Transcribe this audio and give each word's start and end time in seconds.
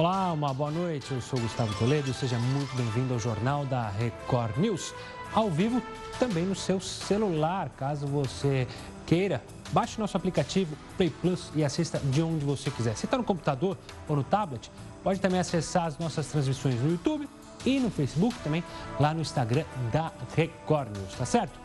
Olá, 0.00 0.32
uma 0.32 0.54
boa 0.54 0.70
noite. 0.70 1.12
Eu 1.12 1.20
sou 1.20 1.38
Gustavo 1.38 1.74
Toledo. 1.78 2.14
Seja 2.14 2.38
muito 2.38 2.74
bem-vindo 2.74 3.12
ao 3.12 3.20
Jornal 3.20 3.66
da 3.66 3.90
Record 3.90 4.56
News. 4.56 4.94
Ao 5.30 5.50
vivo 5.50 5.82
também 6.18 6.42
no 6.42 6.54
seu 6.54 6.80
celular, 6.80 7.68
caso 7.76 8.06
você 8.06 8.66
queira. 9.04 9.44
Baixe 9.72 10.00
nosso 10.00 10.16
aplicativo 10.16 10.74
Play 10.96 11.10
Plus 11.10 11.52
e 11.54 11.62
assista 11.62 11.98
de 11.98 12.22
onde 12.22 12.46
você 12.46 12.70
quiser. 12.70 12.96
Se 12.96 13.04
está 13.04 13.18
no 13.18 13.24
computador 13.24 13.76
ou 14.08 14.16
no 14.16 14.24
tablet, 14.24 14.72
pode 15.04 15.20
também 15.20 15.38
acessar 15.38 15.84
as 15.84 15.98
nossas 15.98 16.28
transmissões 16.28 16.80
no 16.80 16.92
YouTube 16.92 17.28
e 17.66 17.78
no 17.78 17.90
Facebook 17.90 18.34
também, 18.42 18.64
lá 18.98 19.12
no 19.12 19.20
Instagram 19.20 19.66
da 19.92 20.10
Record 20.34 20.96
News, 20.96 21.12
tá 21.12 21.26
certo? 21.26 21.60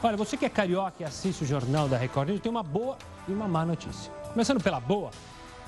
Olha, 0.00 0.16
você 0.16 0.36
que 0.36 0.44
é 0.44 0.48
carioca 0.48 0.98
e 1.00 1.04
assiste 1.04 1.42
o 1.42 1.46
Jornal 1.48 1.88
da 1.88 1.98
Record 1.98 2.28
News, 2.28 2.40
tem 2.40 2.48
uma 2.48 2.62
boa 2.62 2.96
e 3.26 3.32
uma 3.32 3.48
má 3.48 3.66
notícia. 3.66 4.12
Começando 4.32 4.62
pela 4.62 4.78
boa, 4.78 5.10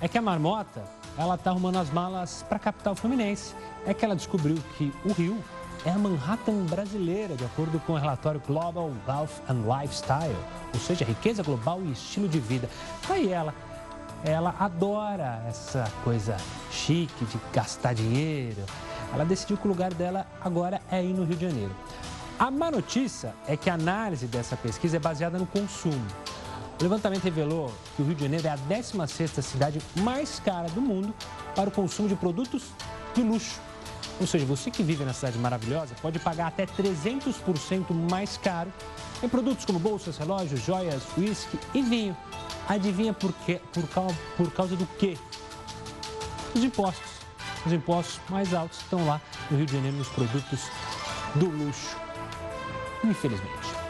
é 0.01 0.07
que 0.07 0.17
a 0.17 0.23
marmota, 0.23 0.85
ela 1.17 1.39
tá 1.39 1.51
arrumando 1.51 1.77
as 1.77 1.91
malas 1.91 2.45
para 2.49 2.57
a 2.57 2.61
capital 2.61 2.95
fluminense. 2.95 3.55
É 3.87 3.95
que 3.95 4.05
ela 4.05 4.17
descobriu 4.17 4.57
que 4.77 4.93
o 5.05 5.13
Rio 5.13 5.43
é 5.85 5.91
a 5.91 5.99
Manhattan 5.99 6.65
brasileira, 6.65 7.37
de 7.37 7.45
acordo 7.45 7.79
com 7.81 7.93
o 7.93 7.99
relatório 7.99 8.41
Global 8.47 8.91
Wealth 9.07 9.43
and 9.49 9.63
Lifestyle, 9.67 10.37
ou 10.73 10.81
seja, 10.81 11.05
riqueza 11.05 11.43
global 11.43 11.81
e 11.83 11.93
estilo 11.93 12.27
de 12.29 12.41
vida. 12.41 12.69
Aí 13.09 13.31
ela, 13.31 13.55
ela 14.25 14.55
adora 14.59 15.45
essa 15.47 15.85
coisa 16.03 16.37
chique 16.71 17.25
de 17.27 17.39
gastar 17.53 17.95
dinheiro. 17.95 18.63
Ela 19.13 19.25
decidiu 19.25 19.57
que 19.57 19.67
o 19.67 19.69
lugar 19.69 19.93
dela 19.93 20.27
agora 20.43 20.81
é 20.91 21.05
ir 21.05 21.13
no 21.13 21.25
Rio 21.25 21.37
de 21.37 21.47
Janeiro. 21.47 21.75
A 22.39 22.51
má 22.51 22.71
notícia 22.71 23.35
é 23.47 23.57
que 23.57 23.71
a 23.71 23.75
análise 23.75 24.27
dessa 24.27 24.57
pesquisa 24.57 24.97
é 24.97 25.01
baseada 25.01 25.39
no 25.39 25.47
consumo. 25.47 26.05
O 26.79 26.83
levantamento 26.83 27.23
revelou 27.23 27.73
que 27.95 28.03
o 28.03 28.05
Rio 28.05 28.15
de 28.15 28.23
Janeiro 28.23 28.47
é 28.47 28.51
a 28.51 28.59
16ª 28.59 29.43
cidade 29.43 29.81
mais 29.97 30.41
cara 30.41 30.69
do 30.69 30.81
mundo 30.81 31.15
para 31.55 31.69
o 31.69 31.73
consumo 31.73 32.09
de 32.09 32.17
produtos 32.17 32.65
de 33.15 33.23
luxo. 33.23 33.61
Ou 34.21 34.27
seja, 34.27 34.45
você 34.45 34.71
que 34.71 34.83
vive 34.83 35.05
na 35.05 35.13
cidade 35.13 35.39
maravilhosa 35.39 35.95
pode 36.01 36.19
pagar 36.19 36.49
até 36.49 36.67
300% 36.67 37.93
mais 38.11 38.37
caro 38.37 38.73
em 39.23 39.29
produtos 39.29 39.65
como 39.65 39.79
bolsas, 39.79 40.17
relógios, 40.19 40.61
joias, 40.65 41.03
uísque 41.17 41.59
e 41.73 41.83
vinho. 41.83 42.17
Adivinha 42.69 43.13
por 43.13 43.33
quê? 43.45 43.61
Por 43.73 43.87
causa, 43.89 44.17
por 44.37 44.51
causa 44.53 44.77
do 44.77 44.87
quê? 44.99 45.17
Os 46.55 46.63
impostos. 46.63 47.15
Os 47.65 47.73
impostos 47.73 48.21
mais 48.29 48.53
altos 48.53 48.79
estão 48.79 49.07
lá 49.07 49.21
no 49.51 49.57
Rio 49.57 49.67
de 49.67 49.73
Janeiro 49.73 49.97
nos 49.97 50.09
produtos 50.09 50.61
do 51.35 51.47
luxo. 51.47 51.97
Infelizmente. 53.03 53.84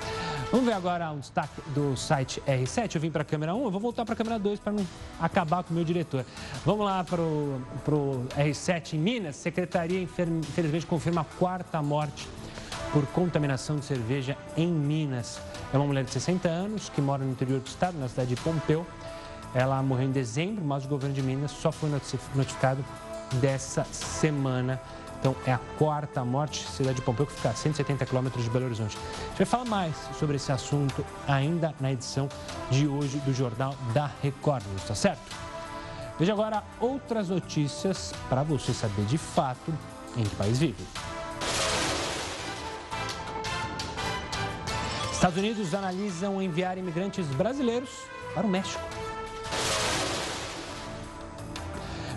Vamos 0.54 0.68
ver 0.68 0.74
agora 0.74 1.10
um 1.10 1.18
destaque 1.18 1.60
do 1.70 1.96
site 1.96 2.40
R7. 2.46 2.94
Eu 2.94 3.00
vim 3.00 3.10
para 3.10 3.22
a 3.22 3.24
câmera 3.24 3.52
1, 3.56 3.64
eu 3.64 3.70
vou 3.72 3.80
voltar 3.80 4.04
para 4.04 4.14
a 4.14 4.16
câmera 4.16 4.38
2 4.38 4.60
para 4.60 4.72
não 4.72 4.86
acabar 5.20 5.64
com 5.64 5.72
o 5.72 5.74
meu 5.74 5.84
diretor. 5.84 6.24
Vamos 6.64 6.86
lá 6.86 7.02
para 7.02 7.20
o 7.20 8.24
R7 8.36 8.92
em 8.92 8.98
Minas. 8.98 9.34
Secretaria, 9.34 10.00
infelizmente, 10.00 10.86
confirma 10.86 11.22
a 11.22 11.24
quarta 11.24 11.82
morte 11.82 12.28
por 12.92 13.04
contaminação 13.06 13.74
de 13.80 13.84
cerveja 13.84 14.38
em 14.56 14.68
Minas. 14.68 15.40
É 15.72 15.76
uma 15.76 15.88
mulher 15.88 16.04
de 16.04 16.12
60 16.12 16.48
anos 16.48 16.88
que 16.88 17.00
mora 17.02 17.24
no 17.24 17.32
interior 17.32 17.58
do 17.58 17.66
estado, 17.66 17.98
na 17.98 18.06
cidade 18.06 18.36
de 18.36 18.40
Pompeu. 18.40 18.86
Ela 19.52 19.82
morreu 19.82 20.06
em 20.06 20.12
dezembro, 20.12 20.64
mas 20.64 20.84
o 20.84 20.88
governo 20.88 21.16
de 21.16 21.22
Minas 21.22 21.50
só 21.50 21.72
foi 21.72 21.90
notificado 21.90 22.84
dessa 23.40 23.82
semana 23.90 24.80
então, 25.24 25.34
é 25.46 25.52
a 25.52 25.60
quarta 25.78 26.22
morte, 26.22 26.66
cidade 26.68 26.96
de 26.96 27.00
Pompeu, 27.00 27.24
que 27.24 27.32
fica 27.32 27.48
a 27.48 27.54
170 27.54 28.04
quilômetros 28.04 28.44
de 28.44 28.50
Belo 28.50 28.66
Horizonte. 28.66 28.98
A 28.98 29.28
gente 29.28 29.38
vai 29.38 29.46
falar 29.46 29.64
mais 29.64 29.96
sobre 30.18 30.36
esse 30.36 30.52
assunto 30.52 31.02
ainda 31.26 31.74
na 31.80 31.90
edição 31.90 32.28
de 32.70 32.86
hoje 32.86 33.16
do 33.20 33.32
Jornal 33.32 33.74
da 33.94 34.10
Record 34.22 34.62
tá 34.86 34.94
certo? 34.94 35.22
Veja 36.18 36.34
agora 36.34 36.62
outras 36.78 37.30
notícias 37.30 38.12
para 38.28 38.42
você 38.42 38.74
saber 38.74 39.06
de 39.06 39.16
fato 39.16 39.72
em 40.14 40.24
que 40.24 40.36
país 40.36 40.58
vive. 40.58 40.84
Estados 45.10 45.38
Unidos 45.38 45.72
analisam 45.72 46.42
enviar 46.42 46.76
imigrantes 46.76 47.26
brasileiros 47.28 47.88
para 48.34 48.46
o 48.46 48.50
México. 48.50 48.84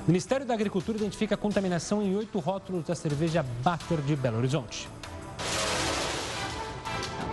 O 0.07 0.09
Ministério 0.09 0.45
da 0.45 0.53
Agricultura 0.53 0.97
identifica 0.97 1.35
contaminação 1.35 2.01
em 2.01 2.15
oito 2.15 2.39
rótulos 2.39 2.85
da 2.85 2.95
cerveja 2.95 3.43
Bater 3.61 3.99
de 3.99 4.15
Belo 4.15 4.37
Horizonte. 4.37 4.87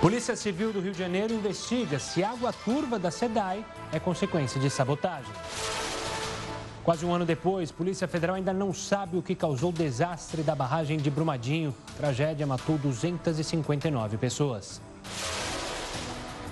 Polícia 0.01 0.35
Civil 0.35 0.73
do 0.73 0.81
Rio 0.81 0.91
de 0.91 0.99
Janeiro 0.99 1.33
investiga 1.33 2.01
se 2.01 2.25
água 2.25 2.53
turva 2.53 2.99
da 2.99 3.13
SEDAI 3.13 3.65
é 3.93 4.01
consequência 4.01 4.61
de 4.61 4.69
sabotagem. 4.69 5.33
Quase 6.83 7.07
um 7.07 7.15
ano 7.15 7.25
depois, 7.25 7.71
Polícia 7.71 8.09
Federal 8.09 8.35
ainda 8.35 8.53
não 8.53 8.75
sabe 8.75 9.17
o 9.17 9.23
que 9.23 9.37
causou 9.37 9.71
o 9.71 9.73
desastre 9.73 10.43
da 10.43 10.57
barragem 10.57 10.99
de 10.99 11.09
Brumadinho. 11.09 11.73
Tragédia 11.97 12.45
matou 12.45 12.77
259 12.77 14.17
pessoas. 14.17 14.83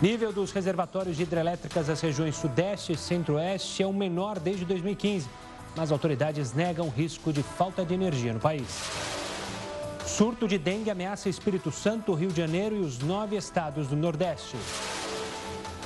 Nível 0.00 0.32
dos 0.32 0.52
reservatórios 0.52 1.16
de 1.16 1.24
hidrelétricas 1.24 1.88
das 1.88 2.00
regiões 2.00 2.36
Sudeste 2.36 2.92
e 2.92 2.96
Centro-Oeste 2.96 3.82
é 3.82 3.86
o 3.88 3.92
menor 3.92 4.38
desde 4.38 4.64
2015 4.64 5.28
mas 5.76 5.90
autoridades 5.90 6.52
negam 6.52 6.88
risco 6.88 7.32
de 7.32 7.42
falta 7.42 7.84
de 7.84 7.94
energia 7.94 8.32
no 8.32 8.40
país. 8.40 8.90
Surto 10.06 10.46
de 10.46 10.58
dengue 10.58 10.90
ameaça 10.90 11.28
Espírito 11.28 11.70
Santo, 11.70 12.12
Rio 12.12 12.30
de 12.30 12.36
Janeiro 12.36 12.76
e 12.76 12.80
os 12.80 12.98
nove 12.98 13.36
estados 13.36 13.88
do 13.88 13.96
Nordeste. 13.96 14.56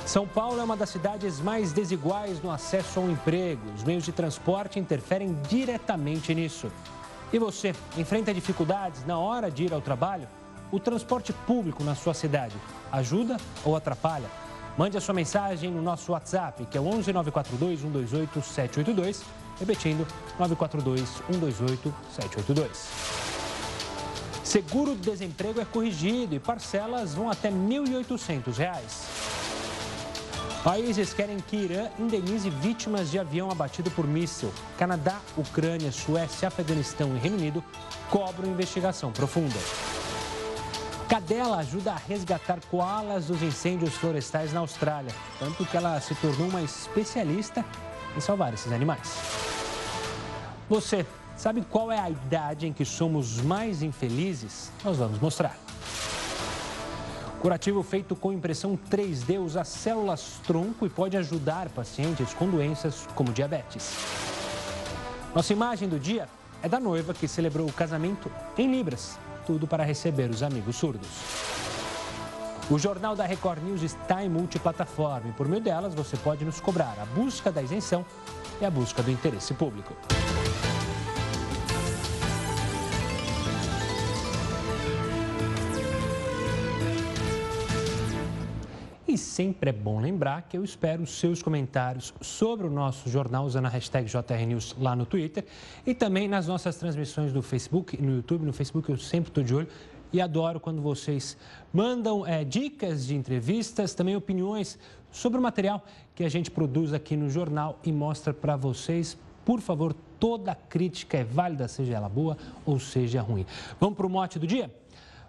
São 0.05 0.27
Paulo 0.27 0.59
é 0.59 0.63
uma 0.63 0.75
das 0.75 0.89
cidades 0.89 1.39
mais 1.39 1.71
desiguais 1.71 2.41
no 2.41 2.49
acesso 2.49 2.99
ao 2.99 3.09
emprego. 3.09 3.61
Os 3.75 3.83
meios 3.83 4.03
de 4.03 4.11
transporte 4.11 4.79
interferem 4.79 5.37
diretamente 5.49 6.33
nisso. 6.33 6.71
E 7.31 7.37
você 7.37 7.75
enfrenta 7.97 8.33
dificuldades 8.33 9.05
na 9.05 9.17
hora 9.19 9.51
de 9.51 9.65
ir 9.65 9.73
ao 9.73 9.81
trabalho? 9.81 10.27
O 10.71 10.79
transporte 10.79 11.31
público 11.33 11.83
na 11.83 11.93
sua 11.93 12.13
cidade 12.13 12.55
ajuda 12.91 13.37
ou 13.63 13.75
atrapalha? 13.75 14.29
Mande 14.77 14.97
a 14.97 15.01
sua 15.01 15.13
mensagem 15.13 15.71
no 15.71 15.81
nosso 15.81 16.11
WhatsApp, 16.11 16.65
que 16.65 16.77
é 16.77 16.81
o 16.81 16.87
11 16.87 17.11
942 17.11 17.81
128 17.81 18.41
782 18.41 19.23
Repetindo, 19.59 20.07
942-128-782. 20.39 22.67
Seguro-desemprego 24.43 25.59
é 25.59 25.65
corrigido 25.65 26.35
e 26.35 26.39
parcelas 26.39 27.13
vão 27.13 27.29
até 27.29 27.49
R$ 27.49 27.55
1.800. 27.55 29.27
Países 30.63 31.13
querem 31.13 31.39
que 31.39 31.55
Irã 31.55 31.89
indenize 31.97 32.49
vítimas 32.49 33.11
de 33.11 33.19
avião 33.19 33.51
abatido 33.51 33.91
por 33.91 34.07
míssil. 34.07 34.51
Canadá, 34.77 35.19
Ucrânia, 35.37 35.91
Suécia, 35.91 36.47
Afeganistão 36.47 37.15
e 37.15 37.19
Reino 37.19 37.37
Unido 37.37 37.63
cobram 38.09 38.49
investigação 38.49 39.11
profunda. 39.11 39.59
Cadela 41.07 41.57
ajuda 41.57 41.93
a 41.93 41.95
resgatar 41.95 42.59
koalas 42.69 43.27
dos 43.27 43.41
incêndios 43.41 43.93
florestais 43.93 44.51
na 44.51 44.59
Austrália, 44.59 45.13
tanto 45.39 45.65
que 45.65 45.77
ela 45.77 46.01
se 46.01 46.13
tornou 46.15 46.49
uma 46.49 46.61
especialista 46.61 47.63
em 48.17 48.21
salvar 48.21 48.53
esses 48.53 48.71
animais. 48.71 49.13
Você 50.67 51.05
sabe 51.37 51.61
qual 51.69 51.91
é 51.91 51.99
a 51.99 52.09
idade 52.09 52.67
em 52.67 52.73
que 52.73 52.83
somos 52.83 53.39
mais 53.39 53.83
infelizes? 53.83 54.71
Nós 54.83 54.97
vamos 54.97 55.19
mostrar. 55.19 55.55
Curativo 57.39 57.83
feito 57.83 58.15
com 58.15 58.33
impressão 58.33 58.77
3D 58.89 59.39
usa 59.39 59.63
células 59.63 60.41
tronco 60.45 60.87
e 60.87 60.89
pode 60.89 61.15
ajudar 61.15 61.69
pacientes 61.69 62.33
com 62.33 62.49
doenças 62.49 63.07
como 63.13 63.31
diabetes. 63.31 63.95
Nossa 65.35 65.53
imagem 65.53 65.87
do 65.87 65.99
dia 65.99 66.27
é 66.63 66.67
da 66.67 66.79
noiva 66.79 67.13
que 67.13 67.27
celebrou 67.27 67.67
o 67.67 67.71
casamento 67.71 68.31
em 68.57 68.71
Libras, 68.71 69.19
tudo 69.45 69.67
para 69.67 69.83
receber 69.83 70.31
os 70.31 70.41
amigos 70.41 70.75
surdos. 70.75 71.66
O 72.69 72.77
Jornal 72.77 73.15
da 73.15 73.25
Record 73.25 73.63
News 73.63 73.81
está 73.81 74.25
em 74.25 74.27
multiplataforma 74.27 75.29
e 75.29 75.31
por 75.31 75.47
meio 75.47 75.63
delas 75.63 75.95
você 75.95 76.17
pode 76.17 76.43
nos 76.43 76.59
cobrar 76.59 76.97
a 76.99 77.05
busca 77.05 77.49
da 77.49 77.61
isenção 77.61 78.05
e 78.59 78.65
a 78.65 78.69
busca 78.69 79.01
do 79.01 79.09
interesse 79.09 79.53
público. 79.53 79.95
E 89.07 89.17
sempre 89.17 89.69
é 89.69 89.73
bom 89.73 90.01
lembrar 90.01 90.41
que 90.41 90.57
eu 90.57 90.63
espero 90.65 91.03
os 91.03 91.17
seus 91.17 91.41
comentários 91.41 92.13
sobre 92.19 92.67
o 92.67 92.69
nosso 92.69 93.09
jornal 93.09 93.45
usando 93.45 93.67
a 93.67 93.69
hashtag 93.69 94.09
JRNews 94.11 94.75
lá 94.77 94.93
no 94.93 95.05
Twitter 95.05 95.45
e 95.85 95.93
também 95.93 96.27
nas 96.27 96.47
nossas 96.47 96.75
transmissões 96.75 97.31
do 97.31 97.41
Facebook 97.41 97.95
e 97.97 98.01
no 98.01 98.17
YouTube. 98.17 98.45
No 98.45 98.51
Facebook 98.51 98.89
eu 98.89 98.97
sempre 98.97 99.29
estou 99.29 99.41
de 99.41 99.55
olho 99.55 99.69
e 100.11 100.21
adoro 100.21 100.59
quando 100.59 100.81
vocês 100.81 101.37
mandam 101.73 102.25
é, 102.25 102.43
dicas 102.43 103.05
de 103.05 103.15
entrevistas, 103.15 103.93
também 103.93 104.15
opiniões 104.15 104.77
sobre 105.11 105.39
o 105.39 105.41
material 105.41 105.83
que 106.15 106.23
a 106.23 106.29
gente 106.29 106.51
produz 106.51 106.93
aqui 106.93 107.15
no 107.15 107.29
jornal 107.29 107.79
e 107.83 107.91
mostra 107.91 108.33
para 108.33 108.55
vocês. 108.55 109.17
Por 109.45 109.61
favor, 109.61 109.95
toda 110.19 110.55
crítica 110.55 111.17
é 111.17 111.23
válida, 111.23 111.67
seja 111.67 111.95
ela 111.95 112.09
boa 112.09 112.37
ou 112.65 112.79
seja 112.79 113.21
ruim. 113.21 113.45
Vamos 113.79 113.95
para 113.95 114.05
o 114.05 114.09
mote 114.09 114.39
do 114.39 114.47
dia? 114.47 114.73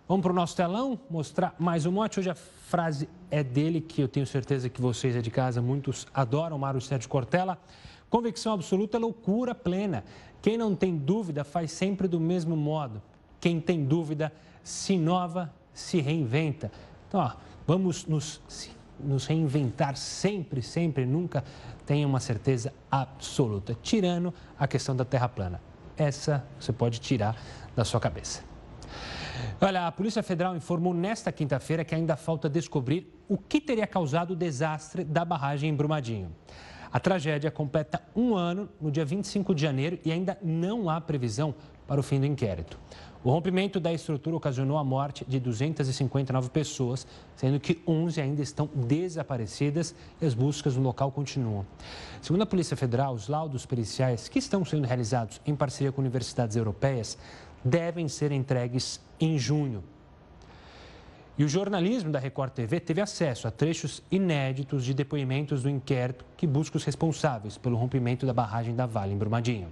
Vamos 0.09 0.23
para 0.23 0.33
o 0.33 0.35
nosso 0.35 0.57
telão 0.57 0.99
mostrar 1.11 1.55
mais 1.59 1.85
um 1.85 1.93
mote. 1.93 2.19
Hoje 2.19 2.31
a 2.31 2.35
frase 2.35 3.09
é 3.31 3.45
dele, 3.45 3.81
que 3.81 4.01
eu 4.01 4.09
tenho 4.09 4.27
certeza 4.27 4.69
que 4.69 4.81
vocês 4.81 5.15
é 5.15 5.21
de 5.21 5.31
casa, 5.31 5.61
muitos 5.61 6.07
adoram, 6.15 6.59
Mário 6.59 6.81
Sérgio 6.81 7.09
Cortella. 7.09 7.59
Convicção 8.09 8.55
absoluta 8.55 8.97
é 8.97 9.01
loucura 9.01 9.55
plena. 9.55 10.03
Quem 10.41 10.57
não 10.57 10.75
tem 10.75 10.97
dúvida 10.97 11.45
faz 11.45 11.73
sempre 11.73 12.09
do 12.09 12.19
mesmo 12.19 12.57
modo. 12.57 13.03
Quem 13.39 13.61
tem 13.61 13.85
dúvida 13.85 14.33
se 14.63 14.95
inova, 14.95 15.53
se 15.73 16.01
reinventa. 16.01 16.71
Então, 17.09 17.21
ó, 17.21 17.33
vamos 17.67 18.07
nos, 18.07 18.41
nos 18.99 19.27
reinventar 19.27 19.97
sempre, 19.97 20.63
sempre, 20.63 21.07
nunca 21.07 21.45
tenha 21.87 22.07
uma 22.07 22.21
certeza 22.21 22.73
absoluta, 22.91 23.77
tirando 23.83 24.33
a 24.59 24.67
questão 24.67 24.95
da 24.95 25.05
terra 25.05 25.29
plana. 25.29 25.61
Essa 25.97 26.45
você 26.59 26.73
pode 26.73 27.01
tirar 27.01 27.37
da 27.75 27.85
sua 27.85 28.01
cabeça. 28.01 28.43
Olha, 29.61 29.87
a 29.87 29.93
Polícia 29.93 30.23
Federal 30.23 30.57
informou 30.57 30.95
nesta 30.95 31.33
quinta-feira 31.33 31.85
que 31.85 31.95
ainda 31.95 32.17
falta 32.17 32.49
descobrir 32.49 33.13
o 33.29 33.37
que 33.37 33.61
teria 33.61 33.87
causado 33.87 34.33
o 34.33 34.37
desastre 34.37 35.05
da 35.05 35.25
barragem 35.25 35.71
em 35.71 35.75
Brumadinho. 35.75 36.35
A 36.93 36.99
tragédia 36.99 37.51
completa 37.51 38.03
um 38.17 38.35
ano 38.35 38.69
no 38.81 38.91
dia 38.91 39.05
25 39.05 39.55
de 39.55 39.63
janeiro 39.63 39.99
e 40.05 40.11
ainda 40.11 40.39
não 40.43 40.89
há 40.89 41.01
previsão 41.01 41.55
para 41.87 42.01
o 42.01 42.03
fim 42.03 42.19
do 42.19 42.27
inquérito. 42.27 42.79
O 43.29 43.31
rompimento 43.31 43.79
da 43.79 43.93
estrutura 43.93 44.37
ocasionou 44.37 44.79
a 44.79 44.83
morte 44.83 45.23
de 45.29 45.39
259 45.39 46.49
pessoas, 46.49 47.07
sendo 47.37 47.61
que 47.61 47.79
11 47.87 48.23
ainda 48.23 48.41
estão 48.41 48.71
desaparecidas 48.75 49.95
e 50.19 50.25
as 50.25 50.33
buscas 50.33 50.77
no 50.77 50.83
local 50.83 51.13
continuam. 51.13 51.67
Segundo 52.23 52.41
a 52.41 52.47
Polícia 52.47 52.75
Federal, 52.75 53.13
os 53.13 53.29
laudos 53.29 53.67
periciais 53.67 54.31
que 54.31 54.39
estão 54.39 54.65
sendo 54.65 54.87
realizados 54.87 55.43
em 55.45 55.55
parceria 55.55 55.93
com 55.93 56.01
universidades 56.01 56.57
europeias 56.57 57.19
devem 57.63 58.09
ser 58.09 58.33
entregues 58.33 58.99
em 59.21 59.39
junho. 59.39 59.85
E 61.37 61.45
o 61.45 61.49
jornalismo 61.51 62.11
da 62.11 62.19
Record 62.19 62.53
TV 62.53 62.81
teve 62.81 63.03
acesso 63.03 63.47
a 63.47 63.51
trechos 63.51 64.03
inéditos 64.11 64.83
de 64.87 64.95
depoimentos 64.95 65.65
do 65.65 65.69
inquérito 65.69 66.25
que 66.35 66.47
busca 66.47 66.79
os 66.79 66.85
responsáveis 66.85 67.59
pelo 67.59 67.77
rompimento 67.77 68.25
da 68.25 68.33
barragem 68.33 68.75
da 68.75 68.87
Vale 68.87 69.13
em 69.13 69.19
Brumadinho. 69.19 69.69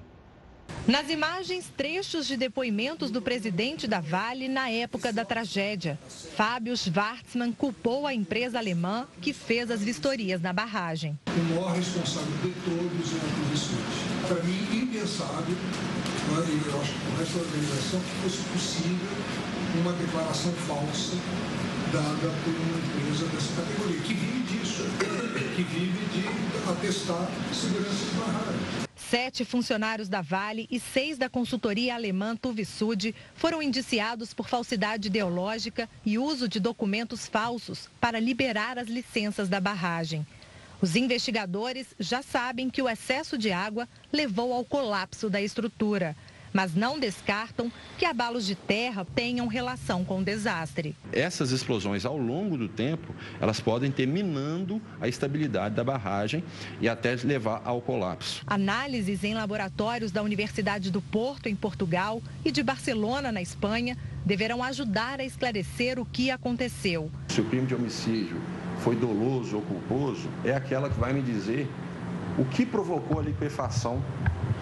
Nas 0.87 1.11
imagens, 1.11 1.65
trechos 1.77 2.29
de 2.29 2.37
depoimentos 2.37 3.11
do 3.11 3.21
presidente 3.21 3.89
da 3.89 3.99
Vale 3.99 4.47
na 4.47 4.71
época 4.71 5.13
da 5.13 5.25
tragédia. 5.25 5.99
Fábio 6.37 6.77
Schwartzmann 6.77 7.51
culpou 7.51 8.07
a 8.07 8.15
empresa 8.15 8.59
alemã 8.59 9.09
que 9.21 9.33
fez 9.33 9.69
as 9.69 9.83
vistorias 9.83 10.41
na 10.41 10.53
barragem. 10.53 11.19
O 11.27 11.55
maior 11.55 11.75
responsável 11.75 12.33
de 12.41 12.53
todos 12.65 13.13
é 13.13 13.17
a 13.17 13.49
Cruz 13.49 13.71
Para 14.29 14.45
mim, 14.45 14.83
impensável 14.83 15.57
e 16.27 16.69
eu 16.69 16.81
acho 16.81 16.93
que 16.93 16.99
com 17.01 17.23
essa 17.23 17.39
organização 17.39 18.01
que 18.01 18.23
fosse 18.23 18.43
possível 18.53 19.09
uma 19.81 19.93
declaração 19.93 20.53
falsa 20.53 21.17
dada 21.93 22.33
por 22.45 22.55
uma 22.55 22.79
empresa 22.79 23.27
dessa 23.27 23.61
categoria, 23.61 24.01
que 24.03 24.15
vive 24.15 24.43
disso, 24.43 24.83
que 25.55 25.63
vive 25.63 26.05
de 26.13 26.71
atestar 26.71 27.29
segurança 27.53 28.05
de 28.05 28.19
barragem. 28.19 28.86
Sete 29.11 29.45
funcionários 29.45 30.09
da 30.09 30.21
Vale 30.21 30.67
e 30.69 30.81
seis 30.81 31.17
da 31.17 31.29
consultoria 31.29 31.95
alemã 31.95 32.35
Tuvisud 32.35 33.15
foram 33.37 33.63
indiciados 33.63 34.35
por 34.35 34.49
falsidade 34.49 35.07
ideológica 35.07 35.89
e 36.05 36.19
uso 36.19 36.49
de 36.49 36.59
documentos 36.59 37.29
falsos 37.29 37.89
para 38.01 38.19
liberar 38.19 38.81
as 38.81 38.89
licenças 38.89 39.49
da 39.49 39.61
barragem. 39.61 40.27
Os 40.83 40.97
investigadores 40.97 41.87
já 42.01 42.21
sabem 42.21 42.69
que 42.69 42.83
o 42.83 42.89
excesso 42.89 43.39
de 43.39 43.53
água 43.53 43.89
levou 44.13 44.53
ao 44.53 44.65
colapso 44.65 45.31
da 45.31 45.41
estrutura, 45.41 46.17
mas 46.57 46.75
não 46.75 46.99
descartam 46.99 47.71
que 47.99 48.07
abalos 48.07 48.47
de 48.47 48.55
terra 48.55 49.07
tenham 49.15 49.47
relação 49.47 50.03
com 50.03 50.21
o 50.21 50.25
desastre. 50.25 50.97
Essas 51.13 51.51
explosões, 51.51 52.07
ao 52.07 52.17
longo 52.17 52.57
do 52.57 52.67
tempo, 52.67 53.15
elas 53.39 53.61
podem 53.61 53.91
ter 53.91 54.07
minando 54.07 54.81
a 54.99 55.07
estabilidade 55.07 55.75
da 55.75 55.85
barragem 55.85 56.43
e 56.81 56.89
até 56.89 57.15
levar 57.17 57.61
ao 57.63 57.83
colapso. 57.83 58.43
Análises 58.47 59.23
em 59.23 59.35
laboratórios 59.35 60.11
da 60.11 60.23
Universidade 60.23 60.91
do 60.91 61.03
Porto, 61.03 61.47
em 61.47 61.55
Portugal, 61.55 62.23
e 62.43 62.51
de 62.51 62.63
Barcelona, 62.63 63.31
na 63.31 63.43
Espanha, 63.43 63.95
deverão 64.25 64.63
ajudar 64.63 65.21
a 65.21 65.25
esclarecer 65.25 65.99
o 65.99 66.07
que 66.07 66.31
aconteceu. 66.31 67.11
Se 67.29 67.43
o 67.43 67.45
crime 67.45 67.67
de 67.67 67.75
homicídio 67.75 68.41
foi 68.79 68.97
doloso 68.97 69.57
ou 69.57 69.63
culposo, 69.63 70.31
é 70.43 70.55
aquela 70.55 70.89
que 70.89 70.99
vai 70.99 71.13
me 71.13 71.21
dizer 71.21 71.69
o 72.39 72.47
que 72.47 72.65
provocou 72.65 73.21
a 73.21 73.23
liquefação 73.23 74.03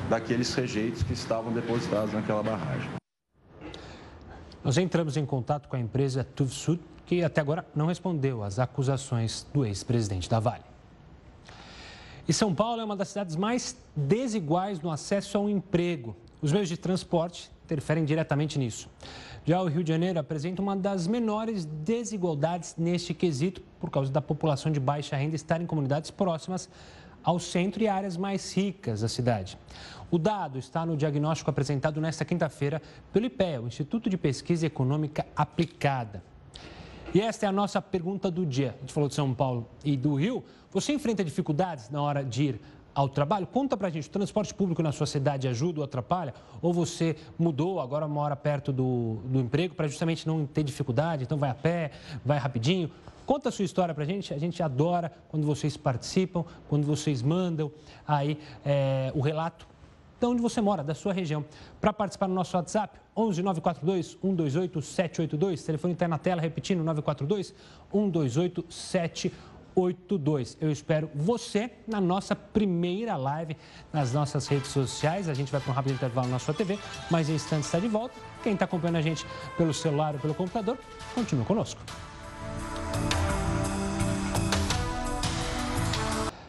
daqueles 0.09 0.53
rejeitos 0.55 1.03
que 1.03 1.13
estavam 1.13 1.53
depositados 1.53 2.13
naquela 2.13 2.43
barragem. 2.43 2.91
Nós 4.63 4.79
entramos 4.79 5.17
em 5.17 5.27
contato 5.27 5.69
com 5.69 5.77
a 5.77 5.79
empresa 5.79 6.25
Tuvsud, 6.25 6.81
que 7.05 7.23
até 7.23 7.41
agora 7.41 7.67
não 7.75 7.87
respondeu 7.87 8.43
às 8.43 8.59
acusações 8.59 9.47
do 9.53 9.65
ex-presidente 9.65 10.29
da 10.29 10.41
Vale. 10.41 10.65
E 12.27 12.33
São 12.33 12.55
Paulo 12.55 12.81
é 12.81 12.85
uma 12.85 12.97
das 12.97 13.09
cidades 13.09 13.37
mais 13.37 13.77
desiguais 13.95 14.81
no 14.81 14.91
acesso 14.91 15.37
ao 15.37 15.51
emprego. 15.51 16.17
Os 16.41 16.51
meios 16.51 16.69
de 16.69 16.79
transporte 16.79 17.51
interferem 17.65 18.05
diretamente 18.05 18.59
nisso. 18.59 18.89
Já 19.45 19.61
o 19.61 19.67
Rio 19.67 19.85
de 19.85 19.93
Janeiro 19.93 20.19
apresenta 20.19 20.63
uma 20.63 20.75
das 20.75 21.07
menores 21.07 21.67
desigualdades 21.67 22.75
neste 22.79 23.13
quesito, 23.13 23.61
por 23.79 23.91
causa 23.91 24.11
da 24.11 24.23
população 24.23 24.73
de 24.73 24.81
baixa 24.81 25.17
renda 25.17 25.37
estar 25.37 25.61
em 25.61 25.67
comunidades 25.67 26.11
próximas 26.11 26.71
ao 27.25 27.41
centro 27.41 27.83
e 27.83 27.89
áreas 27.89 28.17
mais 28.17 28.55
ricas 28.55 29.01
da 29.01 29.09
cidade. 29.09 29.59
O 30.11 30.19
dado 30.19 30.59
está 30.59 30.85
no 30.85 30.97
diagnóstico 30.97 31.51
apresentado 31.51 32.01
nesta 32.01 32.25
quinta-feira 32.25 32.81
pelo 33.13 33.27
IPEA, 33.27 33.63
o 33.63 33.67
Instituto 33.67 34.09
de 34.11 34.17
Pesquisa 34.17 34.67
Econômica 34.67 35.27
Aplicada. 35.35 36.23
E 37.15 37.21
esta 37.21 37.47
é 37.47 37.49
a 37.49 37.53
nossa 37.53 37.81
pergunta 37.81 38.31
do 38.31 38.45
dia. 38.45 38.75
A 38.77 38.81
gente 38.81 38.93
falou 38.93 39.09
de 39.09 39.15
São 39.15 39.33
Paulo 39.33 39.69
e 39.85 39.97
do 39.97 40.15
Rio. 40.15 40.45
Você 40.71 40.93
enfrenta 40.93 41.25
dificuldades 41.25 41.89
na 41.89 42.03
hora 42.03 42.25
de 42.25 42.43
ir 42.43 42.61
ao 42.95 43.09
trabalho? 43.09 43.47
Conta 43.47 43.77
pra 43.77 43.89
gente, 43.89 44.09
o 44.09 44.11
transporte 44.11 44.53
público 44.53 44.83
na 44.83 44.93
sua 44.93 45.07
cidade 45.07 45.49
ajuda 45.49 45.81
ou 45.81 45.85
atrapalha? 45.85 46.35
Ou 46.61 46.73
você 46.73 47.17
mudou, 47.39 47.81
agora 47.81 48.07
mora 48.07 48.37
perto 48.37 48.73
do, 48.73 49.19
do 49.25 49.41
emprego 49.41 49.75
para 49.75 49.89
justamente 49.89 50.27
não 50.27 50.47
ter 50.47 50.63
dificuldade, 50.63 51.25
então 51.25 51.39
vai 51.39 51.51
a 51.51 51.55
pé, 51.55 51.93
vai 52.25 52.39
rapidinho? 52.39 52.91
Conta 53.27 53.49
a 53.49 53.53
sua 53.53 53.65
história 53.65 53.95
pra 53.95 54.05
gente, 54.05 54.35
a 54.35 54.39
gente 54.39 54.63
adora 54.63 55.13
quando 55.29 55.47
vocês 55.47 55.77
participam, 55.77 56.45
quando 56.69 56.87
vocês 56.87 57.23
mandam 57.23 57.71
aí 58.07 58.39
é, 58.65 59.13
o 59.15 59.21
relato 59.21 59.67
de 60.21 60.27
onde 60.27 60.41
você 60.41 60.61
mora, 60.61 60.83
da 60.83 60.95
sua 60.95 61.13
região. 61.13 61.45
Para 61.81 61.93
participar 61.93 62.29
no 62.29 62.35
nosso 62.35 62.57
WhatsApp, 62.57 62.99
11 63.17 63.43
942 63.43 64.07
128 64.21 64.83
782, 64.83 65.63
telefone 65.63 65.93
está 65.93 66.09
na 66.09 66.19
tela, 66.19 66.41
repetindo, 66.41 66.83
942 66.83 67.55
128 67.91 68.65
782. 68.69 69.55
82. 69.75 70.57
Eu 70.61 70.71
espero 70.71 71.11
você 71.15 71.71
na 71.87 72.01
nossa 72.01 72.35
primeira 72.35 73.17
live 73.17 73.57
nas 73.93 74.13
nossas 74.13 74.47
redes 74.47 74.71
sociais. 74.71 75.29
A 75.29 75.35
gente 75.35 75.51
vai 75.51 75.61
para 75.61 75.71
um 75.71 75.75
rápido 75.75 75.95
intervalo 75.95 76.29
na 76.29 76.39
sua 76.39 76.55
TV, 76.55 76.79
mas 77.11 77.29
em 77.29 77.35
instantes 77.35 77.67
está 77.67 77.79
de 77.79 77.89
volta. 77.89 78.15
Quem 78.43 78.55
está 78.55 78.65
acompanhando 78.65 78.97
a 78.97 79.03
gente 79.03 79.27
pelo 79.57 79.75
celular 79.75 80.15
ou 80.15 80.21
pelo 80.21 80.35
computador, 80.35 80.79
continue 81.15 81.45
conosco. 81.45 81.81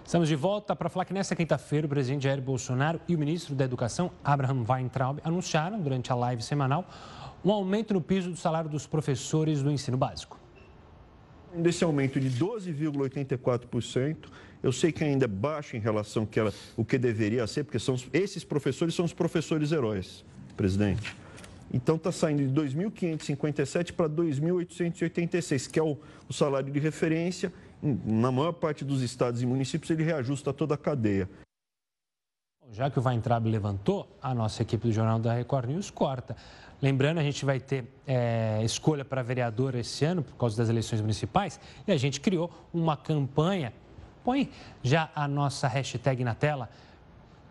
Estamos 0.05 0.29
de 0.29 0.35
volta 0.35 0.75
para 0.75 0.87
falar 0.87 1.05
que 1.05 1.13
nesta 1.13 1.35
quinta-feira 1.35 1.87
o 1.87 1.89
presidente 1.89 2.23
Jair 2.23 2.41
Bolsonaro 2.41 3.01
e 3.07 3.15
o 3.15 3.19
ministro 3.19 3.53
da 3.53 3.65
Educação, 3.65 4.11
Abraham 4.23 4.63
Weintraub, 4.67 5.19
anunciaram 5.23 5.81
durante 5.81 6.11
a 6.11 6.15
live 6.15 6.41
semanal 6.41 6.87
um 7.43 7.51
aumento 7.51 7.93
no 7.93 8.01
piso 8.01 8.29
do 8.29 8.37
salário 8.37 8.69
dos 8.69 8.87
professores 8.87 9.61
do 9.61 9.69
ensino 9.69 9.97
básico 9.97 10.39
desse 11.61 11.83
aumento 11.83 12.19
de 12.19 12.29
12,84%, 12.29 14.17
eu 14.61 14.71
sei 14.71 14.91
que 14.91 15.03
ainda 15.03 15.25
é 15.25 15.27
baixo 15.27 15.75
em 15.75 15.79
relação 15.79 16.25
que 16.25 16.39
ela, 16.39 16.53
o 16.75 16.83
que 16.83 16.97
deveria 16.97 17.45
ser, 17.47 17.63
porque 17.63 17.79
são, 17.79 17.95
esses 18.11 18.43
professores 18.43 18.95
são 18.95 19.05
os 19.05 19.13
professores 19.13 19.71
heróis, 19.71 20.25
presidente. 20.57 21.15
Então 21.73 21.95
está 21.95 22.11
saindo 22.11 22.47
de 22.47 22.53
2.557 22.53 23.93
para 23.93 24.09
2.886, 24.09 25.69
que 25.69 25.79
é 25.79 25.83
o, 25.83 25.97
o 26.29 26.33
salário 26.33 26.71
de 26.71 26.79
referência. 26.79 27.51
Na 27.81 28.31
maior 28.31 28.53
parte 28.53 28.85
dos 28.85 29.01
estados 29.01 29.41
e 29.41 29.45
municípios, 29.45 29.89
ele 29.89 30.03
reajusta 30.03 30.53
toda 30.53 30.75
a 30.75 30.77
cadeia. 30.77 31.29
Já 32.71 32.89
que 32.89 32.99
o 32.99 33.03
Weintraub 33.03 33.45
levantou, 33.47 34.07
a 34.21 34.33
nossa 34.33 34.61
equipe 34.61 34.87
do 34.87 34.93
Jornal 34.93 35.19
da 35.19 35.33
Record 35.33 35.69
News 35.69 35.91
corta. 35.91 36.35
Lembrando, 36.81 37.19
a 37.19 37.23
gente 37.23 37.45
vai 37.45 37.59
ter 37.59 37.85
é, 38.07 38.61
escolha 38.63 39.05
para 39.05 39.21
vereador 39.21 39.75
esse 39.75 40.03
ano, 40.03 40.23
por 40.23 40.35
causa 40.35 40.57
das 40.57 40.67
eleições 40.67 40.99
municipais, 40.99 41.59
e 41.87 41.91
a 41.91 41.97
gente 41.97 42.19
criou 42.19 42.51
uma 42.73 42.97
campanha. 42.97 43.71
Põe 44.23 44.49
já 44.83 45.09
a 45.15 45.27
nossa 45.27 45.67
hashtag 45.67 46.23
na 46.23 46.33
tela. 46.33 46.69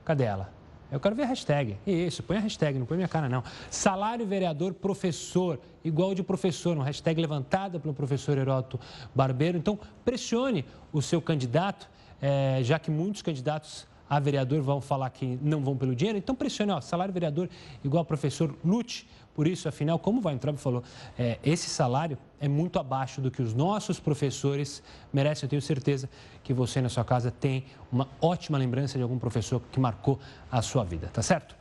Cadê 0.04 0.24
ela? 0.24 0.52
Eu 0.94 1.00
quero 1.00 1.16
ver 1.16 1.24
a 1.24 1.26
hashtag. 1.26 1.76
Isso, 1.84 2.22
põe 2.22 2.36
a 2.36 2.40
hashtag, 2.40 2.78
não 2.78 2.86
põe 2.86 2.96
minha 2.96 3.08
cara, 3.08 3.28
não. 3.28 3.42
Salário 3.68 4.24
vereador 4.24 4.72
professor, 4.72 5.58
igual 5.82 6.14
de 6.14 6.22
professor, 6.22 6.76
uma 6.76 6.84
hashtag 6.84 7.20
levantada 7.20 7.80
pelo 7.80 7.92
professor 7.92 8.38
Heroto 8.38 8.78
Barbeiro. 9.12 9.58
Então, 9.58 9.76
pressione 10.04 10.64
o 10.92 11.02
seu 11.02 11.20
candidato, 11.20 11.90
é, 12.22 12.60
já 12.62 12.78
que 12.78 12.92
muitos 12.92 13.22
candidatos 13.22 13.88
a 14.08 14.20
vereador 14.20 14.62
vão 14.62 14.80
falar 14.80 15.10
que 15.10 15.36
não 15.42 15.64
vão 15.64 15.76
pelo 15.76 15.96
dinheiro, 15.96 16.16
então 16.16 16.32
pressione, 16.32 16.70
ó, 16.70 16.80
salário 16.80 17.12
vereador 17.12 17.48
igual 17.82 18.02
ao 18.02 18.04
professor 18.04 18.54
Lute, 18.64 19.08
Por 19.34 19.48
isso, 19.48 19.68
afinal, 19.68 19.98
como 19.98 20.20
o 20.20 20.26
Weintraub 20.26 20.56
falou, 20.56 20.82
é, 21.18 21.38
esse 21.42 21.68
salário 21.68 22.16
é 22.40 22.46
muito 22.46 22.78
abaixo 22.78 23.20
do 23.20 23.30
que 23.30 23.42
os 23.42 23.52
nossos 23.52 23.98
professores 23.98 24.82
merecem. 25.12 25.46
Eu 25.46 25.50
tenho 25.50 25.62
certeza 25.62 26.08
que 26.42 26.54
você 26.54 26.80
na 26.80 26.88
sua 26.88 27.04
casa 27.04 27.30
tem 27.30 27.64
uma 27.90 28.08
ótima 28.20 28.56
lembrança 28.56 28.96
de 28.96 29.02
algum 29.02 29.18
professor 29.18 29.60
que 29.72 29.80
marcou 29.80 30.20
a 30.50 30.62
sua 30.62 30.84
vida, 30.84 31.10
tá 31.12 31.20
certo? 31.20 31.56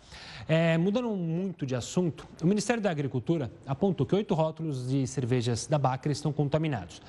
É, 0.48 0.78
mudando 0.78 1.10
muito 1.16 1.66
de 1.66 1.76
assunto, 1.76 2.28
o 2.42 2.46
Ministério 2.46 2.82
da 2.82 2.92
Agricultura 2.92 3.52
apontou 3.66 4.06
que 4.06 4.14
oito 4.14 4.34
rótulos 4.34 4.88
de 4.88 5.08
cervejas 5.08 5.68
da 5.68 5.78
Baker 5.80 6.12
estão 6.12 6.34
contaminados. 6.34 7.02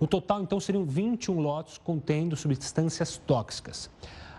No 0.00 0.06
total, 0.06 0.42
então, 0.42 0.58
seriam 0.58 0.84
21 0.84 1.38
lotes 1.38 1.78
contendo 1.78 2.34
substâncias 2.36 3.18
tóxicas. 3.18 3.90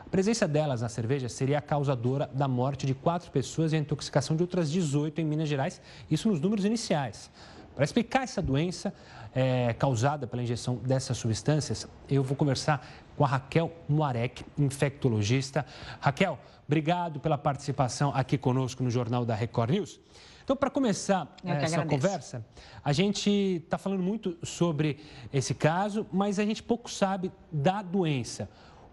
A 0.09 0.11
presença 0.11 0.47
delas 0.47 0.81
na 0.81 0.89
cerveja 0.89 1.29
seria 1.29 1.59
a 1.59 1.61
causadora 1.61 2.27
da 2.33 2.47
morte 2.47 2.87
de 2.87 2.95
quatro 2.95 3.29
pessoas 3.29 3.73
e 3.73 3.75
a 3.75 3.79
intoxicação 3.79 4.35
de 4.35 4.41
outras 4.41 4.71
18 4.71 5.21
em 5.21 5.23
Minas 5.23 5.47
Gerais, 5.47 5.79
isso 6.09 6.27
nos 6.27 6.41
números 6.41 6.65
iniciais. 6.65 7.29
Para 7.75 7.83
explicar 7.83 8.23
essa 8.23 8.41
doença 8.41 8.91
é, 9.35 9.71
causada 9.73 10.25
pela 10.25 10.41
injeção 10.41 10.77
dessas 10.77 11.15
substâncias, 11.15 11.87
eu 12.09 12.23
vou 12.23 12.35
conversar 12.35 12.83
com 13.15 13.23
a 13.23 13.27
Raquel 13.27 13.71
Moarek, 13.87 14.43
infectologista. 14.57 15.63
Raquel, 15.99 16.39
obrigado 16.67 17.19
pela 17.19 17.37
participação 17.37 18.11
aqui 18.15 18.35
conosco 18.35 18.81
no 18.81 18.89
Jornal 18.89 19.23
da 19.23 19.35
Record 19.35 19.69
News. 19.69 19.99
Então, 20.43 20.57
para 20.57 20.71
começar 20.71 21.31
essa 21.45 21.85
conversa, 21.85 22.43
a 22.83 22.91
gente 22.91 23.29
está 23.29 23.77
falando 23.77 24.01
muito 24.01 24.35
sobre 24.41 24.97
esse 25.31 25.53
caso, 25.53 26.07
mas 26.11 26.39
a 26.39 26.43
gente 26.43 26.63
pouco 26.63 26.89
sabe 26.89 27.31
da 27.51 27.83
doença. 27.83 28.49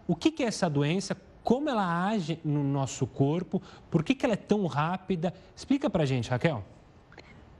O 0.07 0.15
que, 0.15 0.41
é 0.41 0.47
essa 0.47 0.69
doença? 0.69 1.17
Como 1.43 1.69
ela 1.69 2.07
age 2.07 2.39
no 2.43 2.63
nosso 2.63 3.05
corpo? 3.05 3.61
Por 3.91 4.03
que, 4.03 4.15
que 4.15 4.25
ela 4.25 4.33
é 4.33 4.37
tão 4.37 4.65
rápida? 4.65 5.33
Explica 5.55 5.89
para 5.89 6.05
gente, 6.05 6.29
Raquel. 6.29 6.63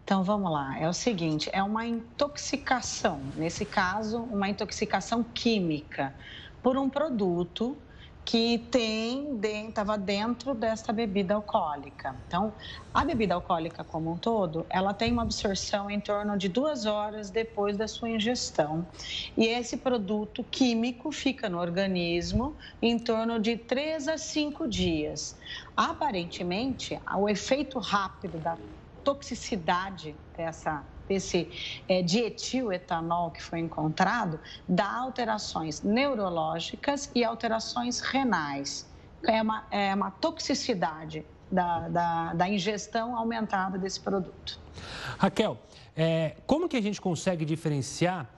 Então 0.04 0.24
vamos 0.24 0.50
lá, 0.50 0.80
é 0.80 0.88
o 0.88 0.94
seguinte, 0.94 1.50
é 1.52 1.62
uma 1.62 1.86
intoxicação, 1.86 3.20
nesse 3.36 3.66
caso, 3.66 4.20
uma 4.20 4.48
intoxicação 4.48 5.22
química 5.22 6.16
por 6.64 6.78
um 6.78 6.90
produto 6.90 7.78
que 8.28 8.58
tem 8.70 9.40
estava 9.70 9.98
dentro 9.98 10.54
dessa 10.54 10.92
bebida 10.92 11.34
alcoólica. 11.34 12.14
Então, 12.28 12.54
a 12.94 13.06
bebida 13.06 13.34
alcoólica 13.34 13.86
como 13.86 14.12
um 14.12 14.18
todo, 14.18 14.66
ela 14.70 14.94
tem 14.94 15.14
uma 15.14 15.22
absorção 15.22 15.90
em 15.90 16.02
torno 16.02 16.38
de 16.38 16.50
duas 16.50 16.86
horas 16.86 17.30
depois 17.30 17.78
da 17.78 17.88
sua 17.88 18.10
ingestão. 18.10 18.86
E 19.38 19.46
esse 19.46 19.78
produto 19.78 20.44
químico 20.44 21.10
fica 21.10 21.48
no 21.48 21.58
organismo 21.58 22.58
em 22.82 23.00
torno 23.00 23.40
de 23.40 23.56
três 23.56 24.10
a 24.10 24.18
cinco 24.18 24.68
dias. 24.68 25.38
Aparentemente, 25.74 27.00
o 27.18 27.30
efeito 27.30 27.80
rápido 27.80 28.40
da 28.40 28.58
toxicidade 29.06 30.18
dessa 30.36 30.86
desse 31.08 31.50
é, 31.88 32.02
dietiletanol 32.02 33.32
que 33.32 33.42
foi 33.42 33.60
encontrado 33.60 34.40
dá 34.68 34.92
alterações 34.92 35.82
neurológicas 35.82 37.10
e 37.16 37.24
alterações 37.24 38.00
renais. 38.00 38.88
É 39.24 39.42
uma, 39.42 39.66
é 39.72 39.96
uma 39.96 40.12
toxicidade 40.12 41.26
da, 41.52 41.88
da, 41.88 42.34
da, 42.34 42.50
ingestão 42.50 43.16
aumentada 43.16 43.78
desse 43.78 44.00
produto. 44.00 44.60
Raquel, 45.18 45.58
é, 45.96 46.36
como 46.46 46.68
que 46.68 46.78
a 46.78 46.82
gente 46.82 47.02
consegue 47.02 47.46
diferenciar, 47.46 48.30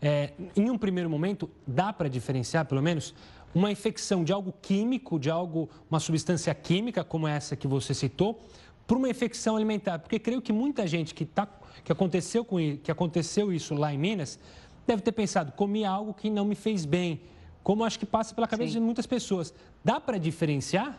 é, 0.00 0.32
em 0.56 0.70
um 0.70 0.78
primeiro 0.78 1.10
momento, 1.10 1.50
dá 1.66 1.92
para 1.92 2.08
diferenciar 2.08 2.64
pelo 2.64 2.80
menos, 2.80 3.14
uma 3.54 3.70
infecção 3.70 4.24
de 4.24 4.32
algo 4.32 4.52
químico, 4.60 5.18
de 5.18 5.30
algo, 5.30 5.68
uma 5.90 6.00
substância 6.00 6.54
química, 6.54 7.04
como 7.04 7.28
essa 7.28 7.54
que 7.54 7.68
você 7.68 7.94
citou, 7.94 8.40
para 8.86 8.96
uma 8.96 9.08
infecção 9.08 9.56
alimentar? 9.56 9.98
Porque 9.98 10.18
creio 10.18 10.42
que 10.42 10.52
muita 10.52 10.86
gente 10.86 11.14
que, 11.14 11.24
tá, 11.24 11.48
que, 11.82 11.90
aconteceu 11.90 12.44
com, 12.44 12.56
que 12.76 12.90
aconteceu 12.90 13.52
isso 13.52 13.74
lá 13.74 13.92
em 13.92 13.98
Minas 13.98 14.38
deve 14.86 15.02
ter 15.02 15.12
pensado, 15.12 15.52
comi 15.52 15.84
algo 15.84 16.12
que 16.12 16.28
não 16.30 16.44
me 16.44 16.54
fez 16.54 16.84
bem. 16.84 17.20
Como 17.62 17.84
acho 17.84 17.98
que 17.98 18.06
passa 18.06 18.34
pela 18.34 18.46
cabeça 18.46 18.72
Sim. 18.72 18.78
de 18.78 18.84
muitas 18.84 19.06
pessoas. 19.06 19.54
Dá 19.82 19.98
para 19.98 20.18
diferenciar? 20.18 20.98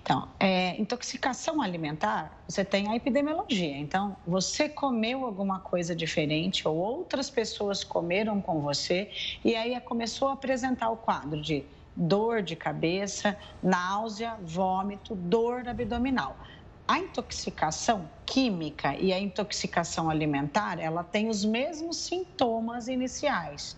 Então, 0.00 0.28
é, 0.38 0.80
intoxicação 0.80 1.60
alimentar, 1.60 2.44
você 2.46 2.64
tem 2.64 2.88
a 2.88 2.96
epidemiologia. 2.96 3.76
Então, 3.76 4.16
você 4.26 4.68
comeu 4.68 5.24
alguma 5.24 5.60
coisa 5.60 5.94
diferente 5.94 6.66
ou 6.66 6.76
outras 6.76 7.28
pessoas 7.28 7.82
comeram 7.82 8.40
com 8.40 8.60
você 8.60 9.10
e 9.44 9.54
aí 9.56 9.78
começou 9.80 10.28
a 10.28 10.32
apresentar 10.34 10.90
o 10.90 10.96
quadro 10.96 11.40
de 11.40 11.64
dor 11.96 12.42
de 12.42 12.56
cabeça, 12.56 13.36
náusea, 13.62 14.36
vômito, 14.42 15.14
dor 15.14 15.68
abdominal. 15.68 16.36
A 16.86 16.98
intoxicação 16.98 18.10
química 18.26 18.94
e 18.94 19.10
a 19.10 19.18
intoxicação 19.18 20.10
alimentar, 20.10 20.78
ela 20.78 21.02
tem 21.02 21.30
os 21.30 21.42
mesmos 21.42 22.04
sintomas 22.04 22.88
iniciais. 22.88 23.74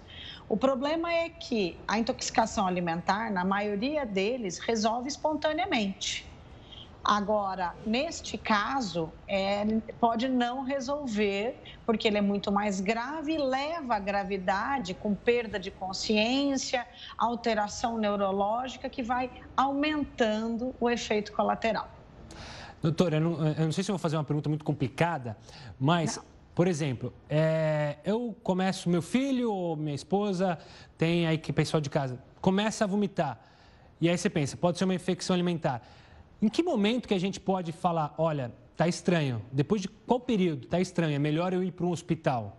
O 0.48 0.56
problema 0.56 1.12
é 1.12 1.28
que 1.28 1.84
a 1.86 2.00
intoxicação 2.00 2.66
alimentar, 2.66 3.30
na 3.30 3.44
maioria 3.44 4.04
deles, 4.04 4.58
resolve 4.58 5.06
espontaneamente. 5.06 6.26
Agora, 7.04 7.76
neste 7.86 8.36
caso, 8.36 9.12
é, 9.28 9.64
pode 10.00 10.28
não 10.28 10.64
resolver, 10.64 11.62
porque 11.86 12.08
ele 12.08 12.18
é 12.18 12.20
muito 12.20 12.50
mais 12.50 12.80
grave 12.80 13.34
e 13.34 13.38
leva 13.38 13.94
à 13.94 13.98
gravidade 14.00 14.94
com 14.94 15.14
perda 15.14 15.60
de 15.60 15.70
consciência, 15.70 16.84
alteração 17.16 17.98
neurológica, 17.98 18.90
que 18.90 19.04
vai 19.04 19.30
aumentando 19.56 20.74
o 20.80 20.90
efeito 20.90 21.32
colateral. 21.32 21.95
Doutora, 22.86 23.16
eu 23.16 23.20
não, 23.20 23.46
eu 23.48 23.64
não, 23.64 23.72
sei 23.72 23.82
se 23.82 23.90
eu 23.90 23.94
vou 23.94 23.98
fazer 23.98 24.16
uma 24.16 24.22
pergunta 24.22 24.48
muito 24.48 24.64
complicada, 24.64 25.36
mas, 25.78 26.18
não. 26.18 26.24
por 26.54 26.68
exemplo, 26.68 27.12
é, 27.28 27.96
eu 28.04 28.36
começo, 28.44 28.88
meu 28.88 29.02
filho 29.02 29.52
ou 29.52 29.74
minha 29.74 29.94
esposa 29.94 30.56
tem 30.96 31.26
aí 31.26 31.36
que 31.36 31.52
pessoal 31.52 31.80
de 31.80 31.90
casa 31.90 32.16
começa 32.40 32.84
a 32.84 32.86
vomitar. 32.86 33.40
E 34.00 34.08
aí 34.08 34.16
você 34.16 34.30
pensa, 34.30 34.56
pode 34.56 34.78
ser 34.78 34.84
uma 34.84 34.94
infecção 34.94 35.34
alimentar. 35.34 35.82
Em 36.40 36.48
que 36.48 36.62
momento 36.62 37.08
que 37.08 37.14
a 37.14 37.18
gente 37.18 37.40
pode 37.40 37.72
falar, 37.72 38.14
olha, 38.16 38.52
tá 38.76 38.86
estranho? 38.86 39.42
Depois 39.50 39.82
de 39.82 39.88
qual 39.88 40.20
período 40.20 40.68
tá 40.68 40.78
estranho? 40.78 41.16
É 41.16 41.18
melhor 41.18 41.52
eu 41.52 41.64
ir 41.64 41.72
para 41.72 41.86
um 41.86 41.90
hospital? 41.90 42.56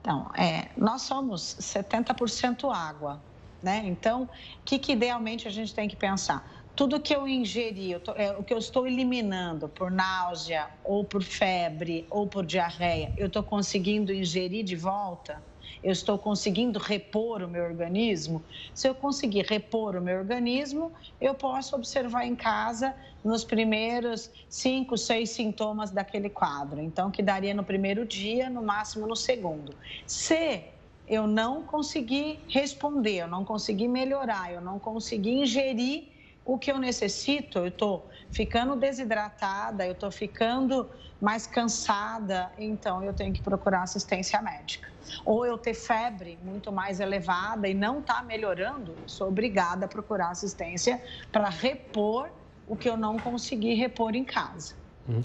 Então, 0.00 0.28
é, 0.36 0.70
nós 0.76 1.02
somos 1.02 1.56
70% 1.60 2.68
água, 2.74 3.22
né? 3.62 3.80
Então, 3.84 4.24
o 4.24 4.28
que, 4.64 4.76
que 4.76 4.90
idealmente 4.90 5.46
a 5.46 5.52
gente 5.52 5.72
tem 5.72 5.86
que 5.86 5.94
pensar? 5.94 6.59
Tudo 6.74 7.00
que 7.00 7.14
eu 7.14 7.28
ingeri, 7.28 7.90
eu 7.90 8.00
tô, 8.00 8.12
é, 8.12 8.32
o 8.36 8.44
que 8.44 8.54
eu 8.54 8.58
estou 8.58 8.86
eliminando 8.86 9.68
por 9.68 9.90
náusea, 9.90 10.70
ou 10.84 11.04
por 11.04 11.22
febre, 11.22 12.06
ou 12.10 12.26
por 12.26 12.46
diarreia, 12.46 13.12
eu 13.16 13.26
estou 13.26 13.42
conseguindo 13.42 14.12
ingerir 14.12 14.64
de 14.64 14.76
volta? 14.76 15.44
Eu 15.82 15.92
estou 15.92 16.18
conseguindo 16.18 16.78
repor 16.78 17.42
o 17.42 17.48
meu 17.48 17.64
organismo? 17.64 18.44
Se 18.74 18.88
eu 18.88 18.94
conseguir 18.94 19.46
repor 19.46 19.96
o 19.96 20.02
meu 20.02 20.18
organismo, 20.18 20.92
eu 21.20 21.34
posso 21.34 21.74
observar 21.76 22.26
em 22.26 22.36
casa 22.36 22.94
nos 23.24 23.44
primeiros 23.44 24.30
cinco, 24.48 24.98
seis 24.98 25.30
sintomas 25.30 25.90
daquele 25.90 26.28
quadro. 26.28 26.80
Então, 26.80 27.10
que 27.10 27.22
daria 27.22 27.54
no 27.54 27.64
primeiro 27.64 28.06
dia, 28.06 28.50
no 28.50 28.62
máximo 28.62 29.06
no 29.06 29.16
segundo. 29.16 29.76
Se 30.06 30.64
eu 31.06 31.26
não 31.26 31.64
conseguir 31.64 32.44
responder, 32.48 33.22
eu 33.22 33.28
não 33.28 33.44
conseguir 33.44 33.88
melhorar, 33.88 34.52
eu 34.52 34.60
não 34.60 34.78
conseguir 34.78 35.32
ingerir 35.32 36.09
o 36.44 36.58
que 36.58 36.70
eu 36.70 36.78
necessito, 36.78 37.58
eu 37.58 37.68
estou 37.68 38.08
ficando 38.30 38.74
desidratada, 38.76 39.86
eu 39.86 39.92
estou 39.92 40.10
ficando 40.10 40.88
mais 41.20 41.46
cansada, 41.46 42.50
então 42.58 43.02
eu 43.04 43.12
tenho 43.12 43.32
que 43.32 43.42
procurar 43.42 43.82
assistência 43.82 44.40
médica. 44.40 44.88
Ou 45.24 45.44
eu 45.44 45.58
ter 45.58 45.74
febre 45.74 46.38
muito 46.42 46.72
mais 46.72 47.00
elevada 47.00 47.68
e 47.68 47.74
não 47.74 48.00
está 48.00 48.22
melhorando, 48.22 48.94
sou 49.06 49.28
obrigada 49.28 49.84
a 49.84 49.88
procurar 49.88 50.30
assistência 50.30 51.02
para 51.30 51.48
repor 51.48 52.30
o 52.66 52.76
que 52.76 52.88
eu 52.88 52.96
não 52.96 53.18
consegui 53.18 53.74
repor 53.74 54.14
em 54.14 54.24
casa. 54.24 54.74
Uhum. 55.08 55.22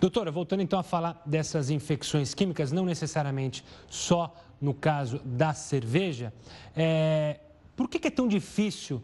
Doutora, 0.00 0.30
voltando 0.30 0.62
então 0.62 0.78
a 0.78 0.82
falar 0.82 1.20
dessas 1.26 1.68
infecções 1.68 2.32
químicas, 2.32 2.72
não 2.72 2.84
necessariamente 2.84 3.64
só 3.88 4.34
no 4.60 4.72
caso 4.72 5.20
da 5.24 5.52
cerveja, 5.52 6.32
é... 6.74 7.38
por 7.76 7.88
que, 7.88 7.98
que 7.98 8.08
é 8.08 8.10
tão 8.10 8.26
difícil 8.26 9.02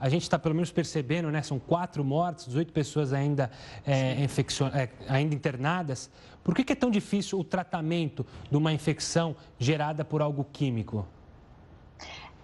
a 0.00 0.08
gente 0.08 0.22
está 0.22 0.38
pelo 0.38 0.54
menos 0.54 0.72
percebendo, 0.72 1.30
né? 1.30 1.42
São 1.42 1.58
quatro 1.58 2.02
mortes, 2.02 2.46
18 2.46 2.72
pessoas 2.72 3.12
ainda, 3.12 3.50
é, 3.86 4.24
é, 4.24 4.88
ainda 5.06 5.34
internadas. 5.34 6.10
Por 6.42 6.54
que, 6.54 6.64
que 6.64 6.72
é 6.72 6.76
tão 6.76 6.90
difícil 6.90 7.38
o 7.38 7.44
tratamento 7.44 8.24
de 8.50 8.56
uma 8.56 8.72
infecção 8.72 9.36
gerada 9.58 10.02
por 10.02 10.22
algo 10.22 10.46
químico? 10.50 11.06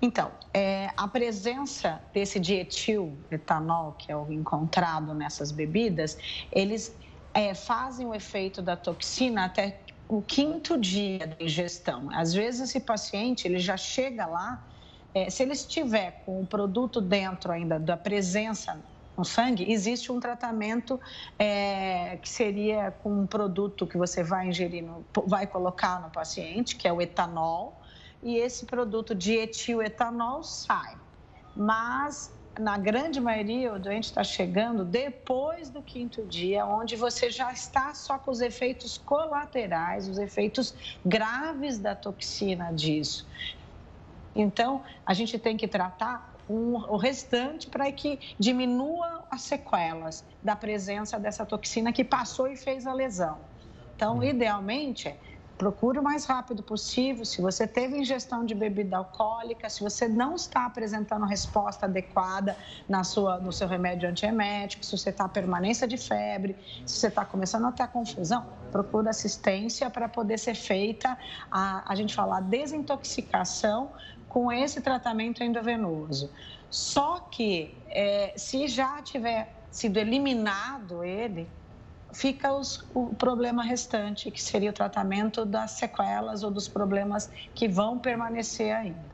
Então, 0.03 0.31
é, 0.53 0.91
a 0.95 1.09
presença 1.09 2.03
desse 2.13 2.39
dietil 2.39 3.17
etanol, 3.31 3.93
que 3.93 4.13
é 4.13 4.17
o 4.17 4.31
encontrado 4.31 5.15
nessas 5.15 5.51
bebidas, 5.51 6.19
eles 6.53 6.95
é, 7.33 7.55
fazem 7.55 8.07
o 8.07 8.15
efeito 8.15 8.61
da 8.61 8.77
toxina 8.77 9.47
até 9.47 9.81
o 10.07 10.21
quinto 10.21 10.79
dia 10.79 11.27
da 11.27 11.43
ingestão. 11.43 12.11
Às 12.13 12.35
vezes, 12.35 12.69
esse 12.69 12.81
paciente 12.81 13.49
ele 13.49 13.59
já 13.59 13.79
chega 13.79 14.27
lá 14.27 14.63
é, 15.17 15.31
se 15.31 15.43
ele 15.43 15.55
estiver 15.55 16.23
com 16.27 16.43
o 16.43 16.47
produto 16.47 17.01
dentro 17.01 17.51
ainda 17.51 17.79
da 17.79 17.97
presença 17.97 18.79
no 19.17 19.25
sangue, 19.25 19.73
existe 19.73 20.13
um 20.13 20.21
tratamento 20.21 21.01
é, 21.39 22.19
que 22.21 22.29
seria 22.29 22.91
com 23.03 23.23
um 23.23 23.27
produto 23.27 23.87
que 23.87 23.97
você 23.97 24.23
vai 24.23 24.49
ingerir, 24.49 24.85
no, 24.85 25.03
vai 25.27 25.47
colocar 25.47 26.03
no 26.03 26.11
paciente, 26.11 26.77
que 26.77 26.87
é 26.87 26.93
o 26.93 27.01
etanol, 27.01 27.81
e 28.23 28.37
esse 28.37 28.67
produto 28.67 29.15
de 29.15 29.33
etietanol 29.33 30.43
sai. 30.43 30.95
Mas 31.57 32.31
na 32.61 32.77
grande 32.77 33.19
maioria, 33.19 33.73
o 33.73 33.79
doente 33.79 34.05
está 34.05 34.23
chegando 34.23 34.85
depois 34.85 35.71
do 35.71 35.81
quinto 35.81 36.27
dia, 36.27 36.67
onde 36.67 36.95
você 36.95 37.31
já 37.31 37.51
está 37.51 37.95
só 37.95 38.19
com 38.19 38.31
os 38.31 38.43
efeitos 38.43 38.99
colaterais, 38.99 40.09
os 40.09 40.19
efeitos 40.19 40.75
graves 41.03 41.79
da 41.79 41.95
toxina 41.95 42.71
disso. 42.71 43.27
Então, 44.37 44.83
a 45.05 45.15
gente 45.15 45.39
tem 45.39 45.57
que 45.57 45.67
tratar 45.67 46.35
um, 46.49 46.75
o 46.75 46.97
restante 46.97 47.69
para 47.69 47.91
que 47.91 48.21
diminua 48.39 49.25
as 49.31 49.43
sequelas 49.43 50.25
da 50.43 50.55
presença 50.55 51.19
dessa 51.19 51.45
toxina 51.45 51.93
que 51.93 52.05
passou 52.05 52.47
e 52.47 52.57
fez 52.57 52.87
a 52.87 52.93
lesão. 52.93 53.39
Então, 53.97 54.23
idealmente, 54.23 55.15
procure 55.57 55.99
o 55.99 56.03
mais 56.03 56.27
rápido 56.27 56.63
possível. 56.63 57.25
Se 57.25 57.41
você 57.41 57.67
teve 57.67 57.97
ingestão 57.99 58.45
de 58.45 58.55
bebida 58.55 58.99
alcoólica, 58.99 59.69
se 59.71 59.83
você 59.83 60.07
não 60.07 60.35
está 60.35 60.67
apresentando 60.67 61.25
resposta 61.25 61.87
adequada 61.87 62.57
na 62.89 63.03
sua, 63.03 63.39
no 63.39 63.53
seu 63.53 63.67
remédio 63.67 64.09
antiemético, 64.09 64.85
se 64.85 64.97
você 64.97 65.11
está 65.11 65.29
permanência 65.29 65.89
de 65.89 65.97
febre, 65.97 66.57
se 66.85 66.99
você 66.99 67.09
está 67.09 67.25
começando 67.25 67.67
a 67.67 67.73
ter 67.73 67.89
confusão, 67.89 68.47
procure 68.71 69.09
assistência 69.09 69.89
para 69.89 70.09
poder 70.09 70.39
ser 70.39 70.55
feita 70.55 71.17
a, 71.51 71.91
a 71.91 71.95
gente 71.95 72.15
fala, 72.15 72.39
a 72.39 72.41
desintoxicação 72.41 73.93
com 74.37 74.53
esse 74.53 74.83
tratamento 74.83 75.43
endovenoso. 75.43 76.29
Só 76.69 77.21
que 77.21 77.75
é, 77.89 78.35
se 78.37 78.69
já 78.69 79.01
tiver 79.01 79.51
sido 79.71 79.97
eliminado 79.97 81.03
ele, 81.03 81.49
fica 82.13 82.53
os, 82.53 82.85
o 82.93 83.15
problema 83.15 83.63
restante, 83.63 84.31
que 84.31 84.43
seria 84.43 84.69
o 84.69 84.73
tratamento 84.75 85.47
das 85.47 85.71
sequelas 85.71 86.43
ou 86.43 86.51
dos 86.51 86.69
problemas 86.69 87.31
que 87.55 87.67
vão 87.67 87.99
permanecer 87.99 88.77
ainda. 88.77 89.07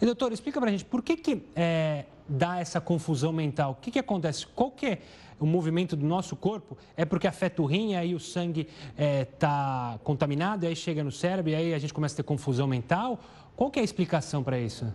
E 0.00 0.06
doutor, 0.06 0.32
explica 0.32 0.60
para 0.60 0.68
a 0.68 0.72
gente 0.72 0.84
por 0.84 1.02
que, 1.02 1.16
que 1.16 1.42
é, 1.56 2.04
dá 2.28 2.60
essa 2.60 2.80
confusão 2.80 3.32
mental? 3.32 3.72
O 3.72 3.74
que, 3.74 3.90
que 3.90 3.98
acontece? 3.98 4.46
Qual 4.46 4.70
que 4.70 4.86
é 4.86 4.98
o 5.40 5.46
movimento 5.46 5.96
do 5.96 6.06
nosso 6.06 6.36
corpo? 6.36 6.78
É 6.96 7.04
porque 7.04 7.26
afeta 7.26 7.60
o 7.60 7.66
rim, 7.66 7.96
aí 7.96 8.14
o 8.14 8.20
sangue 8.20 8.68
está 8.92 9.02
é, 9.02 9.24
tá 9.24 9.98
contaminado, 10.04 10.64
aí 10.64 10.76
chega 10.76 11.02
no 11.02 11.10
cérebro, 11.10 11.50
e 11.50 11.56
aí 11.56 11.74
a 11.74 11.78
gente 11.78 11.92
começa 11.92 12.14
a 12.14 12.16
ter 12.18 12.22
confusão 12.22 12.68
mental? 12.68 13.18
Qual 13.56 13.70
que 13.70 13.78
é 13.78 13.82
a 13.82 13.84
explicação 13.84 14.42
para 14.42 14.58
isso? 14.58 14.92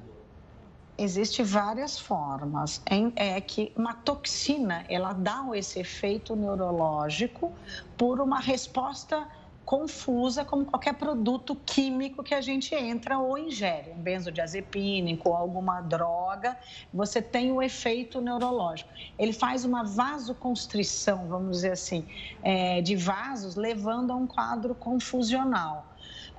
Existem 0.98 1.46
várias 1.46 1.98
formas. 1.98 2.82
É 3.16 3.40
que 3.40 3.72
uma 3.76 3.94
toxina, 3.94 4.84
ela 4.90 5.14
dá 5.14 5.46
esse 5.54 5.80
efeito 5.80 6.36
neurológico 6.36 7.54
por 7.98 8.20
uma 8.20 8.40
resposta 8.40 9.26
confusa, 9.70 10.44
como 10.44 10.66
qualquer 10.66 10.96
produto 10.96 11.56
químico 11.56 12.24
que 12.24 12.34
a 12.34 12.42
gente 12.42 12.74
entra 12.74 13.20
ou 13.20 13.38
ingere, 13.38 13.92
um 13.92 14.02
benzodiazepínico, 14.02 15.32
alguma 15.32 15.80
droga, 15.80 16.58
você 16.92 17.22
tem 17.22 17.52
o 17.52 17.62
efeito 17.62 18.20
neurológico. 18.20 18.90
Ele 19.18 19.32
faz 19.32 19.64
uma 19.64 19.84
vasoconstrição, 19.84 21.28
vamos 21.28 21.58
dizer 21.58 21.74
assim, 21.74 22.04
é, 22.42 22.82
de 22.82 22.96
vasos, 22.96 23.56
levando 23.56 24.12
a 24.12 24.16
um 24.16 24.26
quadro 24.26 24.74
confusional. 24.74 25.86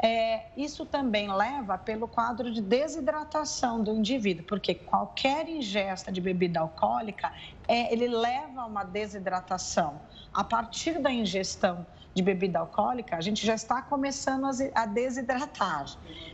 É, 0.02 0.46
isso 0.56 0.86
também 0.86 1.30
leva 1.30 1.76
pelo 1.76 2.08
quadro 2.08 2.50
de 2.50 2.62
desidratação 2.62 3.84
do 3.84 3.94
indivíduo, 3.94 4.44
porque 4.46 4.74
qualquer 4.74 5.46
ingesta 5.46 6.10
de 6.10 6.22
bebida 6.22 6.60
alcoólica, 6.60 7.30
é, 7.68 7.92
ele 7.92 8.08
leva 8.08 8.62
a 8.62 8.66
uma 8.66 8.82
desidratação. 8.82 10.00
A 10.32 10.42
partir 10.42 10.98
da 11.00 11.12
ingestão 11.12 11.86
de 12.14 12.22
bebida 12.22 12.58
alcoólica, 12.58 13.16
a 13.16 13.20
gente 13.20 13.44
já 13.46 13.54
está 13.54 13.82
começando 13.82 14.46
a 14.74 14.86
desidratar. 14.86 15.84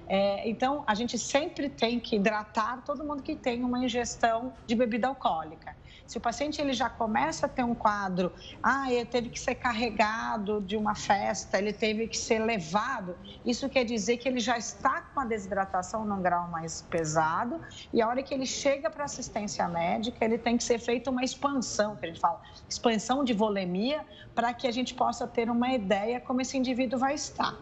É, 0.08 0.48
então, 0.48 0.84
a 0.86 0.94
gente 0.94 1.18
sempre 1.18 1.68
tem 1.68 1.98
que 1.98 2.16
hidratar 2.16 2.82
todo 2.84 3.04
mundo 3.04 3.22
que 3.22 3.34
tem 3.34 3.64
uma 3.64 3.84
ingestão 3.84 4.54
de 4.66 4.74
bebida 4.74 5.08
alcoólica. 5.08 5.76
Se 6.06 6.18
o 6.18 6.20
paciente 6.20 6.60
ele 6.60 6.72
já 6.72 6.88
começa 6.88 7.46
a 7.46 7.48
ter 7.48 7.64
um 7.64 7.74
quadro, 7.74 8.32
ah, 8.62 8.90
ele 8.92 9.04
teve 9.04 9.28
que 9.28 9.40
ser 9.40 9.56
carregado 9.56 10.60
de 10.60 10.76
uma 10.76 10.94
festa, 10.94 11.58
ele 11.58 11.72
teve 11.72 12.06
que 12.06 12.16
ser 12.16 12.38
levado, 12.38 13.16
isso 13.44 13.68
quer 13.68 13.84
dizer 13.84 14.16
que 14.18 14.28
ele 14.28 14.38
já 14.38 14.56
está 14.56 15.00
com 15.00 15.20
a 15.20 15.24
desidratação 15.24 16.04
num 16.04 16.22
grau 16.22 16.48
mais 16.48 16.80
pesado 16.82 17.60
e 17.92 18.00
a 18.00 18.06
hora 18.06 18.22
que 18.22 18.32
ele 18.32 18.46
chega 18.46 18.88
para 18.88 19.04
assistência 19.04 19.66
médica, 19.68 20.24
ele 20.24 20.38
tem 20.38 20.56
que 20.56 20.62
ser 20.62 20.78
feita 20.78 21.10
uma 21.10 21.24
expansão, 21.24 21.96
que 21.96 22.06
a 22.06 22.08
gente 22.08 22.20
fala, 22.20 22.40
expansão 22.68 23.24
de 23.24 23.32
volemia, 23.32 24.04
para 24.34 24.54
que 24.54 24.68
a 24.68 24.70
gente 24.70 24.94
possa 24.94 25.26
ter 25.26 25.50
uma 25.50 25.72
ideia 25.72 26.20
como 26.20 26.40
esse 26.40 26.56
indivíduo 26.56 27.00
vai 27.00 27.14
estar. 27.14 27.58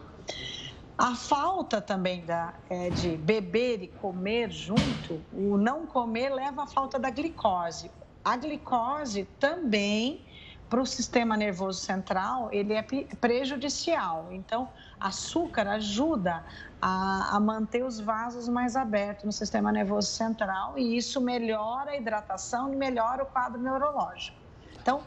A 0.97 1.13
falta 1.13 1.81
também 1.81 2.25
da, 2.25 2.53
é, 2.69 2.89
de 2.89 3.17
beber 3.17 3.81
e 3.81 3.87
comer 3.87 4.49
junto, 4.49 5.25
o 5.33 5.57
não 5.57 5.85
comer 5.85 6.29
leva 6.29 6.63
à 6.63 6.67
falta 6.67 6.97
da 6.97 7.09
glicose 7.09 7.91
a 8.25 8.35
glicose 8.35 9.25
também 9.39 10.25
para 10.67 10.81
o 10.81 10.85
sistema 10.85 11.37
nervoso 11.37 11.79
central 11.79 12.49
ele 12.51 12.73
é 12.73 12.83
prejudicial. 13.21 14.29
Então, 14.31 14.67
açúcar 14.99 15.67
ajuda 15.67 16.43
a, 16.81 17.35
a, 17.35 17.39
manter 17.39 17.83
os 17.83 17.99
vasos 17.99 18.49
mais 18.49 18.75
abertos 18.75 19.23
no 19.23 19.31
sistema 19.31 19.71
nervoso 19.71 20.07
central 20.07 20.77
e 20.77 20.97
isso 20.97 21.21
melhora 21.21 21.91
a 21.91 21.97
hidratação 21.97 22.73
e 22.73 22.75
melhora 22.75 23.23
o 23.23 23.25
quadro 23.27 23.61
neurológico. 23.61 24.37
Então, 24.81 25.03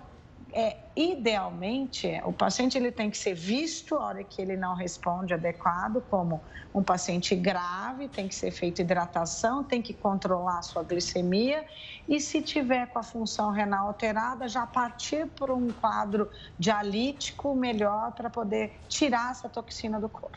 é, 0.59 0.77
idealmente, 0.97 2.21
o 2.25 2.33
paciente 2.33 2.77
ele 2.77 2.90
tem 2.90 3.09
que 3.09 3.16
ser 3.16 3.33
visto 3.33 3.94
a 3.94 4.07
hora 4.07 4.25
que 4.25 4.42
ele 4.42 4.57
não 4.57 4.75
responde 4.75 5.33
adequado, 5.33 6.03
como 6.11 6.40
um 6.75 6.83
paciente 6.83 7.37
grave, 7.37 8.09
tem 8.09 8.27
que 8.27 8.35
ser 8.35 8.51
feita 8.51 8.83
hidratação, 8.83 9.62
tem 9.62 9.81
que 9.81 9.94
controlar 9.94 10.59
a 10.59 10.62
sua 10.62 10.83
glicemia 10.83 11.64
e 12.09 12.18
se 12.18 12.42
tiver 12.42 12.88
com 12.88 12.99
a 12.99 13.05
função 13.05 13.53
renal 13.53 13.87
alterada, 13.87 14.49
já 14.49 14.66
partir 14.66 15.29
por 15.29 15.49
um 15.53 15.68
quadro 15.68 16.29
dialítico 16.59 17.55
melhor 17.55 18.11
para 18.11 18.29
poder 18.29 18.73
tirar 18.88 19.31
essa 19.31 19.49
toxina 19.49 20.01
do 20.01 20.09
corpo. 20.09 20.37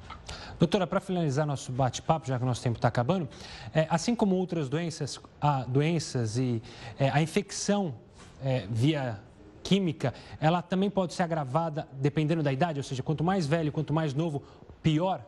Doutora, 0.60 0.86
para 0.86 1.00
finalizar 1.00 1.48
nosso 1.48 1.72
bate-papo, 1.72 2.28
já 2.28 2.38
que 2.38 2.44
o 2.44 2.48
nosso 2.48 2.62
tempo 2.62 2.78
está 2.78 2.90
acabando, 2.90 3.28
é, 3.74 3.88
assim 3.90 4.14
como 4.14 4.36
outras 4.36 4.70
doenças, 4.70 5.20
a, 5.42 5.64
doenças 5.64 6.38
e 6.38 6.62
é, 7.00 7.10
a 7.10 7.20
infecção 7.24 7.96
é, 8.44 8.68
via 8.70 9.20
química, 9.72 10.14
ela 10.38 10.62
também 10.62 10.90
pode 10.90 11.14
ser 11.14 11.24
agravada 11.24 11.88
dependendo 11.94 12.44
da 12.44 12.52
idade? 12.52 12.78
Ou 12.78 12.84
seja, 12.84 13.02
quanto 13.02 13.24
mais 13.24 13.48
velho, 13.48 13.72
quanto 13.72 13.94
mais 13.94 14.14
novo, 14.14 14.44
pior? 14.84 15.26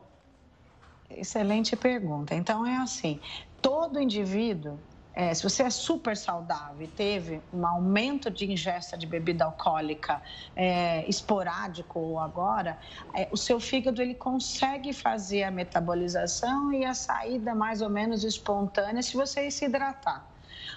Excelente 1.10 1.78
pergunta. 1.78 2.36
Então, 2.36 2.66
é 2.66 2.76
assim: 2.76 3.22
todo 3.62 4.02
indivíduo 4.02 4.78
é, 5.16 5.34
se 5.34 5.44
você 5.44 5.64
é 5.64 5.70
super 5.70 6.18
saudável 6.18 6.82
e 6.82 6.88
teve 6.88 7.40
um 7.54 7.66
aumento 7.66 8.30
de 8.32 8.52
ingesta 8.52 8.98
de 8.98 9.06
bebida 9.06 9.46
alcoólica 9.46 10.22
é, 10.56 11.08
esporádico 11.08 12.00
ou 12.00 12.20
agora, 12.20 12.78
é, 13.14 13.30
o 13.32 13.38
seu 13.38 13.60
fígado 13.60 14.02
ele 14.02 14.16
consegue 14.16 14.92
fazer 14.92 15.44
a 15.44 15.52
metabolização 15.52 16.74
e 16.74 16.84
a 16.84 16.96
saída 16.96 17.54
mais 17.54 17.82
ou 17.82 17.90
menos 17.90 18.24
espontânea 18.24 19.04
se 19.04 19.16
você 19.16 19.50
se 19.52 19.66
hidratar. 19.66 20.33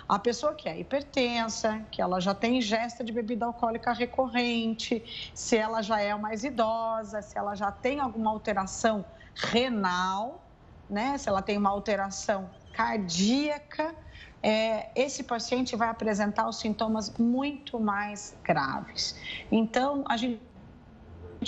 A 0.09 0.19
pessoa 0.19 0.55
que 0.55 0.69
é 0.69 0.79
hipertensa, 0.79 1.85
que 1.91 2.01
ela 2.01 2.21
já 2.21 2.35
tem 2.35 2.59
ingesta 2.59 3.03
de 3.03 3.13
bebida 3.13 3.47
alcoólica 3.47 3.93
recorrente, 3.93 5.31
se 5.35 5.57
ela 5.57 5.83
já 5.83 6.01
é 6.01 6.15
mais 6.15 6.45
idosa, 6.45 7.23
se 7.23 7.37
ela 7.37 7.55
já 7.55 7.71
tem 7.71 8.01
alguma 8.01 8.31
alteração 8.31 9.05
renal, 9.35 10.43
né? 10.89 11.19
Se 11.19 11.29
ela 11.29 11.43
tem 11.43 11.59
uma 11.59 11.71
alteração 11.71 12.49
cardíaca, 12.73 13.95
é, 14.43 14.91
esse 14.95 15.25
paciente 15.25 15.75
vai 15.75 15.89
apresentar 15.89 16.49
os 16.49 16.59
sintomas 16.59 17.11
muito 17.19 17.81
mais 17.81 18.37
graves. 18.45 19.17
Então, 19.51 20.05
a 20.09 20.17
gente 20.17 20.41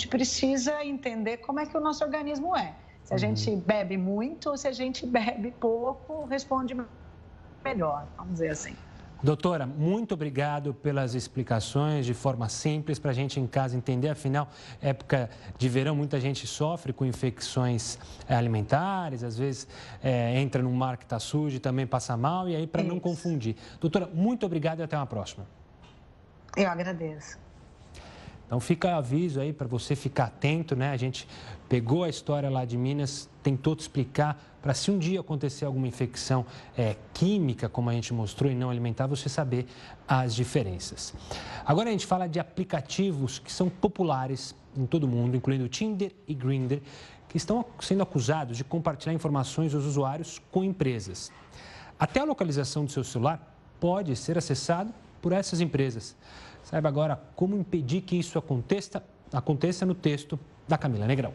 precisa 0.09 0.83
entender 0.83 1.37
como 1.37 1.59
é 1.59 1.65
que 1.65 1.77
o 1.77 1.79
nosso 1.79 2.03
organismo 2.03 2.55
é. 2.57 2.75
Se 3.03 3.13
a 3.13 3.15
uhum. 3.15 3.19
gente 3.19 3.55
bebe 3.55 3.97
muito 3.97 4.49
ou 4.49 4.57
se 4.57 4.67
a 4.67 4.71
gente 4.71 5.05
bebe 5.05 5.51
pouco, 5.51 6.25
responde 6.25 6.75
melhor, 7.63 8.07
vamos 8.17 8.33
dizer 8.33 8.49
assim. 8.49 8.75
Doutora, 9.21 9.65
muito 9.65 10.13
obrigado 10.13 10.73
pelas 10.73 11.13
explicações 11.13 12.05
de 12.05 12.13
forma 12.13 12.47
simples 12.47 12.97
para 12.97 13.11
a 13.11 13.13
gente 13.13 13.37
em 13.37 13.45
casa 13.45 13.75
entender. 13.75 14.07
Afinal, 14.07 14.47
época 14.81 15.29
de 15.57 15.67
verão, 15.67 15.93
muita 15.93 16.21
gente 16.21 16.47
sofre 16.47 16.93
com 16.93 17.03
infecções 17.05 17.99
eh, 18.29 18.33
alimentares, 18.33 19.21
às 19.21 19.37
vezes 19.37 19.67
é, 20.01 20.39
entra 20.39 20.63
num 20.63 20.71
mar 20.71 20.95
que 20.95 21.03
está 21.03 21.19
sujo 21.19 21.57
e 21.57 21.59
também 21.59 21.85
passa 21.85 22.15
mal, 22.15 22.47
e 22.47 22.55
aí 22.55 22.65
para 22.65 22.81
não 22.81 22.97
confundir. 22.97 23.57
Doutora, 23.81 24.09
muito 24.13 24.45
obrigado 24.45 24.79
e 24.79 24.83
até 24.83 24.95
uma 24.95 25.05
próxima. 25.05 25.45
Eu 26.55 26.69
agradeço. 26.69 27.37
Então 28.45 28.59
fica 28.59 28.95
aviso 28.95 29.41
aí 29.41 29.51
para 29.51 29.67
você 29.67 29.97
ficar 29.97 30.25
atento, 30.25 30.77
né? 30.77 30.91
A 30.91 30.97
gente 30.97 31.27
pegou 31.69 32.03
a 32.03 32.09
história 32.09 32.49
lá 32.49 32.65
de 32.65 32.75
Minas, 32.75 33.29
tentou 33.43 33.75
te 33.75 33.81
explicar 33.81 34.43
para 34.59 34.73
se 34.73 34.89
um 34.89 34.97
dia 34.97 35.19
acontecer 35.19 35.63
alguma 35.63 35.87
infecção 35.87 36.45
é, 36.75 36.95
química, 37.13 37.69
como 37.69 37.89
a 37.89 37.93
gente 37.93 38.13
mostrou, 38.13 38.51
e 38.51 38.55
não 38.55 38.69
alimentar, 38.69 39.05
você 39.05 39.29
saber 39.29 39.67
as 40.07 40.33
diferenças. 40.35 41.13
Agora 41.63 41.89
a 41.89 41.91
gente 41.91 42.07
fala 42.07 42.27
de 42.27 42.39
aplicativos 42.39 43.37
que 43.37 43.51
são 43.51 43.69
populares 43.69 44.55
em 44.75 44.85
todo 44.85 45.03
o 45.03 45.07
mundo, 45.07 45.37
incluindo 45.37 45.69
Tinder 45.69 46.11
e 46.27 46.33
Grindr, 46.33 46.81
que 47.29 47.37
estão 47.37 47.63
sendo 47.79 48.01
acusados 48.01 48.57
de 48.57 48.63
compartilhar 48.63 49.13
informações 49.13 49.71
dos 49.71 49.85
usuários 49.85 50.41
com 50.51 50.63
empresas. 50.63 51.31
Até 51.99 52.19
a 52.19 52.23
localização 52.23 52.83
do 52.83 52.91
seu 52.91 53.03
celular 53.03 53.55
pode 53.79 54.15
ser 54.15 54.37
acessado 54.37 54.91
por 55.21 55.31
essas 55.31 55.61
empresas. 55.61 56.15
Saiba 56.63 56.89
agora 56.89 57.21
como 57.35 57.55
impedir 57.55 58.01
que 58.01 58.17
isso 58.17 58.37
aconteça, 58.39 59.03
aconteça 59.31 59.85
no 59.85 59.93
texto 59.93 60.39
da 60.67 60.77
Camila 60.77 61.05
Negrão. 61.05 61.33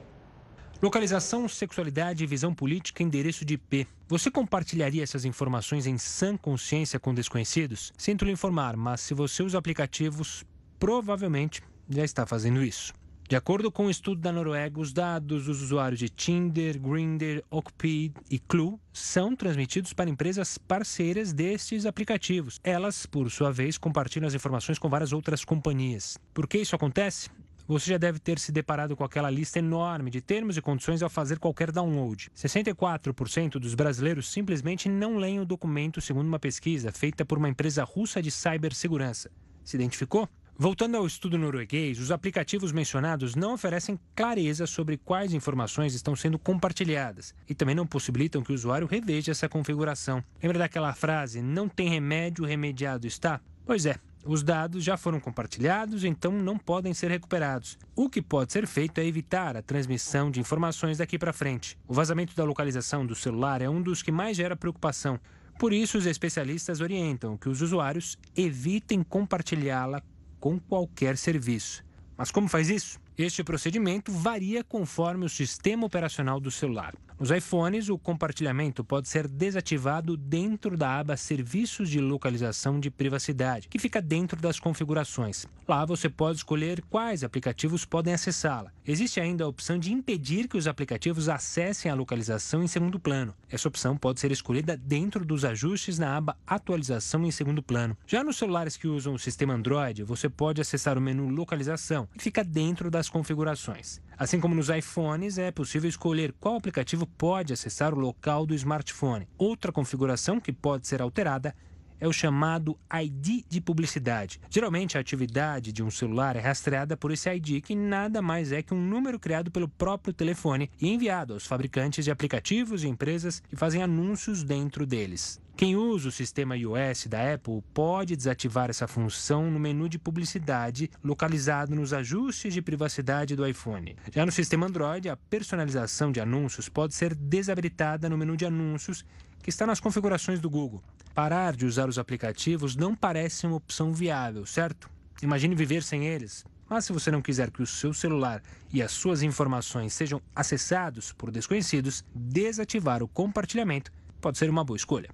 Localização, 0.82 1.48
sexualidade 1.48 2.26
visão 2.26 2.54
política, 2.54 3.02
endereço 3.02 3.44
de 3.44 3.54
IP. 3.54 3.86
Você 4.08 4.30
compartilharia 4.30 5.02
essas 5.02 5.24
informações 5.24 5.86
em 5.86 5.96
sã 5.96 6.36
consciência 6.36 7.00
com 7.00 7.14
desconhecidos? 7.14 7.92
Sinto 7.96 8.24
lhe 8.24 8.32
informar, 8.32 8.76
mas 8.76 9.00
se 9.00 9.14
você 9.14 9.42
usa 9.42 9.58
aplicativos, 9.58 10.44
provavelmente 10.78 11.62
já 11.88 12.04
está 12.04 12.26
fazendo 12.26 12.62
isso. 12.62 12.92
De 13.26 13.36
acordo 13.36 13.72
com 13.72 13.86
um 13.86 13.90
estudo 13.90 14.20
da 14.20 14.30
Noruega, 14.30 14.78
os 14.78 14.92
dados 14.92 15.46
dos 15.46 15.62
usuários 15.62 15.98
de 15.98 16.10
Tinder, 16.10 16.78
Grindr, 16.78 17.42
Okpid 17.50 18.12
e 18.30 18.38
Clue 18.38 18.78
são 18.92 19.34
transmitidos 19.34 19.94
para 19.94 20.10
empresas 20.10 20.58
parceiras 20.58 21.32
destes 21.32 21.86
aplicativos. 21.86 22.60
Elas, 22.62 23.06
por 23.06 23.30
sua 23.30 23.50
vez, 23.50 23.78
compartilham 23.78 24.26
as 24.26 24.34
informações 24.34 24.78
com 24.78 24.90
várias 24.90 25.14
outras 25.14 25.42
companhias. 25.42 26.18
Por 26.34 26.46
que 26.46 26.58
isso 26.58 26.76
acontece? 26.76 27.30
Você 27.66 27.92
já 27.92 27.98
deve 27.98 28.18
ter 28.18 28.38
se 28.38 28.52
deparado 28.52 28.94
com 28.94 29.04
aquela 29.04 29.30
lista 29.30 29.58
enorme 29.58 30.10
de 30.10 30.20
termos 30.20 30.56
e 30.58 30.60
condições 30.60 31.02
ao 31.02 31.08
fazer 31.08 31.38
qualquer 31.38 31.72
download. 31.72 32.30
64% 32.36 33.52
dos 33.52 33.74
brasileiros 33.74 34.30
simplesmente 34.30 34.86
não 34.86 35.16
leem 35.16 35.40
o 35.40 35.46
documento, 35.46 35.98
segundo 35.98 36.28
uma 36.28 36.38
pesquisa 36.38 36.92
feita 36.92 37.24
por 37.24 37.38
uma 37.38 37.48
empresa 37.48 37.82
russa 37.82 38.20
de 38.20 38.30
cibersegurança. 38.30 39.30
Se 39.64 39.76
identificou? 39.76 40.28
Voltando 40.56 40.96
ao 40.98 41.06
estudo 41.06 41.38
norueguês, 41.38 41.98
os 41.98 42.12
aplicativos 42.12 42.70
mencionados 42.70 43.34
não 43.34 43.54
oferecem 43.54 43.98
clareza 44.14 44.66
sobre 44.66 44.98
quais 44.98 45.32
informações 45.32 45.94
estão 45.94 46.14
sendo 46.14 46.38
compartilhadas 46.38 47.34
e 47.48 47.54
também 47.54 47.74
não 47.74 47.86
possibilitam 47.86 48.42
que 48.42 48.52
o 48.52 48.54
usuário 48.54 48.86
reveja 48.86 49.32
essa 49.32 49.48
configuração. 49.48 50.22
Lembra 50.40 50.60
daquela 50.60 50.92
frase: 50.92 51.40
não 51.42 51.68
tem 51.68 51.88
remédio, 51.88 52.44
remediado 52.44 53.06
está? 53.06 53.40
Pois 53.66 53.84
é, 53.84 53.96
os 54.24 54.42
dados 54.42 54.82
já 54.82 54.96
foram 54.96 55.20
compartilhados, 55.20 56.04
então 56.04 56.32
não 56.32 56.58
podem 56.58 56.94
ser 56.94 57.10
recuperados. 57.10 57.78
O 57.94 58.08
que 58.08 58.22
pode 58.22 58.52
ser 58.52 58.66
feito 58.66 58.98
é 58.98 59.06
evitar 59.06 59.56
a 59.56 59.62
transmissão 59.62 60.30
de 60.30 60.40
informações 60.40 60.98
daqui 60.98 61.18
para 61.18 61.32
frente. 61.32 61.78
O 61.86 61.94
vazamento 61.94 62.34
da 62.34 62.44
localização 62.44 63.04
do 63.04 63.14
celular 63.14 63.60
é 63.60 63.68
um 63.68 63.82
dos 63.82 64.02
que 64.02 64.10
mais 64.10 64.36
gera 64.36 64.56
preocupação. 64.56 65.20
Por 65.58 65.72
isso, 65.72 65.98
os 65.98 66.06
especialistas 66.06 66.80
orientam 66.80 67.36
que 67.36 67.48
os 67.48 67.60
usuários 67.60 68.18
evitem 68.36 69.02
compartilhá-la 69.02 70.02
com 70.40 70.58
qualquer 70.58 71.16
serviço. 71.16 71.84
Mas 72.16 72.30
como 72.30 72.48
faz 72.48 72.70
isso? 72.70 72.98
Este 73.16 73.44
procedimento 73.44 74.10
varia 74.10 74.64
conforme 74.64 75.24
o 75.24 75.28
sistema 75.28 75.86
operacional 75.86 76.40
do 76.40 76.50
celular. 76.50 76.94
Nos 77.18 77.30
iPhones, 77.30 77.88
o 77.88 77.96
compartilhamento 77.96 78.82
pode 78.82 79.08
ser 79.08 79.28
desativado 79.28 80.16
dentro 80.16 80.76
da 80.76 80.98
aba 80.98 81.16
Serviços 81.16 81.88
de 81.88 82.00
Localização 82.00 82.80
de 82.80 82.90
Privacidade, 82.90 83.68
que 83.68 83.78
fica 83.78 84.02
dentro 84.02 84.40
das 84.40 84.58
configurações. 84.58 85.46
Lá 85.66 85.84
você 85.84 86.08
pode 86.08 86.38
escolher 86.38 86.82
quais 86.90 87.22
aplicativos 87.22 87.84
podem 87.84 88.12
acessá-la. 88.12 88.72
Existe 88.84 89.20
ainda 89.20 89.44
a 89.44 89.48
opção 89.48 89.78
de 89.78 89.92
impedir 89.92 90.48
que 90.48 90.56
os 90.56 90.66
aplicativos 90.66 91.28
acessem 91.28 91.88
a 91.88 91.94
localização 91.94 92.64
em 92.64 92.66
segundo 92.66 92.98
plano. 92.98 93.32
Essa 93.48 93.68
opção 93.68 93.96
pode 93.96 94.18
ser 94.18 94.32
escolhida 94.32 94.76
dentro 94.76 95.24
dos 95.24 95.44
ajustes 95.44 96.00
na 96.00 96.16
aba 96.16 96.36
Atualização 96.44 97.24
em 97.24 97.30
segundo 97.30 97.62
plano. 97.62 97.96
Já 98.08 98.24
nos 98.24 98.36
celulares 98.36 98.76
que 98.76 98.88
usam 98.88 99.14
o 99.14 99.18
sistema 99.20 99.54
Android, 99.54 100.02
você 100.02 100.28
pode 100.28 100.60
acessar 100.60 100.98
o 100.98 101.00
menu 101.00 101.28
Localização, 101.28 102.08
que 102.12 102.24
fica 102.24 102.42
dentro 102.42 102.90
das 103.04 103.10
configurações. 103.10 104.00
Assim 104.16 104.40
como 104.40 104.54
nos 104.54 104.68
iPhones, 104.70 105.36
é 105.36 105.50
possível 105.50 105.88
escolher 105.88 106.32
qual 106.40 106.56
aplicativo 106.56 107.06
pode 107.06 107.52
acessar 107.52 107.92
o 107.92 107.98
local 107.98 108.46
do 108.46 108.54
smartphone. 108.54 109.28
Outra 109.36 109.70
configuração 109.70 110.40
que 110.40 110.52
pode 110.52 110.86
ser 110.86 111.02
alterada 111.02 111.54
é 112.00 112.08
o 112.08 112.12
chamado 112.12 112.78
ID 112.92 113.44
de 113.48 113.60
publicidade. 113.60 114.40
Geralmente, 114.50 114.96
a 114.96 115.00
atividade 115.00 115.72
de 115.72 115.82
um 115.82 115.90
celular 115.90 116.36
é 116.36 116.40
rastreada 116.40 116.96
por 116.96 117.10
esse 117.10 117.30
ID, 117.30 117.62
que 117.62 117.74
nada 117.74 118.20
mais 118.20 118.52
é 118.52 118.62
que 118.62 118.74
um 118.74 118.80
número 118.80 119.18
criado 119.18 119.50
pelo 119.50 119.68
próprio 119.68 120.12
telefone 120.12 120.70
e 120.80 120.88
enviado 120.88 121.34
aos 121.34 121.46
fabricantes 121.46 122.04
de 122.04 122.10
aplicativos 122.10 122.84
e 122.84 122.88
empresas 122.88 123.40
que 123.40 123.56
fazem 123.56 123.82
anúncios 123.82 124.42
dentro 124.42 124.86
deles. 124.86 125.40
Quem 125.56 125.76
usa 125.76 126.08
o 126.08 126.12
sistema 126.12 126.56
iOS 126.56 127.06
da 127.06 127.34
Apple 127.34 127.62
pode 127.72 128.16
desativar 128.16 128.70
essa 128.70 128.88
função 128.88 129.52
no 129.52 129.60
menu 129.60 129.88
de 129.88 130.00
publicidade 130.00 130.90
localizado 131.02 131.76
nos 131.76 131.92
ajustes 131.92 132.52
de 132.52 132.60
privacidade 132.60 133.36
do 133.36 133.46
iPhone. 133.46 133.94
Já 134.12 134.26
no 134.26 134.32
sistema 134.32 134.66
Android, 134.66 135.08
a 135.08 135.16
personalização 135.16 136.10
de 136.10 136.18
anúncios 136.18 136.68
pode 136.68 136.94
ser 136.94 137.14
desabilitada 137.14 138.08
no 138.08 138.18
menu 138.18 138.36
de 138.36 138.44
anúncios 138.44 139.04
que 139.44 139.50
está 139.50 139.66
nas 139.66 139.78
configurações 139.78 140.40
do 140.40 140.48
Google. 140.48 140.82
Parar 141.14 141.54
de 141.54 141.66
usar 141.66 141.86
os 141.86 141.98
aplicativos 141.98 142.74
não 142.74 142.96
parece 142.96 143.46
uma 143.46 143.56
opção 143.56 143.92
viável, 143.92 144.46
certo? 144.46 144.88
Imagine 145.22 145.54
viver 145.54 145.82
sem 145.82 146.06
eles. 146.06 146.46
Mas 146.66 146.86
se 146.86 146.94
você 146.94 147.10
não 147.10 147.20
quiser 147.20 147.50
que 147.50 147.62
o 147.62 147.66
seu 147.66 147.92
celular 147.92 148.42
e 148.72 148.82
as 148.82 148.90
suas 148.90 149.22
informações 149.22 149.92
sejam 149.92 150.18
acessados 150.34 151.12
por 151.12 151.30
desconhecidos, 151.30 152.02
desativar 152.14 153.02
o 153.02 153.08
compartilhamento 153.08 153.92
pode 154.18 154.38
ser 154.38 154.48
uma 154.48 154.64
boa 154.64 154.78
escolha. 154.78 155.10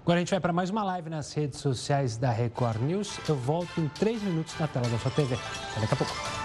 Agora 0.00 0.16
a 0.16 0.20
gente 0.20 0.30
vai 0.30 0.40
para 0.40 0.52
mais 0.52 0.70
uma 0.70 0.82
live 0.82 1.10
nas 1.10 1.34
redes 1.34 1.60
sociais 1.60 2.16
da 2.16 2.32
Record 2.32 2.80
News. 2.80 3.20
Eu 3.28 3.36
volto 3.36 3.78
em 3.78 3.88
três 3.88 4.22
minutos 4.22 4.58
na 4.58 4.66
tela 4.66 4.88
da 4.88 4.98
sua 4.98 5.10
TV. 5.10 5.34
Até 5.34 5.80
daqui 5.82 5.92
a 5.92 5.96
pouco. 5.98 6.39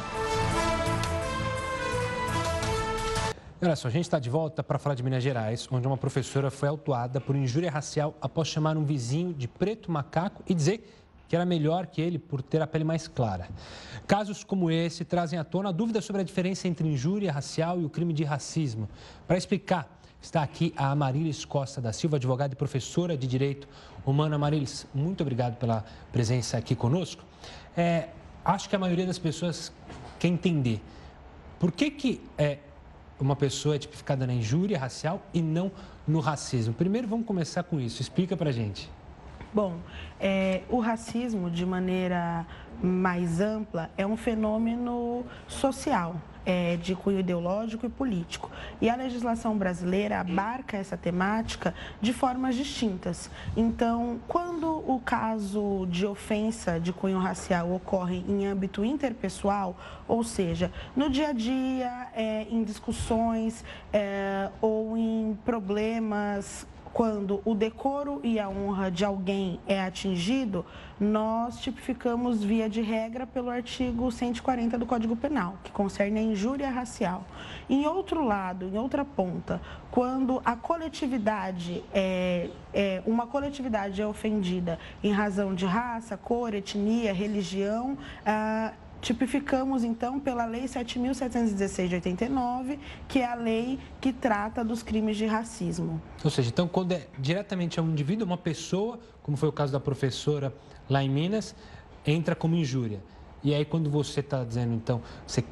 Olha 3.65 3.75
só, 3.75 3.87
a 3.87 3.91
gente 3.91 4.03
está 4.03 4.19
de 4.19 4.29
volta 4.29 4.63
para 4.63 4.77
falar 4.77 4.93
de 4.93 5.01
Minas 5.01 5.23
Gerais, 5.23 5.67
onde 5.71 5.87
uma 5.87 5.97
professora 5.97 6.51
foi 6.51 6.69
autuada 6.69 7.19
por 7.19 7.35
injúria 7.35 7.71
racial 7.71 8.15
após 8.21 8.47
chamar 8.47 8.77
um 8.77 8.85
vizinho 8.85 9.33
de 9.33 9.47
preto 9.47 9.91
macaco 9.91 10.43
e 10.47 10.53
dizer 10.53 10.87
que 11.27 11.35
era 11.35 11.43
melhor 11.45 11.87
que 11.87 11.99
ele 11.99 12.19
por 12.19 12.43
ter 12.43 12.61
a 12.61 12.67
pele 12.67 12.83
mais 12.83 13.07
clara. 13.07 13.49
Casos 14.05 14.43
como 14.43 14.69
esse 14.69 15.03
trazem 15.03 15.39
à 15.39 15.43
tona 15.43 15.73
dúvidas 15.73 16.05
sobre 16.05 16.21
a 16.21 16.23
diferença 16.23 16.67
entre 16.67 16.87
injúria 16.87 17.31
racial 17.31 17.81
e 17.81 17.85
o 17.85 17.89
crime 17.89 18.13
de 18.13 18.23
racismo. 18.23 18.87
Para 19.27 19.35
explicar, 19.35 19.99
está 20.21 20.43
aqui 20.43 20.71
a 20.77 20.91
Amarilis 20.91 21.43
Costa 21.43 21.81
da 21.81 21.91
Silva, 21.91 22.17
advogada 22.17 22.53
e 22.53 22.55
professora 22.55 23.17
de 23.17 23.25
Direito 23.25 23.67
Humano. 24.05 24.35
Amarilis, 24.35 24.85
muito 24.93 25.21
obrigado 25.21 25.57
pela 25.57 25.83
presença 26.11 26.55
aqui 26.55 26.75
conosco. 26.75 27.23
É, 27.75 28.09
acho 28.45 28.69
que 28.69 28.75
a 28.75 28.79
maioria 28.79 29.07
das 29.07 29.17
pessoas 29.17 29.73
quer 30.19 30.27
entender 30.27 30.79
por 31.57 31.71
que, 31.71 31.89
que 31.89 32.21
é, 32.37 32.59
uma 33.23 33.35
pessoa 33.35 33.75
é 33.75 33.79
tipificada 33.79 34.27
na 34.27 34.33
injúria 34.33 34.77
racial 34.77 35.21
e 35.33 35.41
não 35.41 35.71
no 36.07 36.19
racismo. 36.19 36.73
Primeiro, 36.73 37.07
vamos 37.07 37.25
começar 37.25 37.63
com 37.63 37.79
isso. 37.79 38.01
Explica 38.01 38.35
para 38.35 38.51
gente. 38.51 38.89
Bom, 39.55 39.77
é, 40.19 40.63
o 40.69 40.81
racismo, 40.81 41.49
de 41.49 41.65
maneira 41.65 42.45
mais 42.83 43.39
ampla, 43.39 43.89
é 43.97 44.05
um 44.05 44.17
fenômeno 44.17 45.25
social 45.47 46.17
é, 46.45 46.75
de 46.75 46.93
cunho 46.93 47.21
ideológico 47.21 47.85
e 47.85 47.89
político. 47.89 48.51
E 48.81 48.89
a 48.89 48.97
legislação 48.97 49.57
brasileira 49.57 50.19
abarca 50.19 50.75
essa 50.75 50.97
temática 50.97 51.73
de 52.01 52.11
formas 52.11 52.55
distintas. 52.55 53.31
Então, 53.55 54.19
quando 54.27 54.83
o 54.85 54.99
caso 54.99 55.87
de 55.89 56.05
ofensa 56.05 56.77
de 56.77 56.91
cunho 56.91 57.19
racial 57.19 57.73
ocorre 57.73 58.25
em 58.27 58.45
âmbito 58.45 58.83
interpessoal, 58.83 59.77
ou 60.05 60.21
seja, 60.21 60.69
no 60.97 61.09
dia 61.09 61.29
a 61.29 61.33
dia, 61.33 62.09
é, 62.13 62.45
em 62.49 62.61
discussões 62.61 63.63
é, 63.93 64.49
ou 64.59 64.97
em 64.97 65.39
problemas 65.45 66.67
quando 66.95 67.41
o 67.43 67.53
decoro 67.53 68.21
e 68.23 68.39
a 68.39 68.47
honra 68.47 68.89
de 68.89 69.03
alguém 69.03 69.59
é 69.67 69.81
atingido, 69.81 70.65
nós 70.97 71.59
tipificamos 71.59 72.41
via 72.41 72.69
de 72.69 72.81
regra 72.81 73.27
pelo 73.27 73.49
artigo 73.49 74.09
140 74.09 74.77
do 74.77 74.85
Código 74.85 75.13
Penal, 75.13 75.57
que 75.61 75.73
concerne 75.73 76.21
a 76.21 76.23
injúria 76.23 76.69
racial. 76.69 77.25
Em 77.69 77.85
outro 77.85 78.23
lado, 78.23 78.69
em 78.69 78.77
outra 78.77 79.03
ponta, 79.03 79.61
quando 79.91 80.41
a 80.45 80.55
coletividade 80.55 81.83
é, 81.93 82.49
é 82.73 83.03
uma 83.05 83.27
coletividade 83.27 84.01
é 84.01 84.07
ofendida 84.07 84.79
em 85.03 85.11
razão 85.11 85.53
de 85.53 85.65
raça, 85.65 86.15
cor, 86.15 86.53
etnia, 86.53 87.13
religião, 87.13 87.97
ah, 88.25 88.71
Tipificamos, 89.05 89.83
então, 89.83 90.19
pela 90.19 90.47
Lei 90.47 90.63
7.716 90.63 91.89
de 91.89 91.95
89, 91.95 92.79
que 93.07 93.19
é 93.19 93.31
a 93.31 93.35
lei 93.35 93.77
que 94.01 94.11
trata 94.11 94.65
dos 94.65 94.81
crimes 94.81 95.15
de 95.15 95.27
racismo. 95.27 96.01
Ou 96.23 96.31
seja, 96.31 96.49
então, 96.49 96.67
quando 96.67 96.93
é 96.93 97.05
diretamente 97.19 97.79
a 97.79 97.83
um 97.83 97.91
indivíduo, 97.91 98.25
uma 98.25 98.35
pessoa, 98.35 98.99
como 99.21 99.37
foi 99.37 99.47
o 99.47 99.51
caso 99.51 99.71
da 99.71 99.79
professora 99.79 100.51
lá 100.89 101.03
em 101.03 101.09
Minas, 101.11 101.53
entra 102.03 102.33
como 102.35 102.55
injúria. 102.55 102.99
E 103.43 103.53
aí, 103.53 103.63
quando 103.63 103.91
você 103.91 104.21
está 104.21 104.43
dizendo, 104.43 104.73
então, 104.73 105.03
você 105.27 105.43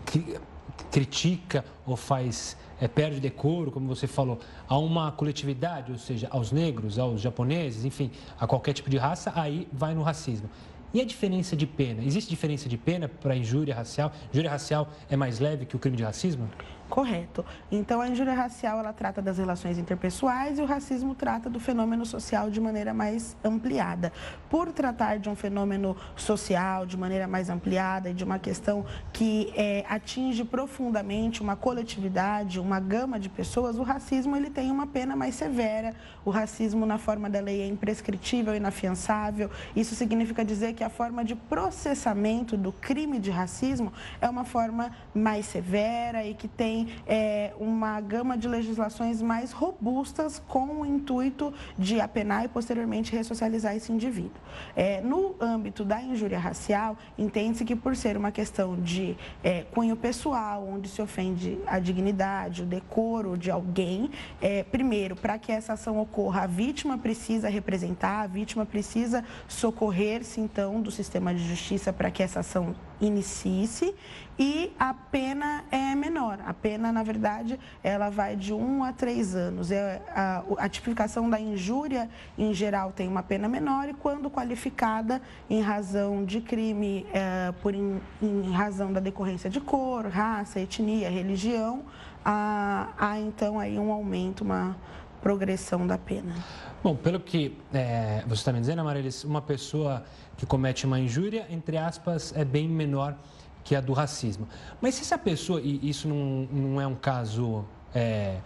critica 0.89 1.63
ou 1.85 1.95
faz 1.95 2.57
é, 2.81 2.87
perde 2.87 3.19
decoro, 3.19 3.71
como 3.71 3.87
você 3.87 4.07
falou, 4.07 4.39
a 4.67 4.77
uma 4.79 5.11
coletividade, 5.11 5.91
ou 5.91 5.97
seja, 5.99 6.27
aos 6.31 6.51
negros, 6.51 6.97
aos 6.97 7.21
japoneses, 7.21 7.85
enfim, 7.85 8.09
a 8.39 8.47
qualquer 8.47 8.73
tipo 8.73 8.89
de 8.89 8.97
raça, 8.97 9.31
aí 9.35 9.67
vai 9.71 9.93
no 9.93 10.01
racismo. 10.01 10.49
E 10.93 11.01
a 11.01 11.05
diferença 11.05 11.55
de 11.55 11.65
pena? 11.65 12.03
Existe 12.03 12.29
diferença 12.29 12.69
de 12.69 12.77
pena 12.77 13.09
para 13.09 13.35
injúria 13.35 13.73
racial? 13.73 14.13
Injúria 14.31 14.51
racial 14.51 14.87
é 15.09 15.15
mais 15.15 15.39
leve 15.39 15.65
que 15.65 15.75
o 15.75 15.79
crime 15.79 15.97
de 15.97 16.03
racismo? 16.03 16.47
Correto. 16.89 17.43
Então, 17.71 18.01
a 18.01 18.07
injúria 18.07 18.33
racial, 18.33 18.77
ela 18.77 18.93
trata 18.93 19.21
das 19.21 19.37
relações 19.37 19.77
interpessoais 19.77 20.59
e 20.59 20.61
o 20.61 20.65
racismo 20.65 21.15
trata 21.15 21.49
do 21.49 21.59
fenômeno 21.59 22.05
social 22.05 22.49
de 22.49 22.61
maneira 22.61 22.93
mais 22.93 23.35
ampliada. 23.43 24.11
Por 24.49 24.71
tratar 24.71 25.17
de 25.17 25.29
um 25.29 25.35
fenômeno 25.35 25.97
social 26.15 26.85
de 26.85 26.95
maneira 26.95 27.27
mais 27.27 27.49
ampliada 27.49 28.09
e 28.09 28.13
de 28.13 28.23
uma 28.23 28.37
questão 28.37 28.85
que 29.11 29.51
é, 29.55 29.83
atinge 29.89 30.43
profundamente 30.43 31.41
uma 31.41 31.55
coletividade, 31.55 32.59
uma 32.59 32.79
gama 32.79 33.19
de 33.19 33.29
pessoas, 33.29 33.79
o 33.79 33.83
racismo 33.83 34.35
ele 34.35 34.49
tem 34.49 34.69
uma 34.69 34.85
pena 34.85 35.15
mais 35.15 35.35
severa. 35.35 35.95
O 36.23 36.29
racismo, 36.29 36.85
na 36.85 36.97
forma 36.97 37.29
da 37.29 37.39
lei, 37.39 37.61
é 37.61 37.67
imprescritível, 37.67 38.55
inafiançável. 38.55 39.49
Isso 39.75 39.95
significa 39.95 40.45
dizer 40.45 40.73
que 40.73 40.83
a 40.83 40.89
forma 40.89 41.23
de 41.23 41.35
processamento 41.35 42.55
do 42.55 42.71
crime 42.71 43.19
de 43.19 43.31
racismo 43.31 43.91
é 44.21 44.29
uma 44.29 44.43
forma 44.43 44.91
mais 45.13 45.45
severa 45.45 46.23
e 46.23 46.33
que 46.33 46.47
tem 46.47 46.72
é, 47.07 47.53
uma 47.59 47.99
gama 48.01 48.37
de 48.37 48.47
legislações 48.47 49.21
mais 49.21 49.51
robustas 49.51 50.41
com 50.47 50.81
o 50.81 50.85
intuito 50.85 51.53
de 51.77 51.99
apenar 51.99 52.45
e 52.45 52.47
posteriormente 52.47 53.15
ressocializar 53.15 53.75
esse 53.75 53.91
indivíduo. 53.91 54.41
É, 54.75 55.01
no 55.01 55.35
âmbito 55.39 55.83
da 55.83 56.01
injúria 56.01 56.39
racial, 56.39 56.97
entende-se 57.17 57.65
que 57.65 57.75
por 57.75 57.95
ser 57.95 58.17
uma 58.17 58.31
questão 58.31 58.75
de 58.75 59.15
é, 59.43 59.63
cunho 59.71 59.95
pessoal, 59.95 60.67
onde 60.67 60.87
se 60.89 61.01
ofende 61.01 61.57
a 61.67 61.79
dignidade, 61.79 62.63
o 62.63 62.65
decoro 62.65 63.37
de 63.37 63.51
alguém, 63.51 64.09
é, 64.41 64.63
primeiro, 64.63 65.15
para 65.15 65.37
que 65.37 65.51
essa 65.51 65.73
ação 65.73 65.99
ocorra, 65.99 66.43
a 66.43 66.47
vítima 66.47 66.97
precisa 66.97 67.49
representar, 67.49 68.21
a 68.21 68.27
vítima 68.27 68.65
precisa 68.65 69.23
socorrer-se, 69.47 70.39
então, 70.39 70.81
do 70.81 70.91
sistema 70.91 71.33
de 71.33 71.47
justiça 71.47 71.91
para 71.91 72.09
que 72.11 72.23
essa 72.23 72.39
ação 72.39 72.75
inicie-se 72.99 73.93
e 74.37 74.71
a 74.79 74.93
pena 74.93 75.63
é 75.71 75.93
menor. 75.93 76.39
A 76.45 76.53
pena, 76.53 76.91
na 76.91 77.03
verdade, 77.03 77.59
ela 77.83 78.09
vai 78.09 78.35
de 78.35 78.53
um 78.53 78.83
a 78.83 78.91
três 78.91 79.35
anos. 79.35 79.71
É, 79.71 80.01
a, 80.09 80.43
a 80.57 80.69
tipificação 80.69 81.29
da 81.29 81.39
injúria, 81.39 82.09
em 82.37 82.53
geral, 82.53 82.91
tem 82.91 83.07
uma 83.07 83.21
pena 83.21 83.47
menor 83.47 83.87
e 83.89 83.93
quando 83.93 84.29
qualificada 84.29 85.21
em 85.49 85.61
razão 85.61 86.25
de 86.25 86.41
crime, 86.41 87.05
é, 87.13 87.51
por 87.61 87.75
em, 87.75 88.01
em, 88.21 88.51
razão 88.51 88.91
da 88.91 88.99
decorrência 88.99 89.49
de 89.49 89.61
cor, 89.61 90.07
raça, 90.07 90.59
etnia, 90.59 91.09
religião, 91.09 91.83
há, 92.25 92.89
há 92.97 93.19
então 93.19 93.59
aí 93.59 93.77
um 93.77 93.91
aumento, 93.91 94.41
uma 94.41 94.75
progressão 95.21 95.87
da 95.87 95.97
pena. 95.97 96.35
Bom, 96.83 96.95
pelo 96.97 97.17
que 97.17 97.57
é, 97.73 98.23
você 98.27 98.41
está 98.41 98.51
me 98.51 98.59
dizendo, 98.59 98.83
Marilis, 98.83 99.23
uma 99.23 99.41
pessoa 99.41 100.03
que 100.43 100.45
comete 100.45 100.85
uma 100.85 100.99
injúria, 100.99 101.47
entre 101.49 101.77
aspas, 101.77 102.33
é 102.35 102.43
bem 102.43 102.67
menor 102.67 103.15
que 103.63 103.75
a 103.75 103.81
do 103.81 103.93
racismo. 103.93 104.45
Mas 104.81 104.95
se 104.95 105.01
essa 105.01 105.17
pessoa, 105.17 105.61
e 105.61 105.89
isso 105.89 106.05
não, 106.07 106.47
não 106.51 106.81
é 106.81 106.85
um 106.85 106.95
caso. 106.95 107.63
É, 107.95 108.39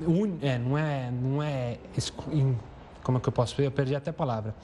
un, 0.00 0.38
é, 0.40 0.58
não 0.58 0.78
é. 0.78 1.10
Não 1.10 1.42
é 1.42 1.78
como 3.02 3.18
é 3.18 3.20
que 3.20 3.28
eu 3.28 3.32
posso 3.32 3.54
ver? 3.54 3.66
Eu 3.66 3.70
perdi 3.70 3.94
até 3.94 4.08
a 4.08 4.14
palavra. 4.14 4.54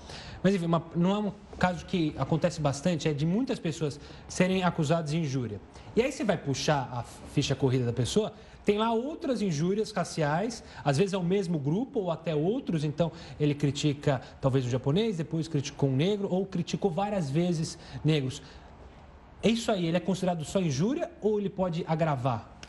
Mas 0.42 0.54
enfim, 0.54 0.64
uma, 0.64 0.82
não 0.96 1.10
é 1.10 1.18
um 1.18 1.32
caso 1.58 1.84
que 1.84 2.14
acontece 2.16 2.58
bastante, 2.58 3.06
é 3.06 3.12
de 3.12 3.26
muitas 3.26 3.58
pessoas 3.58 4.00
serem 4.26 4.64
acusadas 4.64 5.10
de 5.10 5.18
injúria. 5.18 5.60
E 5.94 6.00
aí 6.00 6.10
você 6.10 6.24
vai 6.24 6.38
puxar 6.38 6.88
a 6.90 7.02
ficha 7.34 7.54
corrida 7.54 7.84
da 7.84 7.92
pessoa, 7.92 8.32
tem 8.64 8.78
lá 8.78 8.92
outras 8.92 9.42
injúrias 9.42 9.90
raciais, 9.90 10.62
às 10.84 10.98
vezes 10.98 11.12
é 11.12 11.18
o 11.18 11.22
mesmo 11.22 11.58
grupo 11.58 12.00
ou 12.00 12.10
até 12.10 12.34
outros, 12.34 12.84
então 12.84 13.10
ele 13.38 13.54
critica 13.54 14.20
talvez 14.40 14.64
o 14.66 14.70
japonês, 14.70 15.16
depois 15.16 15.48
criticou 15.48 15.88
um 15.88 15.96
negro 15.96 16.28
ou 16.30 16.44
criticou 16.46 16.90
várias 16.90 17.30
vezes 17.30 17.78
negros. 18.04 18.42
É 19.42 19.48
isso 19.48 19.72
aí, 19.72 19.86
ele 19.86 19.96
é 19.96 20.00
considerado 20.00 20.44
só 20.44 20.60
injúria 20.60 21.10
ou 21.20 21.38
ele 21.38 21.48
pode 21.48 21.84
agravar? 21.88 22.59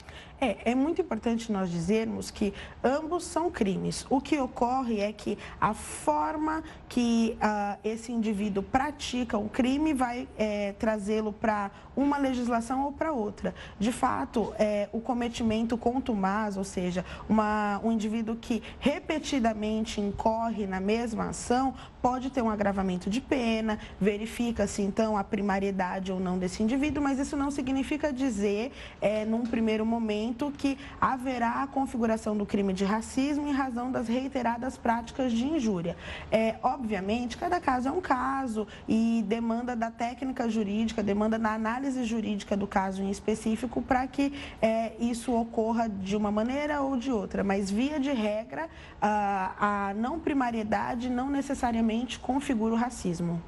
É, 0.43 0.71
é 0.71 0.73
muito 0.73 0.99
importante 0.99 1.51
nós 1.51 1.69
dizermos 1.69 2.31
que 2.31 2.51
ambos 2.83 3.25
são 3.25 3.51
crimes. 3.51 4.07
O 4.09 4.19
que 4.19 4.39
ocorre 4.39 4.99
é 4.99 5.13
que 5.13 5.37
a 5.59 5.71
forma 5.75 6.63
que 6.89 7.37
uh, 7.37 7.77
esse 7.83 8.11
indivíduo 8.11 8.63
pratica 8.63 9.37
o 9.37 9.47
crime 9.47 9.93
vai 9.93 10.27
é, 10.35 10.73
trazê-lo 10.79 11.31
para 11.31 11.69
uma 11.95 12.17
legislação 12.17 12.85
ou 12.85 12.91
para 12.91 13.13
outra. 13.13 13.53
De 13.77 13.91
fato, 13.91 14.51
é, 14.57 14.89
o 14.91 14.99
cometimento 14.99 15.77
contumaz, 15.77 16.57
ou 16.57 16.63
seja, 16.63 17.05
uma, 17.29 17.79
um 17.83 17.91
indivíduo 17.91 18.35
que 18.35 18.63
repetidamente 18.79 20.01
incorre 20.01 20.65
na 20.65 20.79
mesma 20.79 21.29
ação, 21.29 21.75
pode 22.01 22.29
ter 22.29 22.41
um 22.41 22.49
agravamento 22.49 23.09
de 23.09 23.21
pena, 23.21 23.77
verifica-se 23.99 24.81
então 24.81 25.15
a 25.15 25.23
primariedade 25.23 26.11
ou 26.11 26.19
não 26.19 26.37
desse 26.37 26.63
indivíduo, 26.63 27.03
mas 27.03 27.19
isso 27.19 27.37
não 27.37 27.51
significa 27.51 28.11
dizer, 28.11 28.71
é, 28.99 29.23
num 29.23 29.45
primeiro 29.45 29.85
momento, 29.85 30.51
que 30.57 30.77
haverá 30.99 31.61
a 31.61 31.67
configuração 31.67 32.35
do 32.35 32.45
crime 32.45 32.73
de 32.73 32.83
racismo 32.83 33.47
em 33.47 33.51
razão 33.51 33.91
das 33.91 34.07
reiteradas 34.07 34.77
práticas 34.77 35.31
de 35.31 35.45
injúria. 35.45 35.95
É, 36.31 36.55
obviamente, 36.63 37.37
cada 37.37 37.59
caso 37.59 37.89
é 37.89 37.91
um 37.91 38.01
caso 38.01 38.67
e 38.87 39.23
demanda 39.27 39.75
da 39.75 39.91
técnica 39.91 40.49
jurídica, 40.49 41.03
demanda 41.03 41.37
da 41.37 41.53
análise 41.53 42.03
jurídica 42.03 42.57
do 42.57 42.65
caso 42.65 43.03
em 43.03 43.11
específico 43.11 43.81
para 43.81 44.07
que 44.07 44.33
é, 44.61 44.93
isso 44.99 45.33
ocorra 45.33 45.87
de 45.87 46.15
uma 46.15 46.31
maneira 46.31 46.81
ou 46.81 46.97
de 46.97 47.11
outra. 47.11 47.43
Mas, 47.43 47.69
via 47.69 47.99
de 47.99 48.11
regra, 48.11 48.67
a, 49.01 49.89
a 49.89 49.93
não 49.93 50.19
primariedade 50.19 51.09
não 51.09 51.29
necessariamente 51.29 51.90
configura 52.19 52.73
o 52.73 52.77
racismo. 52.77 53.41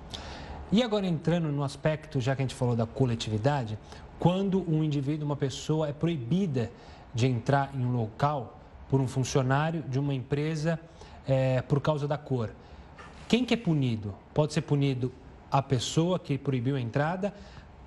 E 0.71 0.82
agora 0.82 1.06
entrando 1.06 1.49
no 1.49 1.63
aspecto, 1.63 2.19
já 2.19 2.36
que 2.36 2.41
a 2.41 2.45
gente 2.45 2.56
falou 2.56 2.75
da 2.75 2.86
coletividade, 2.86 3.77
quando 4.19 4.63
um 4.69 4.84
indivíduo, 4.84 5.25
uma 5.25 5.36
pessoa 5.36 5.88
é 5.88 5.93
proibida 5.93 6.71
de 7.13 7.27
entrar 7.27 7.71
em 7.75 7.86
um 7.86 7.95
local 7.95 8.60
por 8.89 8.99
um 8.99 9.08
funcionário 9.08 9.84
de 9.84 9.99
uma 9.99 10.13
empresa 10.13 10.79
é, 11.27 11.62
por 11.62 11.79
causa 11.79 12.08
da 12.08 12.17
cor. 12.17 12.49
Quem 13.27 13.45
que 13.45 13.53
é 13.53 13.58
punido? 13.58 14.13
Pode 14.34 14.53
ser 14.53 14.62
punido 14.62 15.12
a 15.51 15.62
pessoa 15.62 16.17
que 16.17 16.38
proibiu 16.38 16.75
a 16.75 16.82
entrada, 16.82 17.34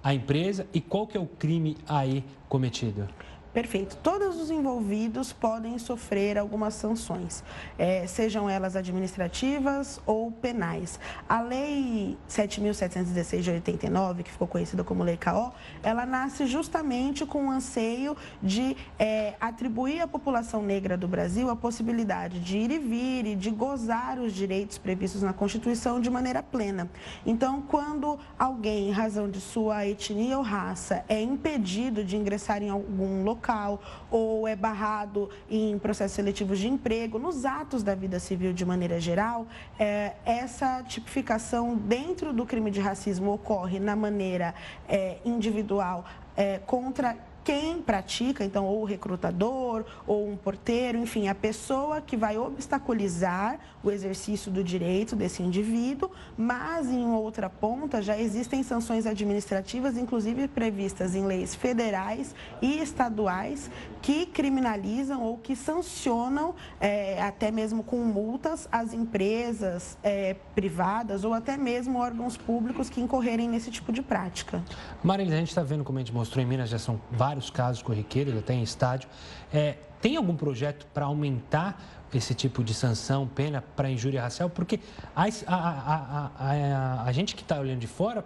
a 0.03 0.15
empresa 0.15 0.67
e 0.73 0.81
qual 0.81 1.07
que 1.07 1.17
é 1.17 1.21
o 1.21 1.27
crime 1.27 1.77
aí 1.89 2.25
cometido? 2.49 3.09
Perfeito. 3.57 3.97
Todos 4.03 4.39
os 4.39 4.51
envolvidos 4.51 5.33
podem 5.33 5.79
sofrer 5.79 6.37
algumas 6.37 6.75
sanções, 6.75 7.43
é, 7.79 8.07
sejam 8.07 8.51
elas 8.51 8.77
administrativas 8.77 9.99
ou 10.05 10.31
penais. 10.31 11.01
A 11.27 11.41
Lei 11.41 12.19
7.716 12.29 13.41
de 13.41 13.51
89, 13.53 14.25
que 14.25 14.31
ficou 14.31 14.47
conhecida 14.47 14.85
como 14.85 15.03
Lei 15.03 15.17
CAO, 15.17 15.55
ela 15.83 16.05
nasce 16.05 16.45
justamente 16.47 17.25
com 17.25 17.47
o 17.47 17.51
anseio 17.51 18.15
de 18.43 18.77
é, 18.99 19.37
atribuir 19.41 20.03
à 20.03 20.07
população 20.07 20.63
negra 20.63 20.95
do 20.95 21.09
Brasil 21.09 21.49
a 21.49 21.57
possibilidade 21.57 22.39
de 22.41 22.59
ir 22.59 22.71
e 22.71 22.79
vir 22.79 23.27
e 23.27 23.35
de 23.35 23.51
gozar 23.51 24.19
os 24.19 24.35
direitos 24.35 24.77
previstos 24.77 25.23
na 25.23 25.33
Constituição 25.33 25.99
de 25.99 26.11
maneira 26.11 26.43
plena. 26.43 26.91
Então, 27.25 27.63
quando 27.63 28.19
alguém, 28.39 28.91
em 28.91 28.93
razão 28.93 29.31
de 29.31 29.41
sua 29.41 29.87
etnia 29.87 30.37
ou 30.37 30.45
raça, 30.45 31.07
é 31.09 31.23
impedido 31.23 32.05
de 32.05 32.19
ingressar 32.19 32.63
em 32.63 32.69
algum 32.69 33.25
local, 33.25 33.46
local 33.47 33.81
ou 34.11 34.49
é 34.49 34.57
barrado 34.57 35.31
em 35.49 35.79
processos 35.79 36.17
seletivos 36.17 36.59
de 36.59 36.69
emprego, 36.69 37.19
nos 37.19 37.45
atos 37.45 37.83
da 37.83 37.95
vida 37.95 38.19
civil 38.19 38.53
de 38.53 38.65
maneira 38.65 39.01
geral, 39.01 39.47
é, 39.79 40.15
essa 40.25 40.83
tipificação 40.83 41.77
dentro 41.77 42.33
do 42.33 42.45
crime 42.45 42.71
de 42.71 42.81
racismo 42.81 43.33
ocorre 43.33 43.79
na 43.79 43.95
maneira 43.95 44.55
é, 44.89 45.19
individual 45.25 46.05
é, 46.37 46.59
contra 46.67 47.17
quem 47.45 47.81
pratica, 47.81 48.45
então, 48.45 48.67
ou 48.67 48.83
o 48.83 48.85
recrutador, 48.85 49.85
ou 50.05 50.29
um 50.29 50.37
porteiro, 50.37 50.99
enfim, 50.99 51.29
a 51.29 51.35
pessoa 51.35 52.01
que 52.01 52.17
vai 52.17 52.37
obstaculizar 52.37 53.61
o 53.89 53.93
exercício 53.93 54.51
do 54.51 54.63
direito 54.63 55.15
desse 55.15 55.43
indivíduo, 55.43 56.11
mas 56.37 56.89
em 56.89 57.07
outra 57.07 57.49
ponta 57.49 58.03
já 58.03 58.19
existem 58.19 58.63
sanções 58.63 59.07
administrativas, 59.07 59.97
inclusive 59.97 60.49
previstas 60.49 61.15
em 61.15 61.25
leis 61.25 61.55
federais 61.55 62.35
e 62.61 62.79
estaduais, 62.79 63.71
que 64.03 64.27
criminalizam 64.27 65.23
ou 65.23 65.39
que 65.39 65.55
sancionam, 65.55 66.55
é, 66.81 67.21
até 67.23 67.51
mesmo 67.51 67.83
com 67.83 67.99
multas, 67.99 68.69
as 68.71 68.93
empresas 68.93 69.97
é, 70.03 70.35
privadas 70.55 71.25
ou 71.25 71.33
até 71.33 71.57
mesmo 71.57 71.99
órgãos 71.99 72.37
públicos 72.37 72.91
que 72.91 73.01
incorrerem 73.01 73.49
nesse 73.49 73.71
tipo 73.71 73.93
de 73.93 74.03
prática. 74.03 74.63
Marília, 75.03 75.35
a 75.35 75.39
gente 75.39 75.49
está 75.49 75.63
vendo, 75.63 75.85
como 75.85 75.99
a 75.99 76.01
gente 76.01 76.13
mostrou 76.13 76.43
em 76.43 76.47
Minas, 76.47 76.69
já 76.69 76.79
são 76.79 77.01
vários 77.11 77.51
casos 77.51 77.83
corriqueiros, 77.83 78.37
até 78.37 78.55
em 78.55 78.63
estádio. 78.63 79.09
É, 79.53 79.77
tem 80.01 80.17
algum 80.17 80.37
projeto 80.37 80.87
para 80.93 81.07
aumentar 81.07 81.96
esse 82.19 82.35
tipo 82.35 82.65
de 82.65 82.75
sanção, 82.75 83.27
pena 83.27 83.63
para 83.75 83.91
injúria 83.91 84.23
racial? 84.23 84.51
Porque 84.51 84.81
a, 85.15 85.27
a, 85.47 86.31
a, 86.39 87.03
a 87.05 87.13
gente 87.13 87.35
que 87.35 87.43
está 87.43 87.59
olhando 87.59 87.81
de 87.81 87.87
fora 87.87 88.25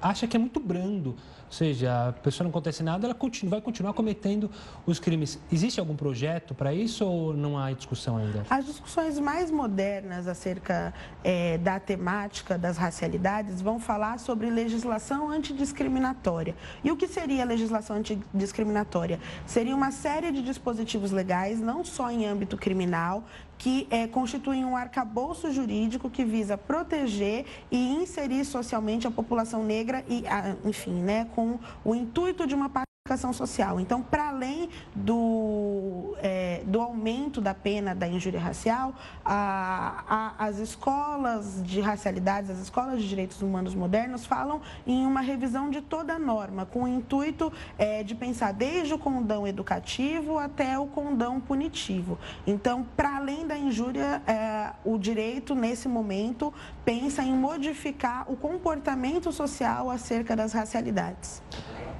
acha 0.00 0.26
que 0.26 0.36
é 0.36 0.40
muito 0.40 0.60
brando. 0.60 1.10
Ou 1.10 1.52
seja, 1.52 2.08
a 2.08 2.12
pessoa 2.12 2.44
não 2.44 2.50
acontece 2.50 2.82
nada, 2.82 3.06
ela 3.06 3.14
continua, 3.14 3.50
vai 3.52 3.60
continuar 3.60 3.92
cometendo 3.92 4.50
os 4.86 4.98
crimes. 4.98 5.38
Existe 5.52 5.78
algum 5.78 5.94
projeto 5.94 6.54
para 6.54 6.74
isso 6.74 7.04
ou 7.04 7.32
não 7.32 7.56
há 7.56 7.70
discussão 7.72 8.16
ainda? 8.16 8.44
As 8.50 8.66
discussões 8.66 9.18
mais 9.20 9.50
modernas 9.50 10.26
acerca 10.26 10.92
é, 11.22 11.58
da 11.58 11.78
temática 11.78 12.58
das 12.58 12.76
racialidades 12.76 13.62
vão 13.62 13.78
falar 13.78 14.18
sobre 14.18 14.50
legislação 14.50 15.30
antidiscriminatória. 15.30 16.56
E 16.82 16.90
o 16.90 16.96
que 16.96 17.06
seria 17.06 17.44
legislação 17.44 17.96
antidiscriminatória? 17.96 19.20
Seria 19.46 19.76
uma 19.76 19.92
série 19.92 20.32
de 20.32 20.42
dispositivos 20.42 21.12
legais, 21.12 21.60
não 21.60 21.84
só 21.84 22.10
em 22.10 22.26
âmbito 22.26 22.56
criminal, 22.56 23.22
que 23.64 23.86
é, 23.90 24.06
constituem 24.06 24.62
um 24.62 24.76
arcabouço 24.76 25.50
jurídico 25.50 26.10
que 26.10 26.22
visa 26.22 26.58
proteger 26.58 27.46
e 27.70 27.94
inserir 27.94 28.44
socialmente 28.44 29.06
a 29.06 29.10
população 29.10 29.64
negra 29.64 30.04
e, 30.06 30.22
enfim, 30.66 30.92
né, 30.92 31.26
com 31.34 31.58
o 31.82 31.94
intuito 31.94 32.46
de 32.46 32.54
uma 32.54 32.68
Educação 33.06 33.34
social. 33.34 33.78
Então, 33.78 34.00
para 34.02 34.28
além 34.28 34.70
do, 34.94 36.16
é, 36.22 36.62
do 36.64 36.80
aumento 36.80 37.38
da 37.38 37.52
pena 37.52 37.94
da 37.94 38.08
injúria 38.08 38.40
racial, 38.40 38.94
a, 39.22 40.32
a, 40.38 40.46
as 40.46 40.56
escolas 40.56 41.62
de 41.62 41.82
racialidades, 41.82 42.48
as 42.48 42.60
escolas 42.60 43.02
de 43.02 43.06
direitos 43.06 43.42
humanos 43.42 43.74
modernos 43.74 44.24
falam 44.24 44.62
em 44.86 45.04
uma 45.04 45.20
revisão 45.20 45.68
de 45.68 45.82
toda 45.82 46.14
a 46.14 46.18
norma, 46.18 46.64
com 46.64 46.84
o 46.84 46.88
intuito 46.88 47.52
é, 47.76 48.02
de 48.02 48.14
pensar 48.14 48.54
desde 48.54 48.94
o 48.94 48.98
condão 48.98 49.46
educativo 49.46 50.38
até 50.38 50.78
o 50.78 50.86
condão 50.86 51.38
punitivo. 51.38 52.18
Então, 52.46 52.86
para 52.96 53.18
além 53.18 53.46
da 53.46 53.58
injúria, 53.58 54.22
é, 54.26 54.72
o 54.82 54.96
direito, 54.96 55.54
nesse 55.54 55.88
momento, 55.88 56.54
pensa 56.86 57.22
em 57.22 57.34
modificar 57.34 58.24
o 58.32 58.34
comportamento 58.34 59.30
social 59.30 59.90
acerca 59.90 60.34
das 60.34 60.54
racialidades. 60.54 61.42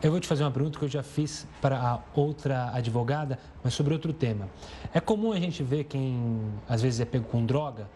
Eu 0.05 0.11
vou 0.11 0.21
te 0.21 0.29
fazer 0.29 0.45
uma 0.45 0.51
pergunta 0.51 0.79
que 0.79 0.85
eu 0.85 0.89
já 0.89 1.03
fiz 1.03 1.47
para 1.63 1.79
a 1.81 1.99
outra 2.15 2.71
advogada, 2.75 3.39
mas 3.63 3.73
sobre 3.73 3.95
outro 3.95 4.13
tema. 4.13 4.51
É 4.93 5.01
comum 5.01 5.33
a 5.33 5.41
gente 5.41 5.63
ver 5.63 5.85
quem 5.85 6.43
às 6.69 6.83
vezes 6.83 7.01
é 7.01 7.07
pego 7.07 7.25
com 7.25 7.43
droga, 7.47 7.89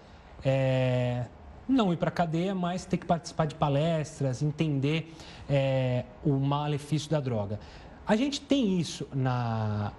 é, 0.42 1.26
não 1.68 1.92
ir 1.92 1.98
para 1.98 2.08
a 2.08 2.10
cadeia, 2.10 2.54
mas 2.54 2.86
ter 2.86 2.96
que 2.96 3.04
participar 3.04 3.44
de 3.44 3.54
palestras, 3.56 4.42
entender 4.42 5.14
é, 5.50 6.06
o 6.24 6.32
malefício 6.38 7.10
da 7.10 7.20
droga. 7.20 7.60
A 8.06 8.16
gente 8.16 8.40
tem 8.40 8.80
isso 8.80 9.06
na, 9.14 9.92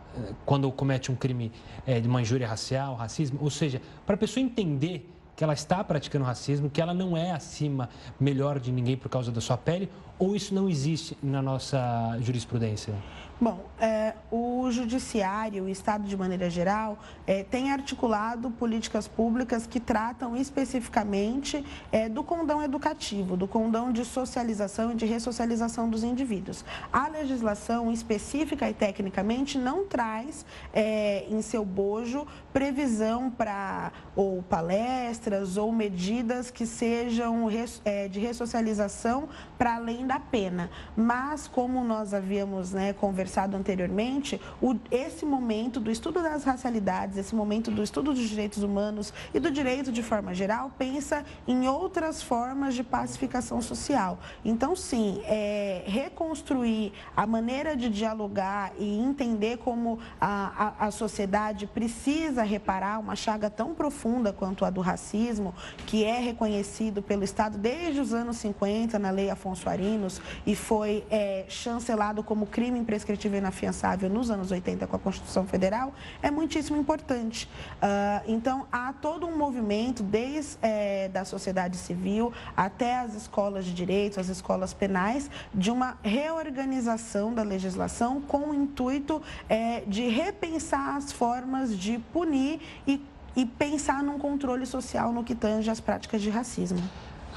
quando 0.47 0.71
comete 0.71 1.11
um 1.11 1.15
crime 1.15 1.51
é, 1.85 1.99
de 1.99 2.07
uma 2.07 2.23
injúria 2.23 2.47
racial, 2.47 2.95
racismo, 2.95 3.37
ou 3.39 3.51
seja, 3.51 3.83
para 4.03 4.15
a 4.15 4.17
pessoa 4.17 4.43
entender 4.43 5.07
que 5.35 5.43
ela 5.43 5.53
está 5.53 5.83
praticando 5.83 6.25
racismo, 6.25 6.71
que 6.71 6.81
ela 6.81 6.93
não 6.93 7.15
é 7.15 7.31
acima, 7.31 7.87
melhor 8.19 8.59
de 8.59 8.71
ninguém 8.71 8.97
por 8.97 9.09
causa 9.09 9.31
da 9.31 9.39
sua 9.39 9.57
pele, 9.57 9.89
ou 10.19 10.35
isso 10.35 10.53
não 10.53 10.69
existe 10.69 11.17
na 11.23 11.41
nossa 11.41 12.17
jurisprudência? 12.21 12.93
Bom, 13.41 13.65
é, 13.79 14.15
o 14.29 14.69
Judiciário, 14.69 15.63
o 15.63 15.69
Estado 15.69 16.03
de 16.03 16.17
maneira 16.17 16.49
geral, 16.49 16.97
é, 17.25 17.41
tem 17.41 17.71
articulado 17.71 18.51
políticas 18.51 19.07
públicas 19.07 19.65
que 19.65 19.79
tratam 19.79 20.35
especificamente 20.35 21.65
é, 21.89 22.09
do 22.09 22.21
condão 22.21 22.61
educativo, 22.61 23.37
do 23.37 23.47
condão 23.47 23.93
de 23.93 24.03
socialização 24.03 24.91
e 24.91 24.95
de 24.95 25.05
ressocialização 25.05 25.89
dos 25.89 26.03
indivíduos. 26.03 26.65
A 26.91 27.07
legislação 27.07 27.89
específica 27.93 28.69
e 28.69 28.73
tecnicamente 28.73 29.57
não 29.57 29.87
traz 29.87 30.45
é, 30.73 31.25
em 31.29 31.41
seu 31.41 31.63
bojo 31.63 32.27
previsão 32.51 33.31
para 33.31 33.93
ou 34.17 34.43
palestras 34.43 35.55
ou 35.55 35.71
medidas 35.71 36.51
que 36.51 36.65
sejam 36.65 37.47
é, 37.85 38.09
de 38.09 38.19
ressocialização 38.19 39.29
para 39.57 39.77
além 39.77 40.05
da 40.05 40.19
pena. 40.19 40.69
Mas, 40.93 41.47
como 41.47 41.85
nós 41.85 42.13
havíamos 42.13 42.73
né, 42.73 42.91
conversado 42.91 43.28
anteriormente, 43.55 44.41
o, 44.61 44.75
esse 44.91 45.25
momento 45.25 45.79
do 45.79 45.91
estudo 45.91 46.21
das 46.21 46.43
racialidades, 46.43 47.17
esse 47.17 47.35
momento 47.35 47.69
do 47.71 47.83
estudo 47.83 48.13
dos 48.13 48.27
direitos 48.27 48.63
humanos 48.63 49.13
e 49.33 49.39
do 49.39 49.51
direito 49.51 49.91
de 49.91 50.01
forma 50.01 50.33
geral, 50.33 50.71
pensa 50.77 51.23
em 51.47 51.67
outras 51.67 52.21
formas 52.21 52.73
de 52.73 52.83
pacificação 52.83 53.61
social. 53.61 54.19
Então, 54.43 54.75
sim, 54.75 55.21
é, 55.25 55.83
reconstruir 55.85 56.91
a 57.15 57.27
maneira 57.27 57.75
de 57.75 57.89
dialogar 57.89 58.71
e 58.77 58.99
entender 58.99 59.57
como 59.57 59.99
a, 60.19 60.75
a, 60.79 60.87
a 60.87 60.91
sociedade 60.91 61.67
precisa 61.67 62.43
reparar 62.43 62.99
uma 62.99 63.15
chaga 63.15 63.49
tão 63.49 63.73
profunda 63.73 64.33
quanto 64.33 64.65
a 64.65 64.69
do 64.69 64.81
racismo, 64.81 65.53
que 65.85 66.03
é 66.03 66.19
reconhecido 66.19 67.01
pelo 67.01 67.23
Estado 67.23 67.57
desde 67.57 67.99
os 67.99 68.13
anos 68.13 68.37
50 68.37 68.97
na 68.97 69.11
Lei 69.11 69.29
Afonso 69.29 69.69
Arino, 69.69 69.99
e 70.45 70.55
foi 70.55 71.03
é, 71.09 71.45
chancelado 71.47 72.23
como 72.23 72.45
crime 72.45 72.79
imprescritível 72.79 73.18
e 73.27 73.37
inafiançável 73.37 74.09
nos 74.09 74.29
anos 74.29 74.51
80 74.51 74.87
com 74.87 74.95
a 74.95 74.99
Constituição 74.99 75.45
Federal, 75.45 75.93
é 76.21 76.31
muitíssimo 76.31 76.79
importante. 76.79 77.49
Uh, 77.75 78.23
então, 78.27 78.67
há 78.71 78.93
todo 78.93 79.27
um 79.27 79.37
movimento, 79.37 80.03
desde 80.03 80.57
é, 80.61 81.09
da 81.09 81.25
sociedade 81.25 81.77
civil 81.77 82.31
até 82.55 82.99
as 82.99 83.15
escolas 83.15 83.65
de 83.65 83.73
direito, 83.73 84.19
as 84.19 84.29
escolas 84.29 84.73
penais, 84.73 85.29
de 85.53 85.71
uma 85.71 85.97
reorganização 86.03 87.33
da 87.33 87.43
legislação 87.43 88.21
com 88.21 88.49
o 88.49 88.53
intuito 88.53 89.21
é, 89.47 89.81
de 89.87 90.07
repensar 90.07 90.95
as 90.95 91.11
formas 91.11 91.77
de 91.77 91.99
punir 92.13 92.59
e, 92.87 93.01
e 93.35 93.45
pensar 93.45 94.03
num 94.03 94.17
controle 94.17 94.65
social 94.65 95.11
no 95.11 95.23
que 95.23 95.35
tange 95.35 95.69
às 95.69 95.79
práticas 95.79 96.21
de 96.21 96.29
racismo. 96.29 96.81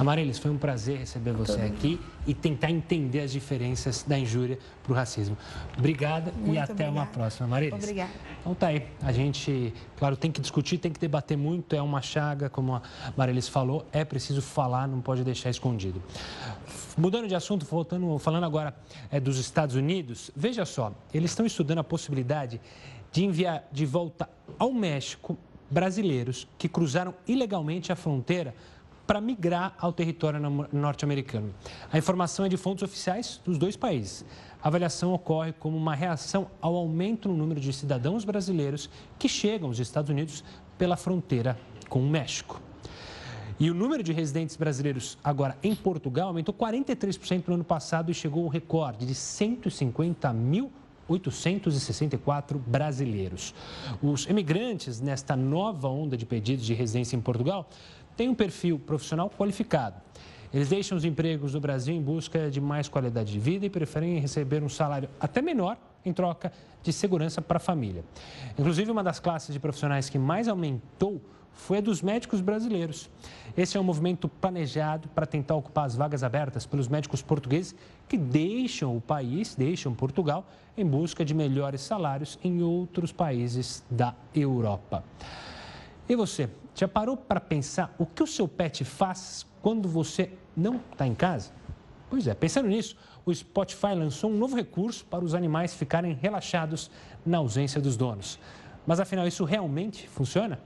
Amarilis, 0.03 0.37
foi 0.37 0.51
um 0.51 0.59
prazer 0.59 0.99
receber 0.99 1.33
você 1.33 1.61
aqui 1.61 2.01
e 2.27 2.35
tentar 2.35 2.71
entender 2.71 3.21
as 3.21 3.31
diferenças 3.31 4.03
da 4.03 4.19
injúria 4.19 4.59
para 4.83 4.93
o 4.93 4.95
racismo. 4.97 5.39
Obrigada 5.79 6.33
Muito 6.33 6.55
e 6.55 6.59
até 6.59 6.73
obrigada. 6.73 6.93
uma 6.93 7.07
próxima, 7.07 7.47
Amarilis. 7.47 7.75
Obrigada. 7.75 8.11
Então 8.41 8.53
tá 8.53 8.67
aí. 8.67 8.85
A 9.01 9.13
gente, 9.13 9.73
claro, 9.97 10.17
tem 10.17 10.33
que 10.33 10.41
discutir, 10.41 10.79
tem 10.79 10.93
que 10.93 10.99
debater 10.99 11.37
muito. 11.37 11.77
É 11.77 11.81
uma 11.81 12.03
chaga, 12.03 12.51
como 12.51 12.75
a 12.75 12.83
Marilis 13.17 13.49
falou, 13.49 13.87
é 13.93 14.05
preciso 14.05 14.43
falar, 14.43 14.89
não 14.89 15.01
pode 15.01 15.23
deixar 15.23 15.51
escondido. 15.51 16.03
Mudando 16.99 17.29
de 17.29 17.37
assunto, 17.37 17.65
voltando, 17.65 18.19
falando 18.19 18.45
agora 18.45 18.75
é, 19.09 19.21
dos 19.21 19.39
Estados 19.39 19.77
Unidos, 19.77 20.33
veja 20.35 20.65
só, 20.65 20.93
eles 21.15 21.31
estão 21.31 21.47
estudando 21.47 21.79
a 21.79 21.85
possibilidade 21.85 22.61
de 23.13 23.25
enviar 23.25 23.65
de 23.71 23.87
volta 23.87 24.29
ao 24.59 24.73
México 24.73 25.39
brasileiros 25.71 26.49
que 26.59 26.69
cruzaram 26.69 27.15
ilegalmente 27.27 27.93
a 27.93 27.97
fronteira 27.97 28.53
para 29.07 29.21
migrar 29.21 29.75
ao 29.79 29.93
território 29.93 30.41
norte-americano. 30.73 31.55
A 31.93 31.99
informação 31.99 32.45
é 32.45 32.49
de 32.49 32.57
fontes 32.57 32.83
oficiais 32.83 33.41
dos 33.45 33.59
dois 33.59 33.77
países. 33.77 34.25
A 34.63 34.69
avaliação 34.69 35.13
ocorre 35.13 35.53
como 35.53 35.77
uma 35.77 35.95
reação 35.95 36.49
ao 36.61 36.77
aumento 36.77 37.29
no 37.29 37.37
número 37.37 37.61
de 37.61 37.73
cidadãos 37.73 38.25
brasileiros 38.25 38.89
que 39.19 39.29
chegam 39.29 39.69
aos 39.69 39.79
Estados 39.79 40.11
Unidos 40.11 40.45
pela 40.79 40.97
fronteira 40.97 41.59
com 41.89 42.01
o 42.01 42.09
México. 42.09 42.61
E 43.59 43.71
o 43.71 43.75
número 43.75 44.03
de 44.03 44.13
residentes 44.13 44.57
brasileiros 44.57 45.19
agora 45.23 45.57
em 45.63 45.75
Portugal 45.75 46.29
aumentou 46.29 46.55
43% 46.55 47.45
no 47.49 47.55
ano 47.55 47.65
passado 47.65 48.11
e 48.11 48.15
chegou 48.15 48.45
ao 48.45 48.49
recorde 48.49 49.07
de 49.07 49.15
150 49.15 50.33
mil 50.33 50.73
864 51.09 52.59
brasileiros. 52.59 53.55
Os 54.03 54.29
emigrantes 54.29 55.01
nesta 55.01 55.37
nova 55.37 55.89
onda 55.89 56.17
de 56.17 56.25
pedidos 56.25 56.65
de 56.65 56.75
residência 56.75 57.17
em 57.17 57.21
Portugal 57.21 57.69
têm 58.17 58.29
um 58.29 58.35
perfil 58.35 58.79
profissional 58.79 59.31
qualificado. 59.31 59.97
Eles 60.53 60.69
deixam 60.69 60.99
os 60.99 61.05
empregos 61.05 61.53
do 61.53 61.61
Brasil 61.61 61.95
em 61.95 62.03
busca 62.03 62.51
de 62.51 62.61
mais 62.61 62.87
qualidade 62.87 63.33
de 63.33 63.39
vida 63.39 63.65
e 63.65 63.71
preferem 63.71 64.19
receber 64.19 64.63
um 64.63 64.69
salário 64.69 65.09
até 65.19 65.41
menor 65.41 65.79
em 66.05 66.13
troca 66.13 66.53
de 66.83 66.93
segurança 66.93 67.41
para 67.41 67.57
a 67.57 67.61
família. 67.61 68.05
Inclusive, 68.59 68.91
uma 68.91 69.03
das 69.03 69.19
classes 69.19 69.53
de 69.53 69.59
profissionais 69.59 70.11
que 70.11 70.19
mais 70.19 70.49
aumentou 70.49 71.23
foi 71.55 71.79
a 71.79 71.81
dos 71.81 72.03
médicos 72.03 72.41
brasileiros. 72.41 73.11
Esse 73.57 73.77
é 73.77 73.81
um 73.81 73.85
movimento 73.85 74.29
planejado 74.29 75.09
para 75.09 75.27
tentar 75.27 75.55
ocupar 75.55 75.87
as 75.87 75.95
vagas 75.95 76.23
abertas 76.23 76.67
pelos 76.67 76.89
médicos 76.89 77.23
portugueses 77.23 77.75
que 78.09 78.17
deixam 78.17 78.97
o 78.97 79.01
país, 79.01 79.55
deixam 79.55 79.95
Portugal, 79.95 80.47
em 80.77 80.85
busca 80.85 81.25
de 81.25 81.35
melhores 81.35 81.83
salários 81.83 82.39
em 82.43 82.63
outros 82.63 83.13
países 83.13 83.85
da 83.91 84.15
Europa. 84.35 85.05
E 86.09 86.17
você, 86.17 86.49
já 86.75 86.89
parou 86.89 87.17
para 87.17 87.41
pensar 87.41 87.95
o 87.99 88.07
que 88.07 88.23
o 88.23 88.27
seu 88.27 88.49
pet 88.49 88.85
faz 88.85 89.47
quando 89.61 89.89
você 89.89 90.31
não 90.57 90.77
está 90.93 91.07
em 91.07 91.15
casa? 91.15 91.53
Pois 92.09 92.27
é, 92.27 92.35
pensando 92.35 92.69
nisso, 92.69 92.97
o 93.25 93.35
Spotify 93.35 93.95
lançou 93.95 94.31
um 94.31 94.37
novo 94.37 94.57
recurso 94.57 95.05
para 95.07 95.25
os 95.25 95.35
animais 95.35 95.75
ficarem 95.75 96.15
relaxados 96.15 96.91
na 97.25 97.39
ausência 97.39 97.81
dos 97.81 97.97
donos. 97.97 98.39
Mas 98.87 99.01
afinal, 99.01 99.27
isso 99.27 99.45
realmente 99.45 100.09
funciona? 100.09 100.59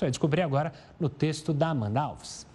Vai 0.00 0.10
descobrir 0.10 0.42
agora 0.42 0.72
no 0.98 1.08
texto 1.08 1.52
da 1.52 1.68
Amanda 1.68 2.00
Alves. 2.00 2.46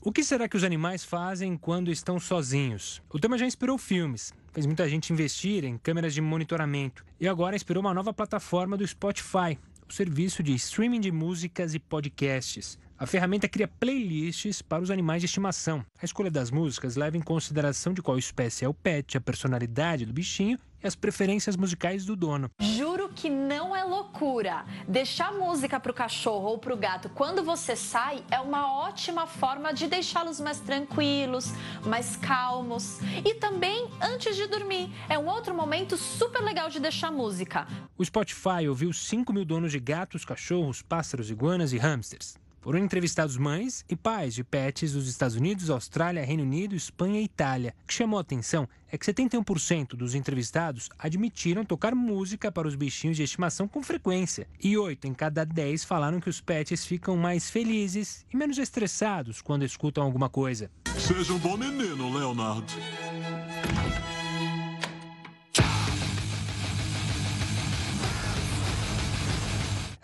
O 0.00 0.12
que 0.12 0.22
será 0.22 0.48
que 0.48 0.56
os 0.56 0.64
animais 0.64 1.04
fazem 1.04 1.56
quando 1.56 1.90
estão 1.90 2.20
sozinhos? 2.20 3.02
O 3.12 3.18
tema 3.18 3.36
já 3.36 3.46
inspirou 3.46 3.76
filmes, 3.76 4.32
fez 4.52 4.64
muita 4.64 4.88
gente 4.88 5.12
investir 5.12 5.64
em 5.64 5.76
câmeras 5.76 6.14
de 6.14 6.20
monitoramento 6.20 7.04
e 7.20 7.26
agora 7.26 7.56
inspirou 7.56 7.80
uma 7.80 7.92
nova 7.92 8.12
plataforma 8.12 8.76
do 8.76 8.86
Spotify, 8.86 9.58
o 9.88 9.92
serviço 9.92 10.42
de 10.42 10.54
streaming 10.54 11.00
de 11.00 11.10
músicas 11.10 11.74
e 11.74 11.78
podcasts. 11.78 12.78
A 12.98 13.06
ferramenta 13.06 13.48
cria 13.48 13.66
playlists 13.66 14.60
para 14.60 14.82
os 14.82 14.90
animais 14.90 15.22
de 15.22 15.26
estimação. 15.26 15.84
A 16.00 16.04
escolha 16.04 16.30
das 16.30 16.50
músicas 16.50 16.96
leva 16.96 17.16
em 17.16 17.22
consideração 17.22 17.94
de 17.94 18.02
qual 18.02 18.18
espécie 18.18 18.64
é 18.64 18.68
o 18.68 18.74
pet, 18.74 19.16
a 19.16 19.20
personalidade 19.20 20.04
do 20.04 20.12
bichinho 20.12 20.58
e 20.82 20.86
as 20.86 20.94
preferências 20.94 21.56
musicais 21.56 22.04
do 22.04 22.14
dono. 22.14 22.50
Juro 22.60 23.08
que 23.08 23.28
não 23.28 23.74
é 23.74 23.84
loucura. 23.84 24.64
Deixar 24.86 25.32
música 25.32 25.80
para 25.80 25.90
o 25.90 25.94
cachorro 25.94 26.48
ou 26.48 26.58
para 26.58 26.74
o 26.74 26.76
gato 26.76 27.08
quando 27.10 27.42
você 27.42 27.74
sai 27.74 28.22
é 28.30 28.38
uma 28.40 28.72
ótima 28.72 29.26
forma 29.26 29.72
de 29.72 29.86
deixá-los 29.86 30.40
mais 30.40 30.60
tranquilos, 30.60 31.52
mais 31.84 32.16
calmos. 32.16 33.00
E 33.24 33.34
também 33.34 33.88
antes 34.00 34.36
de 34.36 34.46
dormir. 34.46 34.92
É 35.08 35.18
um 35.18 35.26
outro 35.26 35.54
momento 35.54 35.96
super 35.96 36.42
legal 36.42 36.68
de 36.68 36.80
deixar 36.80 37.10
música. 37.10 37.66
O 37.96 38.04
Spotify 38.04 38.68
ouviu 38.68 38.92
5 38.92 39.32
mil 39.32 39.44
donos 39.44 39.72
de 39.72 39.80
gatos, 39.80 40.24
cachorros, 40.24 40.82
pássaros, 40.82 41.30
iguanas 41.30 41.72
e 41.72 41.78
hamsters. 41.78 42.36
Foram 42.60 42.78
entrevistados 42.80 43.36
mães 43.36 43.84
e 43.88 43.94
pais 43.94 44.34
de 44.34 44.42
pets 44.42 44.92
dos 44.92 45.08
Estados 45.08 45.36
Unidos, 45.36 45.70
Austrália, 45.70 46.24
Reino 46.24 46.42
Unido, 46.42 46.74
Espanha 46.74 47.20
e 47.20 47.24
Itália. 47.24 47.74
O 47.84 47.86
que 47.86 47.94
chamou 47.94 48.18
a 48.18 48.22
atenção 48.22 48.68
é 48.90 48.98
que 48.98 49.06
71% 49.06 49.90
dos 49.90 50.14
entrevistados 50.14 50.88
admitiram 50.98 51.64
tocar 51.64 51.94
música 51.94 52.50
para 52.50 52.66
os 52.66 52.74
bichinhos 52.74 53.16
de 53.16 53.22
estimação 53.22 53.68
com 53.68 53.82
frequência. 53.82 54.48
E 54.62 54.76
8 54.76 55.06
em 55.06 55.14
cada 55.14 55.44
10 55.44 55.84
falaram 55.84 56.20
que 56.20 56.28
os 56.28 56.40
pets 56.40 56.84
ficam 56.84 57.16
mais 57.16 57.48
felizes 57.48 58.26
e 58.32 58.36
menos 58.36 58.58
estressados 58.58 59.40
quando 59.40 59.64
escutam 59.64 60.02
alguma 60.02 60.28
coisa. 60.28 60.70
Seja 60.98 61.32
um 61.32 61.38
bom 61.38 61.56
menino, 61.56 62.12
Leonardo. 62.12 62.72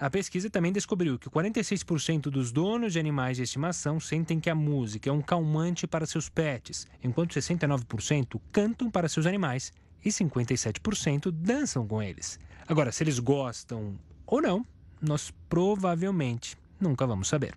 A 0.05 0.11
pesquisa 0.11 0.51
também 0.51 0.71
descobriu 0.71 1.19
que 1.19 1.31
46% 1.31 2.25
dos 2.25 2.53
donos 2.53 2.93
de 2.93 2.99
animais 2.99 3.39
de 3.39 3.43
estimação 3.43 3.99
sentem 3.99 4.39
que 4.39 4.51
a 4.51 4.55
música 4.55 5.09
é 5.09 5.13
um 5.15 5.23
calmante 5.23 5.87
para 5.87 6.05
seus 6.05 6.29
pets, 6.29 6.87
enquanto 7.03 7.33
69% 7.33 8.39
cantam 8.53 8.91
para 8.91 9.09
seus 9.09 9.25
animais 9.25 9.73
e 10.05 10.11
57% 10.11 11.31
dançam 11.31 11.89
com 11.89 12.03
eles. 12.03 12.39
Agora, 12.69 12.93
se 12.93 13.03
eles 13.03 13.19
gostam 13.19 13.99
ou 14.27 14.43
não, 14.43 14.63
nós 15.01 15.33
provavelmente 15.49 16.55
nunca 16.79 17.07
vamos 17.07 17.27
saber. 17.27 17.55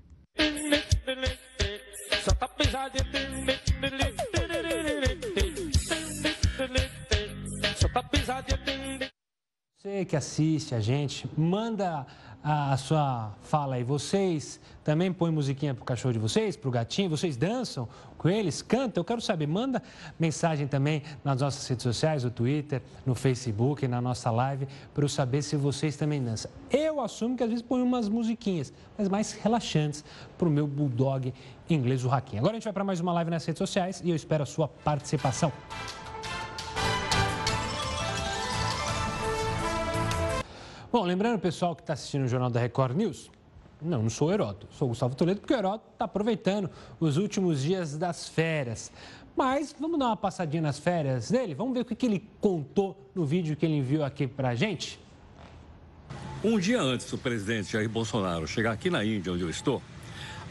Você 9.87 10.03
que 10.03 10.15
assiste 10.17 10.75
a 10.75 10.81
gente, 10.81 11.29
manda 11.37 12.05
a, 12.43 12.73
a 12.73 12.77
sua 12.77 13.31
fala 13.41 13.75
aí. 13.75 13.83
Vocês 13.83 14.59
também 14.83 15.11
põem 15.11 15.31
musiquinha 15.31 15.73
pro 15.73 15.83
cachorro 15.83 16.13
de 16.13 16.19
vocês, 16.19 16.55
pro 16.55 16.71
gatinho? 16.71 17.09
Vocês 17.09 17.35
dançam 17.35 17.87
com 18.17 18.29
eles? 18.29 18.61
Cantam? 18.61 19.01
Eu 19.01 19.05
quero 19.05 19.21
saber. 19.21 19.47
Manda 19.47 19.81
mensagem 20.19 20.67
também 20.67 21.03
nas 21.23 21.41
nossas 21.41 21.67
redes 21.67 21.83
sociais, 21.83 22.23
no 22.23 22.31
Twitter, 22.31 22.81
no 23.05 23.15
Facebook, 23.15 23.87
na 23.87 24.01
nossa 24.01 24.31
live, 24.31 24.67
para 24.93 25.03
eu 25.03 25.09
saber 25.09 25.41
se 25.41 25.55
vocês 25.55 25.95
também 25.97 26.23
dançam. 26.23 26.49
Eu 26.71 27.01
assumo 27.01 27.35
que 27.35 27.43
às 27.43 27.49
vezes 27.49 27.63
põe 27.63 27.81
umas 27.81 28.07
musiquinhas, 28.07 28.71
mas 28.97 29.09
mais 29.09 29.33
relaxantes 29.33 30.03
pro 30.37 30.49
meu 30.49 30.67
bulldog 30.67 31.33
inglês, 31.69 32.05
o 32.05 32.07
Raquinho. 32.07 32.41
Agora 32.41 32.53
a 32.53 32.55
gente 32.55 32.63
vai 32.63 32.73
para 32.73 32.83
mais 32.83 32.99
uma 32.99 33.13
live 33.13 33.29
nas 33.29 33.45
redes 33.45 33.59
sociais 33.59 34.01
e 34.03 34.09
eu 34.09 34.15
espero 34.15 34.43
a 34.43 34.45
sua 34.45 34.67
participação. 34.67 35.51
Bom, 40.97 41.05
lembrando 41.05 41.35
o 41.35 41.39
pessoal 41.39 41.75
que 41.75 41.83
está 41.83 41.93
assistindo 41.93 42.25
o 42.25 42.27
Jornal 42.27 42.49
da 42.49 42.59
Record 42.59 42.97
News, 42.97 43.29
não, 43.79 44.01
não 44.01 44.09
sou 44.09 44.29
o 44.29 44.31
Heroto, 44.31 44.67
sou 44.71 44.87
o 44.87 44.89
Gustavo 44.89 45.13
Toledo, 45.13 45.41
porque 45.41 45.53
o 45.53 45.55
Heroto 45.55 45.83
está 45.93 46.05
aproveitando 46.05 46.71
os 46.99 47.17
últimos 47.17 47.61
dias 47.61 47.95
das 47.95 48.27
férias. 48.27 48.91
Mas 49.35 49.75
vamos 49.79 49.99
dar 49.99 50.07
uma 50.07 50.17
passadinha 50.17 50.63
nas 50.63 50.79
férias 50.79 51.29
dele? 51.29 51.53
Vamos 51.53 51.75
ver 51.75 51.81
o 51.81 51.85
que, 51.85 51.93
que 51.93 52.07
ele 52.07 52.27
contou 52.41 53.11
no 53.13 53.27
vídeo 53.27 53.55
que 53.55 53.63
ele 53.63 53.75
enviou 53.75 54.03
aqui 54.03 54.25
para 54.25 54.49
a 54.49 54.55
gente? 54.55 54.99
Um 56.43 56.57
dia 56.57 56.81
antes 56.81 57.11
do 57.11 57.17
presidente 57.19 57.73
Jair 57.73 57.87
Bolsonaro 57.87 58.47
chegar 58.47 58.71
aqui 58.71 58.89
na 58.89 59.05
Índia, 59.05 59.31
onde 59.31 59.43
eu 59.43 59.51
estou, 59.51 59.79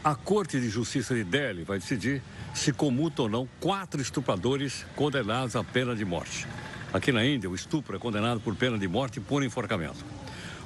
a 0.01 0.15
Corte 0.15 0.61
de 0.61 0.69
Justiça 0.69 1.13
de 1.13 1.25
Delhi 1.25 1.65
vai 1.65 1.77
decidir 1.77 2.23
se 2.53 2.71
comuta 2.71 3.23
ou 3.23 3.27
não 3.27 3.49
quatro 3.59 4.01
estupradores 4.01 4.85
condenados 4.95 5.57
à 5.57 5.63
pena 5.65 5.93
de 5.93 6.05
morte. 6.05 6.47
Aqui 6.93 7.11
na 7.11 7.25
Índia, 7.25 7.49
o 7.49 7.53
estupro 7.53 7.97
é 7.97 7.99
condenado 7.99 8.39
por 8.39 8.55
pena 8.55 8.77
de 8.79 8.87
morte 8.87 9.19
por 9.19 9.43
enforcamento. 9.43 10.05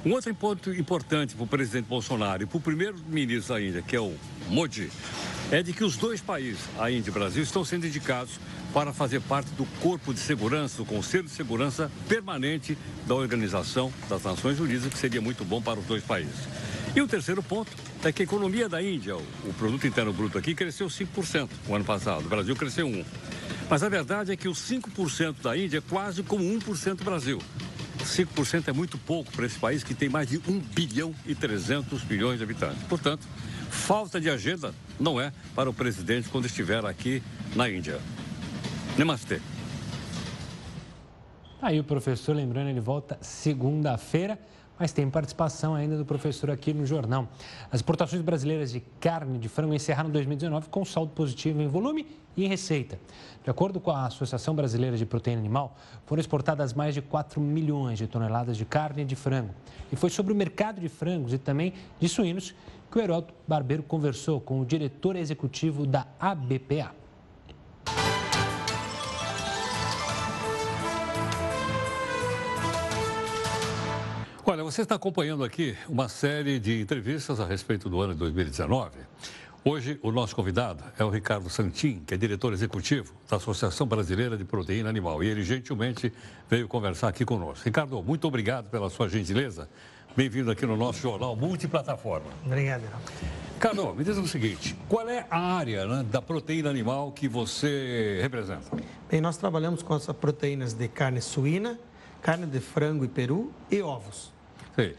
Um 0.04 0.14
outro 0.14 0.34
ponto 0.34 0.72
importante 0.72 1.36
para 1.36 1.44
o 1.44 1.46
presidente 1.46 1.86
Bolsonaro 1.86 2.42
e 2.42 2.46
para 2.46 2.58
o 2.58 2.60
primeiro-ministro 2.60 3.54
da 3.54 3.60
Índia, 3.60 3.82
que 3.82 3.94
é 3.94 4.00
o 4.00 4.12
Modi, 4.48 4.90
é 5.48 5.62
de 5.62 5.72
que 5.72 5.84
os 5.84 5.96
dois 5.96 6.20
países, 6.20 6.60
a 6.76 6.90
Índia 6.90 7.08
e 7.08 7.10
o 7.10 7.14
Brasil, 7.14 7.40
estão 7.40 7.64
sendo 7.64 7.86
indicados 7.86 8.40
para 8.74 8.92
fazer 8.92 9.20
parte 9.20 9.52
do 9.52 9.64
corpo 9.80 10.12
de 10.12 10.18
segurança, 10.18 10.78
do 10.78 10.84
Conselho 10.84 11.24
de 11.24 11.30
Segurança 11.30 11.88
Permanente 12.08 12.76
da 13.06 13.14
Organização 13.14 13.92
das 14.08 14.24
Nações 14.24 14.58
Unidas, 14.58 14.92
que 14.92 14.98
seria 14.98 15.20
muito 15.20 15.44
bom 15.44 15.62
para 15.62 15.78
os 15.78 15.86
dois 15.86 16.02
países. 16.02 16.48
E 16.96 17.00
o 17.00 17.06
terceiro 17.06 17.40
ponto 17.40 17.70
é 18.02 18.10
que 18.10 18.22
a 18.22 18.24
economia 18.24 18.68
da 18.68 18.82
Índia, 18.82 19.16
o 19.16 19.54
produto 19.56 19.86
interno 19.86 20.12
bruto 20.12 20.36
aqui, 20.36 20.52
cresceu 20.52 20.88
5% 20.88 21.48
o 21.68 21.76
ano 21.76 21.84
passado, 21.84 22.26
o 22.26 22.28
Brasil 22.28 22.56
cresceu 22.56 22.88
1%. 22.88 23.06
Mas 23.70 23.84
a 23.84 23.88
verdade 23.88 24.32
é 24.32 24.36
que 24.36 24.48
os 24.48 24.58
5% 24.58 25.36
da 25.42 25.56
Índia 25.56 25.78
é 25.78 25.80
quase 25.80 26.24
como 26.24 26.42
1% 26.42 26.96
do 26.96 27.04
Brasil. 27.04 27.38
5% 28.04 28.68
é 28.68 28.72
muito 28.72 28.98
pouco 28.98 29.30
para 29.32 29.46
esse 29.46 29.58
país 29.58 29.82
que 29.82 29.94
tem 29.94 30.08
mais 30.08 30.28
de 30.28 30.38
1 30.38 30.58
bilhão 30.58 31.14
e 31.26 31.34
300 31.34 32.04
milhões 32.04 32.38
de 32.38 32.44
habitantes. 32.44 32.82
Portanto, 32.84 33.26
falta 33.70 34.20
de 34.20 34.28
agenda 34.28 34.74
não 34.98 35.20
é 35.20 35.32
para 35.54 35.70
o 35.70 35.74
presidente 35.74 36.28
quando 36.28 36.46
estiver 36.46 36.84
aqui 36.84 37.22
na 37.54 37.68
Índia. 37.68 38.00
Namastê. 38.96 39.40
Aí 41.60 41.78
o 41.78 41.84
professor, 41.84 42.34
lembrando, 42.34 42.70
ele 42.70 42.80
volta 42.80 43.16
segunda-feira 43.20 44.38
mas 44.82 44.90
tem 44.90 45.08
participação 45.08 45.76
ainda 45.76 45.96
do 45.96 46.04
professor 46.04 46.50
aqui 46.50 46.74
no 46.74 46.84
jornal. 46.84 47.28
As 47.70 47.78
exportações 47.78 48.20
brasileiras 48.20 48.72
de 48.72 48.80
carne 48.98 49.38
de 49.38 49.48
frango 49.48 49.72
encerraram 49.72 50.10
2019 50.10 50.68
com 50.70 50.84
saldo 50.84 51.12
positivo 51.12 51.62
em 51.62 51.68
volume 51.68 52.04
e 52.36 52.44
em 52.44 52.48
receita. 52.48 52.98
De 53.44 53.48
acordo 53.48 53.78
com 53.78 53.92
a 53.92 54.06
Associação 54.06 54.56
Brasileira 54.56 54.96
de 54.96 55.06
Proteína 55.06 55.40
Animal, 55.40 55.76
foram 56.04 56.18
exportadas 56.18 56.74
mais 56.74 56.94
de 56.94 57.00
4 57.00 57.40
milhões 57.40 57.96
de 57.96 58.08
toneladas 58.08 58.56
de 58.56 58.64
carne 58.64 59.04
de 59.04 59.14
frango. 59.14 59.54
E 59.92 59.94
foi 59.94 60.10
sobre 60.10 60.32
o 60.32 60.36
mercado 60.36 60.80
de 60.80 60.88
frangos 60.88 61.32
e 61.32 61.38
também 61.38 61.74
de 62.00 62.08
suínos 62.08 62.52
que 62.90 62.98
o 62.98 63.00
Heródoto 63.00 63.34
Barbeiro 63.46 63.84
conversou 63.84 64.40
com 64.40 64.60
o 64.60 64.66
diretor 64.66 65.14
executivo 65.14 65.86
da 65.86 66.08
ABPA. 66.18 67.01
Olha, 74.44 74.64
você 74.64 74.82
está 74.82 74.96
acompanhando 74.96 75.44
aqui 75.44 75.76
uma 75.88 76.08
série 76.08 76.58
de 76.58 76.80
entrevistas 76.80 77.38
a 77.38 77.46
respeito 77.46 77.88
do 77.88 78.00
ano 78.00 78.12
de 78.12 78.18
2019. 78.18 78.90
Hoje, 79.64 80.00
o 80.02 80.10
nosso 80.10 80.34
convidado 80.34 80.82
é 80.98 81.04
o 81.04 81.10
Ricardo 81.10 81.48
Santin, 81.48 82.02
que 82.04 82.12
é 82.12 82.16
diretor 82.16 82.52
executivo 82.52 83.14
da 83.30 83.36
Associação 83.36 83.86
Brasileira 83.86 84.36
de 84.36 84.44
Proteína 84.44 84.88
Animal. 84.88 85.22
E 85.22 85.28
ele 85.28 85.44
gentilmente 85.44 86.12
veio 86.50 86.66
conversar 86.66 87.06
aqui 87.06 87.24
conosco. 87.24 87.64
Ricardo, 87.64 88.02
muito 88.02 88.26
obrigado 88.26 88.68
pela 88.68 88.90
sua 88.90 89.08
gentileza. 89.08 89.68
Bem-vindo 90.16 90.50
aqui 90.50 90.66
no 90.66 90.76
nosso 90.76 90.98
jornal 90.98 91.36
multiplataforma. 91.36 92.26
Obrigado. 92.44 92.82
Ricardo, 93.54 93.94
me 93.94 94.02
diz 94.02 94.16
o 94.16 94.26
seguinte: 94.26 94.76
qual 94.88 95.08
é 95.08 95.24
a 95.30 95.38
área 95.38 95.86
né, 95.86 96.04
da 96.10 96.20
proteína 96.20 96.68
animal 96.68 97.12
que 97.12 97.28
você 97.28 98.18
representa? 98.20 98.76
Bem, 99.08 99.20
nós 99.20 99.36
trabalhamos 99.36 99.84
com 99.84 99.94
as 99.94 100.04
proteínas 100.06 100.74
de 100.74 100.88
carne 100.88 101.20
suína, 101.20 101.78
carne 102.20 102.46
de 102.46 102.58
frango 102.58 103.04
e 103.04 103.08
peru 103.08 103.52
e 103.70 103.80
ovos. 103.80 104.31
Sim. 104.76 104.92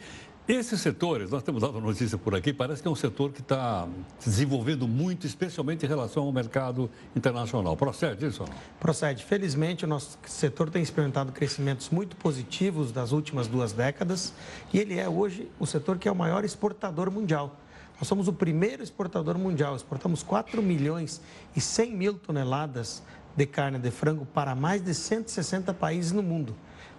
Esses 0.45 0.81
setores, 0.81 1.29
nós 1.29 1.41
temos 1.41 1.61
dado 1.61 1.79
notícia 1.79 2.17
por 2.17 2.35
aqui, 2.35 2.51
parece 2.51 2.81
que 2.81 2.87
é 2.89 2.91
um 2.91 2.95
setor 2.95 3.31
que 3.31 3.39
está 3.39 3.87
se 4.19 4.29
desenvolvendo 4.29 4.85
muito, 4.89 5.25
especialmente 5.25 5.85
em 5.85 5.87
relação 5.87 6.23
ao 6.23 6.33
mercado 6.33 6.91
internacional. 7.15 7.77
Procede 7.77 8.25
isso? 8.25 8.43
Procede. 8.77 9.23
Felizmente, 9.23 9.85
o 9.85 9.87
nosso 9.87 10.19
setor 10.25 10.69
tem 10.69 10.83
experimentado 10.83 11.31
crescimentos 11.31 11.89
muito 11.89 12.17
positivos 12.17 12.91
das 12.91 13.13
últimas 13.13 13.47
duas 13.47 13.71
décadas 13.71 14.33
e 14.73 14.79
ele 14.79 14.99
é 14.99 15.07
hoje 15.07 15.49
o 15.57 15.65
setor 15.65 15.97
que 15.97 16.09
é 16.09 16.11
o 16.11 16.15
maior 16.15 16.43
exportador 16.43 17.09
mundial. 17.09 17.57
Nós 17.97 18.05
somos 18.05 18.27
o 18.27 18.33
primeiro 18.33 18.83
exportador 18.83 19.37
mundial, 19.37 19.77
exportamos 19.77 20.23
4 20.23 20.61
milhões 20.61 21.21
e 21.55 21.61
100 21.61 21.95
mil 21.95 22.15
toneladas 22.15 23.01
de 23.33 23.45
carne 23.45 23.79
de 23.79 23.91
frango 23.91 24.25
para 24.25 24.53
mais 24.55 24.81
de 24.81 24.93
160 24.93 25.73
países 25.73 26.11
no 26.11 26.21
mundo 26.21 26.53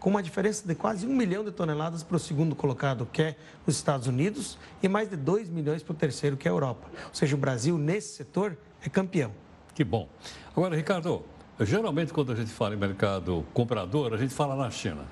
com 0.05 0.11
uma 0.11 0.23
diferença 0.23 0.69
de 0.69 0.75
quase 0.75 1.07
um 1.07 1.17
milhão 1.17 1.43
de 1.43 1.51
toneladas 1.51 2.03
para 2.03 2.19
o 2.19 2.21
segundo 2.21 2.55
colocado, 2.55 3.09
que 3.11 3.23
é 3.23 3.37
os 3.67 3.75
Estados 3.75 4.07
Unidos, 4.07 4.59
e 4.83 4.87
mais 4.87 5.09
de 5.09 5.17
2 5.17 5.49
milhões 5.49 5.83
para 5.83 5.93
o 5.93 5.97
terceiro, 5.97 6.37
que 6.37 6.47
é 6.47 6.51
a 6.51 6.53
Europa. 6.53 6.91
Ou 7.09 7.15
seja, 7.15 7.35
o 7.35 7.39
Brasil, 7.39 7.79
nesse 7.79 8.17
setor, 8.17 8.55
é 8.85 8.91
campeão. 8.91 9.33
Que 9.75 9.83
bom. 9.83 10.07
Agora, 10.55 10.77
Ricardo, 10.77 11.25
geralmente 11.59 12.13
quando 12.13 12.33
a 12.33 12.35
gente 12.35 12.51
fala 12.51 12.75
em 12.75 12.77
mercado 12.77 13.47
comprador, 13.55 14.13
a 14.13 14.19
gente 14.19 14.35
fala 14.35 14.55
na 14.55 14.71
China. 14.71 15.07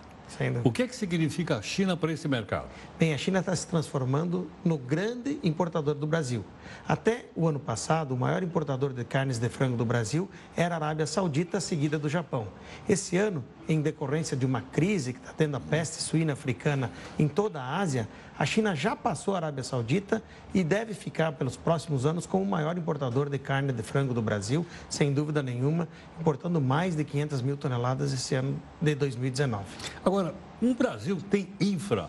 O 0.64 0.72
que, 0.72 0.82
é 0.82 0.88
que 0.88 0.96
significa 0.96 1.58
a 1.58 1.62
China 1.62 1.96
para 1.96 2.12
esse 2.12 2.26
mercado? 2.26 2.66
Bem, 2.98 3.12
a 3.12 3.18
China 3.18 3.40
está 3.40 3.54
se 3.54 3.66
transformando 3.66 4.50
no 4.64 4.78
grande 4.78 5.38
importador 5.42 5.94
do 5.94 6.06
Brasil. 6.06 6.44
Até 6.86 7.26
o 7.36 7.46
ano 7.46 7.60
passado, 7.60 8.14
o 8.14 8.16
maior 8.16 8.42
importador 8.42 8.92
de 8.92 9.04
carnes 9.04 9.38
de 9.38 9.48
frango 9.48 9.76
do 9.76 9.84
Brasil 9.84 10.28
era 10.56 10.74
a 10.74 10.78
Arábia 10.78 11.06
Saudita, 11.06 11.60
seguida 11.60 11.98
do 11.98 12.08
Japão. 12.08 12.48
Esse 12.88 13.16
ano, 13.16 13.44
em 13.68 13.80
decorrência 13.80 14.36
de 14.36 14.46
uma 14.46 14.60
crise 14.60 15.12
que 15.12 15.18
está 15.18 15.32
tendo 15.32 15.56
a 15.56 15.60
peste 15.60 16.02
suína 16.02 16.32
africana 16.32 16.90
em 17.18 17.28
toda 17.28 17.60
a 17.60 17.78
Ásia, 17.78 18.08
a 18.38 18.46
China 18.46 18.74
já 18.74 18.96
passou 18.96 19.34
a 19.34 19.38
Arábia 19.38 19.62
Saudita 19.62 20.22
e 20.54 20.64
deve 20.64 20.94
ficar 20.94 21.32
pelos 21.32 21.56
próximos 21.56 22.06
anos 22.06 22.26
como 22.26 22.42
o 22.42 22.46
maior 22.46 22.76
importador 22.76 23.28
de 23.28 23.38
carne 23.38 23.72
de 23.72 23.82
frango 23.82 24.14
do 24.14 24.22
Brasil, 24.22 24.66
sem 24.88 25.12
dúvida 25.12 25.42
nenhuma, 25.42 25.88
importando 26.20 26.60
mais 26.60 26.96
de 26.96 27.04
500 27.04 27.42
mil 27.42 27.56
toneladas 27.56 28.12
esse 28.12 28.34
ano 28.34 28.60
de 28.80 28.94
2019. 28.94 29.64
Agora, 30.04 30.34
o 30.60 30.74
Brasil 30.74 31.18
tem 31.30 31.48
infra 31.60 32.08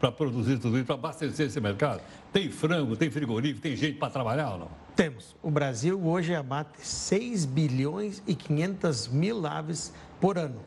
para 0.00 0.10
produzir 0.10 0.58
tudo 0.58 0.76
isso, 0.76 0.86
para 0.86 0.94
abastecer 0.94 1.46
esse 1.46 1.60
mercado? 1.60 2.00
Tem 2.32 2.50
frango, 2.50 2.96
tem 2.96 3.10
frigorífico, 3.10 3.60
tem 3.60 3.76
gente 3.76 3.98
para 3.98 4.10
trabalhar 4.10 4.52
ou 4.52 4.58
não? 4.60 4.68
Temos. 4.96 5.36
O 5.42 5.50
Brasil 5.50 6.00
hoje 6.02 6.34
abate 6.34 6.80
6 6.80 7.44
bilhões 7.44 8.22
e 8.26 8.34
500 8.34 9.08
mil 9.08 9.46
aves 9.46 9.92
por 10.20 10.38
ano. 10.38 10.60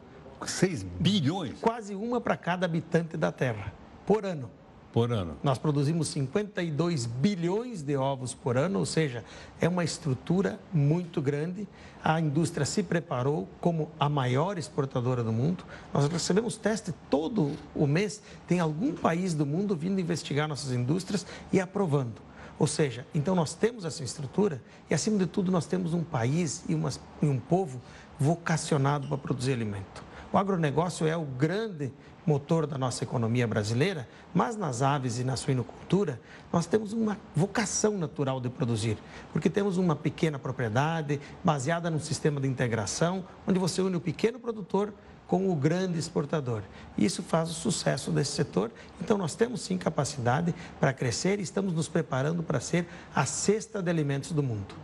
6 0.46 0.84
bilhões? 0.84 1.54
Quase 1.60 1.96
uma 1.96 2.22
para 2.22 2.38
cada 2.38 2.66
habitante 2.66 3.18
da 3.18 3.32
Terra, 3.32 3.74
por 4.06 4.26
ano. 4.26 4.50
Por 4.94 5.12
ano. 5.12 5.36
Nós 5.42 5.58
produzimos 5.58 6.10
52 6.10 7.08
bilhões 7.08 7.82
de 7.82 7.98
ovos 7.98 8.36
por 8.36 8.56
ano, 8.56 8.78
ou 8.78 8.86
seja, 8.86 9.26
é 9.60 9.68
uma 9.68 9.84
estrutura 9.84 10.60
muito 10.72 11.20
grande. 11.20 11.68
A 12.04 12.22
indústria 12.22 12.64
se 12.64 12.84
preparou 12.84 13.50
como 13.60 13.92
a 14.00 14.08
maior 14.08 14.56
exportadora 14.56 15.24
do 15.24 15.34
mundo. 15.34 15.64
Nós 15.92 16.08
recebemos 16.08 16.58
teste 16.58 16.94
todo 17.10 17.54
o 17.74 17.88
mês. 17.88 18.22
Tem 18.48 18.60
algum 18.60 18.94
país 18.94 19.34
do 19.34 19.48
mundo 19.48 19.76
vindo 19.76 20.00
investigar 20.00 20.48
nossas 20.48 20.72
indústrias 20.72 21.26
e 21.52 21.60
aprovando. 21.60 22.22
Ou 22.60 22.68
seja, 22.68 23.04
então 23.16 23.34
nós 23.34 23.56
temos 23.56 23.86
essa 23.86 24.04
estrutura 24.04 24.62
e, 24.92 24.94
acima 24.94 25.18
de 25.18 25.26
tudo, 25.26 25.52
nós 25.52 25.66
temos 25.66 25.96
um 25.96 26.04
país 26.04 26.64
e, 26.70 26.76
uma, 26.76 26.92
e 27.20 27.26
um 27.26 27.40
povo 27.40 27.82
vocacionado 28.20 29.08
para 29.08 29.18
produzir 29.18 29.54
alimento. 29.54 30.04
O 30.32 30.38
agronegócio 30.38 31.08
é 31.08 31.18
o 31.18 31.26
grande 31.26 31.92
motor 32.26 32.66
da 32.66 32.78
nossa 32.78 33.04
economia 33.04 33.48
brasileira, 33.48 34.08
mas 34.34 34.56
nas 34.56 34.82
aves 34.82 35.20
e 35.20 35.24
na 35.24 35.36
suinocultura, 35.36 36.20
nós 36.52 36.66
temos 36.66 36.94
uma 36.94 37.18
vocação 37.36 37.98
natural 37.98 38.40
de 38.40 38.50
produzir, 38.50 38.98
porque 39.32 39.50
temos 39.50 39.78
uma 39.78 39.96
pequena 39.96 40.40
propriedade 40.40 41.20
baseada 41.44 41.90
num 41.90 42.00
sistema 42.00 42.40
de 42.40 42.48
integração, 42.48 43.26
onde 43.48 43.60
você 43.60 43.82
une 43.82 43.96
o 43.96 44.02
pequeno 44.02 44.40
produtor 44.40 44.94
com 45.28 45.50
o 45.50 45.56
grande 45.56 45.98
exportador. 45.98 46.62
Isso 46.98 47.24
faz 47.24 47.50
o 47.50 47.54
sucesso 47.54 48.12
desse 48.12 48.32
setor. 48.32 48.72
Então, 49.02 49.18
nós 49.18 49.36
temos 49.36 49.62
sim 49.62 49.78
capacidade 49.78 50.54
para 50.80 50.94
crescer 50.94 51.40
e 51.40 51.44
estamos 51.44 51.74
nos 51.74 51.88
preparando 51.88 52.44
para 52.44 52.60
ser 52.60 52.88
a 53.16 53.26
cesta 53.26 53.82
de 53.82 53.90
alimentos 53.90 54.32
do 54.32 54.44
mundo. 54.44 54.76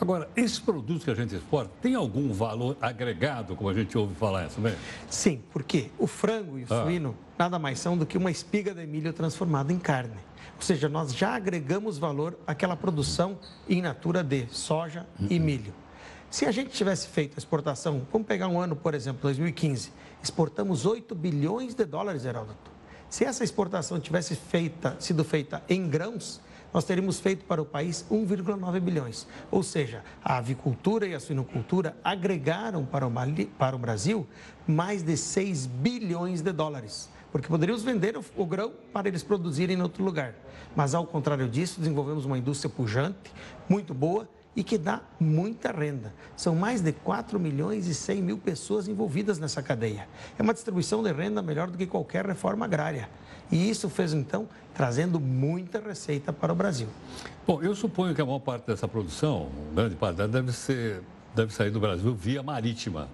Agora, 0.00 0.28
esses 0.36 0.60
produtos 0.60 1.02
que 1.02 1.10
a 1.10 1.14
gente 1.14 1.34
exporta, 1.34 1.72
tem 1.82 1.94
algum 1.94 2.32
valor 2.32 2.76
agregado, 2.80 3.56
como 3.56 3.68
a 3.68 3.74
gente 3.74 3.98
ouve 3.98 4.14
falar 4.14 4.46
isso 4.46 4.60
mesmo? 4.60 4.78
Sim, 5.10 5.42
porque 5.50 5.90
o 5.98 6.06
frango 6.06 6.56
e 6.58 6.62
o 6.62 6.66
ah. 6.70 6.84
suíno 6.84 7.16
nada 7.36 7.58
mais 7.58 7.80
são 7.80 7.96
do 7.96 8.06
que 8.06 8.16
uma 8.16 8.30
espiga 8.30 8.72
de 8.72 8.86
milho 8.86 9.12
transformada 9.12 9.72
em 9.72 9.78
carne. 9.78 10.16
Ou 10.56 10.62
seja, 10.62 10.88
nós 10.88 11.14
já 11.14 11.34
agregamos 11.34 11.98
valor 11.98 12.38
àquela 12.46 12.76
produção 12.76 13.38
in 13.68 13.82
natura 13.82 14.22
de 14.22 14.46
soja 14.50 15.06
e 15.28 15.38
uhum. 15.38 15.44
milho. 15.44 15.74
Se 16.30 16.44
a 16.44 16.52
gente 16.52 16.70
tivesse 16.70 17.08
feito 17.08 17.34
a 17.36 17.38
exportação, 17.38 18.06
vamos 18.12 18.28
pegar 18.28 18.48
um 18.48 18.60
ano, 18.60 18.76
por 18.76 18.94
exemplo, 18.94 19.22
2015, 19.22 19.90
exportamos 20.22 20.84
8 20.84 21.14
bilhões 21.14 21.74
de 21.74 21.86
dólares, 21.86 22.26
Heródoto. 22.26 22.70
Se 23.08 23.24
essa 23.24 23.42
exportação 23.42 23.98
tivesse 23.98 24.36
feita, 24.36 24.94
sido 25.00 25.24
feita 25.24 25.62
em 25.70 25.88
grãos, 25.88 26.38
nós 26.72 26.84
teríamos 26.84 27.18
feito 27.18 27.46
para 27.46 27.62
o 27.62 27.64
país 27.64 28.04
1,9 28.10 28.78
bilhões. 28.78 29.26
Ou 29.50 29.62
seja, 29.62 30.04
a 30.22 30.36
avicultura 30.36 31.06
e 31.06 31.14
a 31.14 31.20
suinocultura 31.20 31.96
agregaram 32.04 32.84
para 32.84 33.06
o, 33.06 33.12
para 33.58 33.74
o 33.74 33.78
Brasil 33.78 34.26
mais 34.66 35.02
de 35.02 35.16
6 35.16 35.64
bilhões 35.64 36.42
de 36.42 36.52
dólares. 36.52 37.08
Porque 37.32 37.48
poderíamos 37.48 37.82
vender 37.82 38.18
o, 38.18 38.24
o 38.36 38.44
grão 38.44 38.74
para 38.92 39.08
eles 39.08 39.22
produzirem 39.22 39.78
em 39.78 39.82
outro 39.82 40.04
lugar. 40.04 40.34
Mas, 40.76 40.94
ao 40.94 41.06
contrário 41.06 41.48
disso, 41.48 41.80
desenvolvemos 41.80 42.26
uma 42.26 42.36
indústria 42.36 42.68
pujante, 42.68 43.32
muito 43.66 43.94
boa, 43.94 44.28
e 44.58 44.64
que 44.64 44.76
dá 44.76 45.00
muita 45.20 45.70
renda. 45.70 46.12
São 46.36 46.52
mais 46.52 46.80
de 46.80 46.90
4 46.90 47.38
milhões 47.38 47.86
e 47.86 47.94
100 47.94 48.20
mil 48.20 48.36
pessoas 48.36 48.88
envolvidas 48.88 49.38
nessa 49.38 49.62
cadeia. 49.62 50.08
É 50.36 50.42
uma 50.42 50.52
distribuição 50.52 51.00
de 51.00 51.12
renda 51.12 51.40
melhor 51.40 51.70
do 51.70 51.78
que 51.78 51.86
qualquer 51.86 52.26
reforma 52.26 52.64
agrária. 52.64 53.08
E 53.52 53.70
isso 53.70 53.88
fez, 53.88 54.12
então, 54.12 54.48
trazendo 54.74 55.20
muita 55.20 55.78
receita 55.78 56.32
para 56.32 56.52
o 56.52 56.56
Brasil. 56.56 56.88
Bom, 57.46 57.62
eu 57.62 57.72
suponho 57.72 58.16
que 58.16 58.20
a 58.20 58.26
maior 58.26 58.40
parte 58.40 58.66
dessa 58.66 58.88
produção, 58.88 59.48
grande 59.72 59.94
parte 59.94 60.16
dela, 60.16 60.28
deve, 60.28 60.50
ser, 60.50 61.02
deve 61.36 61.54
sair 61.54 61.70
do 61.70 61.78
Brasil 61.78 62.12
via 62.12 62.42
marítima. 62.42 63.08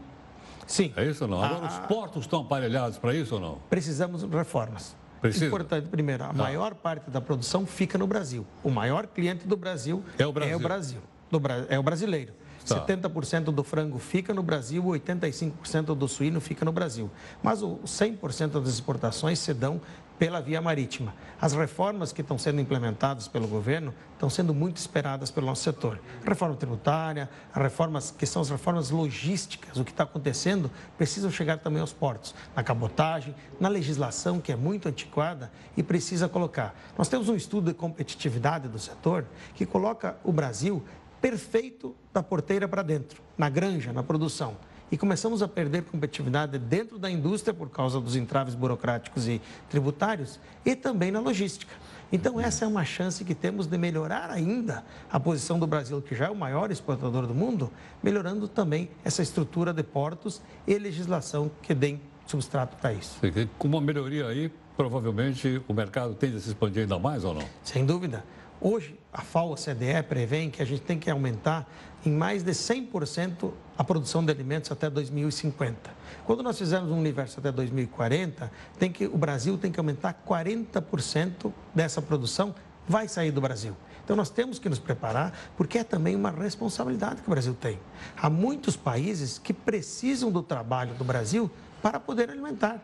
Sim. 0.66 0.95
É 0.97 1.05
isso 1.05 1.24
ou 1.24 1.30
não? 1.30 1.45
Agora, 1.45 1.66
os 1.66 1.78
portos 1.86 2.22
estão 2.22 2.40
aparelhados 2.40 2.97
para 2.97 3.14
isso 3.14 3.34
ou 3.34 3.40
não? 3.40 3.59
Precisamos 3.68 4.22
de 4.22 4.34
reformas. 4.34 4.97
Precisa? 5.20 5.47
Importante, 5.47 5.88
primeiro, 5.88 6.24
a 6.24 6.28
tá. 6.28 6.32
maior 6.32 6.74
parte 6.74 7.11
da 7.11 7.20
produção 7.20 7.66
fica 7.66 7.99
no 7.99 8.07
Brasil. 8.07 8.47
O 8.62 8.70
maior 8.70 9.07
cliente 9.07 9.47
do 9.47 9.59
Brasil 9.59 10.03
é 10.18 10.26
o 10.26 10.32
Brasil. 10.32 10.53
É 10.53 10.57
o, 10.57 10.59
Brasil. 10.59 11.01
Do, 11.31 11.41
é 11.68 11.79
o 11.79 11.83
brasileiro. 11.83 12.33
Tá. 12.66 12.87
70% 12.87 13.45
do 13.45 13.62
frango 13.62 13.99
fica 13.99 14.33
no 14.33 14.43
Brasil, 14.43 14.83
85% 14.83 15.95
do 15.95 16.09
suíno 16.09 16.41
fica 16.41 16.64
no 16.64 16.72
Brasil. 16.72 17.11
Mas 17.43 17.62
o 17.62 17.79
100% 17.85 18.61
das 18.61 18.70
exportações 18.70 19.39
se 19.39 19.53
dão 19.53 19.81
pela 20.18 20.41
via 20.41 20.61
marítima. 20.61 21.14
As 21.41 21.53
reformas 21.53 22.12
que 22.12 22.20
estão 22.20 22.39
sendo 22.39 22.61
implementadas 22.61 23.27
pelo 23.27 23.49
governo 23.49 23.93
estão 24.12 24.31
sendo 24.31 24.55
muito 24.55 24.77
esperadas 24.77 25.31
pelo 25.31 25.47
nosso 25.47 25.64
setor. 25.64 26.01
Reforma 26.25 26.55
tributária, 26.55 27.29
as 27.53 27.62
reformas 27.62 28.11
que 28.11 28.25
são 28.25 28.41
as 28.41 28.49
reformas 28.49 28.91
logísticas, 28.91 29.77
o 29.77 29.85
que 29.85 29.91
está 29.91 30.05
acontecendo, 30.05 30.70
precisam 30.97 31.31
chegar 31.31 31.59
também 31.59 31.81
aos 31.81 31.93
portos, 31.93 32.35
na 32.55 32.62
cabotagem, 32.62 33.35
na 33.59 33.68
legislação 33.68 34.41
que 34.41 34.53
é 34.53 34.57
muito 34.57 34.89
antiquada 34.89 35.51
e 35.77 35.83
precisa 35.83 36.29
colocar. 36.29 36.75
Nós 36.97 37.09
temos 37.09 37.29
um 37.29 37.35
estudo 37.35 37.72
de 37.72 37.75
competitividade 37.75 38.68
do 38.68 38.79
setor 38.79 39.27
que 39.55 39.66
coloca 39.66 40.16
o 40.22 40.33
Brasil 40.33 40.83
perfeito 41.25 41.97
da 42.12 42.22
porteira 42.22 42.68
para 42.68 42.83
dentro, 42.83 43.22
na 43.39 43.49
granja, 43.49 43.95
na 43.95 44.03
produção 44.03 44.59
e 44.93 44.99
começamos 44.99 45.41
a 45.41 45.49
perder 45.49 45.83
competitividade 45.85 46.59
dentro 46.59 46.99
da 46.99 47.11
indústria 47.11 47.55
por 47.55 47.70
causa 47.70 47.99
dos 47.99 48.14
entraves 48.14 48.55
burocráticos 48.55 49.27
e 49.27 49.41
tributários 49.70 50.39
e 50.66 50.77
também 50.77 51.11
na 51.11 51.20
logística. 51.20 51.72
Então, 52.12 52.39
essa 52.39 52.66
é 52.66 52.68
uma 52.68 52.85
chance 52.85 53.25
que 53.25 53.35
temos 53.35 53.66
de 53.66 53.79
melhorar 53.79 54.31
ainda 54.31 54.85
a 55.11 55.18
posição 55.18 55.59
do 55.59 55.66
Brasil, 55.66 56.03
que 56.03 56.14
já 56.14 56.27
é 56.27 56.31
o 56.31 56.37
maior 56.37 56.70
exportador 56.70 57.27
do 57.27 57.35
mundo, 57.35 57.72
melhorando 58.03 58.47
também 58.47 58.91
essa 59.03 59.22
estrutura 59.22 59.72
de 59.72 59.83
portos 59.83 60.43
e 60.66 60.79
legislação 60.79 61.51
que 61.62 61.72
deem 61.72 62.03
substrato 62.27 62.77
para 62.77 62.93
isso. 62.93 63.18
Com 63.59 63.68
uma 63.68 63.81
melhoria 63.81 64.27
aí, 64.27 64.53
provavelmente 64.77 65.62
o 65.66 65.72
mercado 65.72 66.14
tende 66.14 66.37
a 66.37 66.41
se 66.41 66.49
expandir 66.49 66.83
ainda 66.83 66.99
mais 66.99 67.25
ou 67.25 67.33
não? 67.33 67.45
Sem 67.62 67.87
dúvida. 67.87 68.22
Hoje, 68.67 68.99
a 69.12 69.21
FAO-CDE 69.21 70.03
prevê 70.09 70.49
que 70.49 70.62
a 70.62 70.65
gente 70.65 70.81
tem 70.81 70.99
que 70.99 71.11
aumentar 71.11 71.71
em 72.03 72.11
mais 72.11 72.43
de 72.43 72.53
100% 72.53 73.53
a 73.77 73.85
produção 73.85 74.25
de 74.25 74.33
alimentos 74.33 74.73
até 74.73 74.89
2050. 74.89 75.91
Quando 76.25 76.43
nós 76.43 76.57
fizermos 76.57 76.91
um 76.91 76.99
universo 76.99 77.41
até 77.41 77.53
2040, 77.53 78.51
tem 78.79 78.91
que, 78.91 79.05
o 79.05 79.19
Brasil 79.19 79.59
tem 79.59 79.71
que 79.71 79.79
aumentar 79.79 80.15
40% 80.27 81.53
dessa 81.75 82.01
produção, 82.01 82.55
vai 82.89 83.07
sair 83.07 83.31
do 83.31 83.39
Brasil. 83.39 83.77
Então 84.03 84.17
nós 84.17 84.31
temos 84.31 84.59
que 84.59 84.71
nos 84.71 84.79
preparar, 84.79 85.39
porque 85.59 85.77
é 85.77 85.85
também 85.85 86.17
uma 86.17 86.31
responsabilidade 86.31 87.21
que 87.21 87.29
o 87.29 87.31
Brasil 87.31 87.53
tem. 87.53 87.79
Há 88.17 88.31
muitos 88.31 88.79
países 88.79 89.37
que 89.37 89.53
precisam 89.53 90.33
do 90.33 90.43
trabalho 90.43 90.95
do 90.95 91.05
Brasil 91.05 91.51
para 91.83 92.01
poder 92.01 92.31
alimentar. 92.31 92.81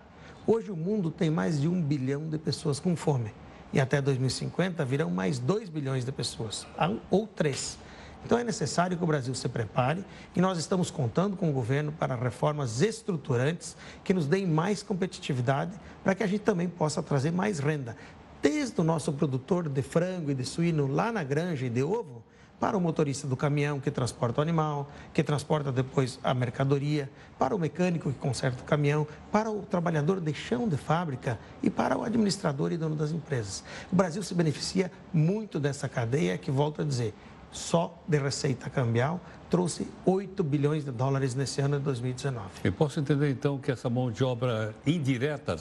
Hoje 0.47 0.71
o 0.71 0.77
mundo 0.77 1.11
tem 1.11 1.31
mais 1.31 1.59
de 1.59 1.69
um 1.69 1.81
bilhão 1.81 2.29
de 2.29 2.37
pessoas 2.37 2.79
com 2.79 2.95
fome. 2.95 3.33
E 3.73 3.81
até 3.81 4.01
2050 4.01 4.85
virão 4.85 5.11
mais 5.11 5.39
2 5.39 5.69
bilhões 5.69 6.05
de 6.05 6.13
pessoas, 6.13 6.67
ou 7.11 7.27
3. 7.27 7.79
Então 8.25 8.39
é 8.39 8.45
necessário 8.45 8.97
que 8.97 9.05
o 9.05 9.07
Brasil 9.07 9.35
se 9.35 9.49
prepare 9.49 10.05
e 10.37 10.41
nós 10.41 10.59
estamos 10.59 10.91
contando 10.91 11.37
com 11.37 11.49
o 11.49 11.53
governo 11.53 11.91
para 11.91 12.15
reformas 12.15 12.83
estruturantes 12.83 13.77
que 14.05 14.13
nos 14.13 14.27
deem 14.27 14.47
mais 14.47 14.83
competitividade 14.83 15.73
para 16.05 16.15
que 16.15 16.23
a 16.23 16.27
gente 16.27 16.43
também 16.43 16.69
possa 16.69 17.03
trazer 17.03 17.31
mais 17.31 17.59
renda, 17.59 17.97
desde 18.43 18.81
o 18.81 18.85
nosso 18.85 19.13
produtor 19.13 19.69
de 19.69 19.83
frango 19.83 20.31
e 20.31 20.35
de 20.35 20.45
suíno 20.45 20.87
lá 20.87 21.11
na 21.11 21.25
granja 21.25 21.67
e 21.67 21.71
de 21.71 21.83
ovo, 21.83 22.23
para 22.61 22.77
o 22.77 22.81
motorista 22.81 23.27
do 23.27 23.37
caminhão 23.37 23.81
que 23.81 23.91
transporta 23.91 24.41
o 24.41 24.43
animal, 24.43 24.89
que 25.15 25.25
transporta 25.25 25.73
depois 25.73 26.21
a 26.23 26.35
mercadoria, 26.35 27.11
para 27.39 27.57
o 27.57 27.59
mecânico 27.59 28.13
que 28.13 28.19
conserta 28.19 28.61
o 28.63 28.65
caminhão, 28.65 29.07
para 29.33 29.51
o 29.51 29.63
trabalhador 29.63 30.21
de 30.21 30.35
chão 30.35 30.69
de 30.69 30.77
fábrica 30.77 31.39
e 31.63 31.71
para 31.71 31.97
o 31.97 32.05
administrador 32.05 32.71
e 32.71 32.77
dono 32.77 32.95
das 32.95 33.11
empresas. 33.11 33.65
O 33.91 33.97
Brasil 33.97 34.23
se 34.23 34.35
beneficia 34.35 34.93
muito 35.13 35.59
dessa 35.59 35.89
cadeia 35.89 36.37
que, 36.37 36.51
volto 36.51 36.83
a 36.83 36.85
dizer, 36.85 37.15
só 37.51 37.99
de 38.07 38.19
receita 38.19 38.69
cambial, 38.69 39.21
trouxe 39.49 39.89
8 40.05 40.45
bilhões 40.45 40.85
de 40.85 40.93
dólares 40.93 41.35
nesse 41.35 41.61
ano 41.61 41.79
de 41.79 41.85
2019. 41.85 42.47
Eu 42.63 42.73
posso 42.73 43.01
entender 43.01 43.31
então 43.31 43.59
que 43.59 43.73
essa 43.73 43.91
mão 43.91 44.11
de 44.11 44.23
obra 44.23 44.75
indireta 44.87 45.57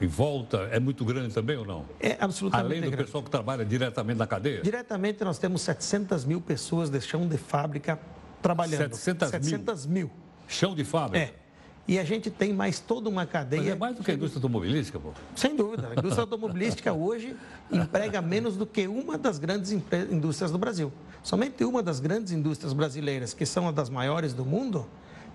em 0.00 0.06
volta 0.06 0.68
é 0.70 0.78
muito 0.78 1.04
grande 1.04 1.34
também 1.34 1.56
ou 1.56 1.64
não? 1.64 1.84
É 2.00 2.16
absolutamente 2.20 2.66
Além 2.66 2.80
do 2.80 2.90
grande. 2.90 3.04
pessoal 3.04 3.22
que 3.22 3.30
trabalha 3.30 3.64
diretamente 3.64 4.18
na 4.18 4.26
cadeia? 4.26 4.62
Diretamente 4.62 5.24
nós 5.24 5.38
temos 5.38 5.62
700 5.62 6.24
mil 6.24 6.40
pessoas 6.40 6.88
de 6.90 7.00
chão 7.00 7.26
de 7.26 7.36
fábrica 7.36 7.98
trabalhando. 8.40 8.94
700 8.94 9.32
mil? 9.32 9.42
700 9.42 9.86
mil. 9.86 10.10
Chão 10.46 10.74
de 10.74 10.84
fábrica? 10.84 11.26
É. 11.26 11.48
E 11.88 11.98
a 11.98 12.04
gente 12.04 12.30
tem 12.30 12.52
mais 12.52 12.78
toda 12.78 13.08
uma 13.08 13.24
cadeia. 13.24 13.62
Mas 13.62 13.70
é 13.72 13.74
mais 13.74 13.96
do 13.96 14.04
que 14.04 14.10
a 14.10 14.14
indústria 14.14 14.38
automobilística, 14.38 15.00
pô. 15.00 15.12
Sem 15.34 15.56
dúvida. 15.56 15.88
A 15.88 15.92
indústria 15.98 16.20
automobilística 16.20 16.92
hoje 16.92 17.34
emprega 17.72 18.20
menos 18.20 18.58
do 18.58 18.66
que 18.66 18.86
uma 18.86 19.16
das 19.16 19.38
grandes 19.38 19.72
indústrias 19.72 20.50
do 20.50 20.58
Brasil. 20.58 20.92
Somente 21.22 21.64
uma 21.64 21.82
das 21.82 21.98
grandes 21.98 22.30
indústrias 22.32 22.74
brasileiras, 22.74 23.32
que 23.32 23.46
são 23.46 23.64
uma 23.64 23.72
das 23.72 23.88
maiores 23.88 24.34
do 24.34 24.44
mundo, 24.44 24.86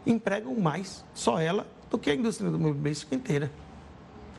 empregam 0.06 0.56
mais, 0.56 1.04
só 1.14 1.40
ela, 1.40 1.66
do 1.90 1.98
que 1.98 2.12
a 2.12 2.16
indústria 2.16 2.48
automobilística 2.48 3.16
inteira. 3.16 3.52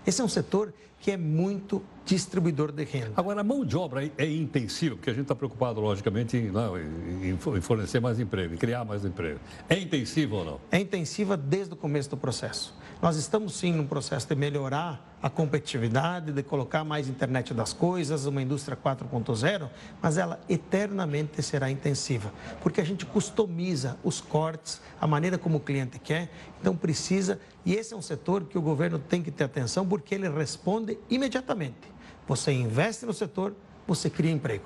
Esse 0.06 0.20
é 0.20 0.24
um 0.24 0.28
setor 0.28 0.72
que 1.00 1.10
é 1.10 1.16
muito 1.16 1.82
distribuidor 2.06 2.72
de 2.72 2.82
renda. 2.84 3.12
Agora, 3.16 3.40
a 3.40 3.44
mão 3.44 3.64
de 3.64 3.76
obra 3.76 4.10
é 4.16 4.26
intensiva, 4.30 4.96
porque 4.96 5.10
a 5.10 5.12
gente 5.12 5.22
está 5.22 5.34
preocupado, 5.34 5.80
logicamente, 5.80 6.36
em, 6.36 6.50
não, 6.50 6.78
em- 6.78 7.30
em 7.30 7.60
fornecer 7.60 8.00
mais 8.00 8.18
emprego, 8.20 8.54
em 8.54 8.56
criar 8.56 8.84
mais 8.84 9.04
emprego. 9.04 9.38
É 9.68 9.78
intensiva 9.78 10.34
ou 10.36 10.44
não? 10.44 10.60
é 10.70 10.78
intensiva 10.80 11.36
desde 11.36 11.74
o 11.74 11.76
começo 11.76 12.08
do 12.10 12.16
processo. 12.16 12.74
Nós 13.02 13.16
estamos 13.16 13.54
sim 13.54 13.72
num 13.72 13.86
processo 13.86 14.26
de 14.26 14.34
melhorar 14.34 15.14
a 15.22 15.28
competitividade, 15.28 16.32
de 16.32 16.42
colocar 16.42 16.84
mais 16.84 17.08
internet 17.08 17.52
das 17.52 17.72
coisas, 17.72 18.26
uma 18.26 18.40
indústria 18.40 18.76
4.0, 18.76 19.68
mas 20.00 20.18
ela 20.18 20.40
eternamente 20.48 21.42
será 21.42 21.70
intensiva, 21.70 22.32
porque 22.62 22.80
a 22.80 22.84
gente 22.84 23.04
customiza 23.06 23.98
os 24.04 24.20
cortes, 24.20 24.80
a 25.00 25.06
maneira 25.06 25.38
como 25.38 25.58
o 25.58 25.60
cliente 25.60 25.98
quer, 25.98 26.30
então 26.60 26.76
precisa, 26.76 27.40
e 27.64 27.74
esse 27.74 27.94
é 27.94 27.96
um 27.96 28.02
setor 28.02 28.44
que 28.44 28.56
o 28.56 28.62
governo 28.62 28.98
tem 28.98 29.22
que 29.22 29.30
ter 29.30 29.44
atenção, 29.44 29.86
porque 29.86 30.14
ele 30.14 30.28
responde 30.28 30.98
imediatamente. 31.08 31.92
Você 32.26 32.52
investe 32.52 33.04
no 33.04 33.12
setor, 33.12 33.54
você 33.86 34.08
cria 34.08 34.30
emprego. 34.30 34.64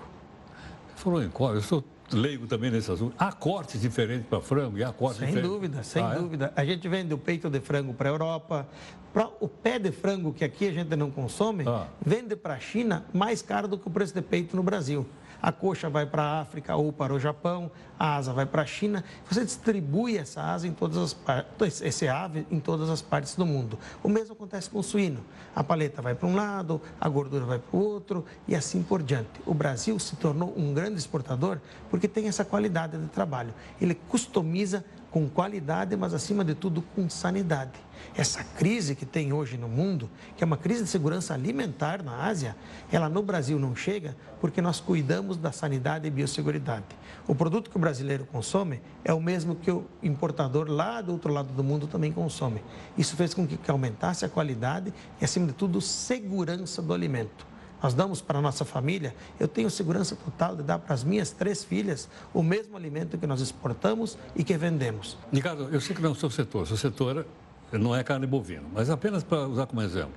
Falou 0.96 1.22
em 1.22 1.28
corte, 1.28 1.70
eu 1.72 1.84
leigo 2.12 2.46
também 2.46 2.70
nesse 2.70 2.90
assunto. 2.90 3.14
Há 3.18 3.32
cortes 3.32 3.80
diferentes 3.80 4.26
para 4.26 4.40
frango 4.40 4.78
e 4.78 4.84
há 4.84 4.92
cortes 4.92 5.18
Sem 5.18 5.28
diferentes. 5.28 5.50
dúvida, 5.54 5.82
sem 5.82 6.02
Ah, 6.04 6.14
é? 6.14 6.18
dúvida. 6.18 6.52
A 6.56 6.64
gente 6.64 6.88
vende 6.88 7.12
o 7.14 7.18
peito 7.18 7.48
de 7.50 7.60
frango 7.60 7.92
para 7.92 8.08
a 8.08 8.12
Europa. 8.12 8.66
Pra 9.12 9.28
o 9.40 9.48
pé 9.48 9.78
de 9.78 9.90
frango, 9.90 10.32
que 10.32 10.44
aqui 10.44 10.68
a 10.68 10.72
gente 10.72 10.94
não 10.94 11.10
consome, 11.10 11.64
Ah. 11.66 11.86
vende 12.04 12.36
para 12.36 12.54
a 12.54 12.60
China 12.60 13.04
mais 13.12 13.40
caro 13.42 13.66
do 13.66 13.78
que 13.78 13.88
o 13.88 13.90
preço 13.90 14.14
de 14.14 14.20
peito 14.22 14.54
no 14.54 14.62
Brasil. 14.62 15.06
A 15.40 15.52
coxa 15.52 15.88
vai 15.88 16.04
para 16.04 16.22
a 16.22 16.40
África 16.40 16.74
ou 16.74 16.92
para 16.92 17.14
o 17.14 17.20
Japão, 17.20 17.70
a 17.98 18.16
asa 18.16 18.32
vai 18.32 18.44
para 18.44 18.62
a 18.62 18.66
China. 18.66 19.04
Você 19.30 19.44
distribui 19.44 20.16
essa 20.16 20.42
asa 20.42 20.66
em 20.66 20.72
todas 20.72 20.98
as 20.98 21.14
partes, 21.14 21.80
esse 21.80 22.08
ave 22.08 22.46
em 22.50 22.58
todas 22.58 22.90
as 22.90 23.00
partes 23.00 23.36
do 23.36 23.46
mundo. 23.46 23.78
O 24.02 24.08
mesmo 24.08 24.32
acontece 24.32 24.68
com 24.68 24.78
o 24.78 24.82
suíno. 24.82 25.20
A 25.54 25.62
paleta 25.62 26.02
vai 26.02 26.14
para 26.14 26.28
um 26.28 26.34
lado, 26.34 26.80
a 27.00 27.08
gordura 27.08 27.44
vai 27.44 27.58
para 27.58 27.76
o 27.76 27.82
outro 27.82 28.24
e 28.46 28.54
assim 28.54 28.82
por 28.82 29.02
diante. 29.02 29.28
O 29.46 29.54
Brasil 29.54 29.98
se 29.98 30.16
tornou 30.16 30.52
um 30.56 30.74
grande 30.74 30.98
exportador 30.98 31.58
porque 31.90 32.08
tem 32.08 32.28
essa 32.28 32.44
qualidade 32.44 32.98
de 32.98 33.08
trabalho. 33.08 33.54
Ele 33.80 33.94
customiza 33.94 34.84
com 35.10 35.28
qualidade, 35.28 35.96
mas 35.96 36.12
acima 36.12 36.44
de 36.44 36.54
tudo 36.54 36.82
com 36.94 37.08
sanidade. 37.08 37.72
Essa 38.14 38.44
crise 38.44 38.94
que 38.94 39.06
tem 39.06 39.32
hoje 39.32 39.56
no 39.56 39.68
mundo, 39.68 40.08
que 40.36 40.44
é 40.44 40.46
uma 40.46 40.56
crise 40.56 40.84
de 40.84 40.88
segurança 40.88 41.34
alimentar 41.34 42.02
na 42.02 42.24
Ásia, 42.24 42.54
ela 42.92 43.08
no 43.08 43.22
Brasil 43.22 43.58
não 43.58 43.74
chega 43.74 44.16
porque 44.40 44.60
nós 44.60 44.80
cuidamos 44.80 45.36
da 45.36 45.50
sanidade 45.50 46.06
e 46.06 46.10
biosseguridade. 46.10 46.84
O 47.26 47.34
produto 47.34 47.70
que 47.70 47.76
o 47.76 47.80
brasileiro 47.80 48.26
consome 48.26 48.80
é 49.04 49.12
o 49.12 49.20
mesmo 49.20 49.54
que 49.56 49.70
o 49.70 49.84
importador 50.02 50.68
lá 50.68 51.00
do 51.00 51.12
outro 51.12 51.32
lado 51.32 51.52
do 51.52 51.64
mundo 51.64 51.86
também 51.86 52.12
consome. 52.12 52.62
Isso 52.96 53.16
fez 53.16 53.34
com 53.34 53.46
que 53.46 53.70
aumentasse 53.70 54.24
a 54.24 54.28
qualidade 54.28 54.92
e, 55.20 55.24
acima 55.24 55.46
de 55.46 55.52
tudo, 55.52 55.80
segurança 55.80 56.82
do 56.82 56.92
alimento. 56.92 57.47
Nós 57.82 57.94
damos 57.94 58.20
para 58.20 58.38
a 58.38 58.42
nossa 58.42 58.64
família, 58.64 59.14
eu 59.38 59.46
tenho 59.46 59.70
segurança 59.70 60.16
total 60.16 60.56
de 60.56 60.62
dar 60.62 60.78
para 60.78 60.94
as 60.94 61.04
minhas 61.04 61.30
três 61.30 61.62
filhas 61.62 62.08
o 62.34 62.42
mesmo 62.42 62.76
alimento 62.76 63.16
que 63.16 63.26
nós 63.26 63.40
exportamos 63.40 64.18
e 64.34 64.42
que 64.42 64.56
vendemos. 64.56 65.16
Ricardo, 65.32 65.68
eu 65.70 65.80
sei 65.80 65.94
que 65.94 66.02
não 66.02 66.10
é 66.10 66.12
o 66.12 66.16
seu 66.16 66.30
setor, 66.30 66.66
seu 66.66 66.76
setor 66.76 67.24
não 67.72 67.94
é 67.94 68.02
carne 68.02 68.26
bovina, 68.26 68.64
mas 68.72 68.90
apenas 68.90 69.22
para 69.22 69.46
usar 69.46 69.66
como 69.66 69.82
exemplo. 69.82 70.14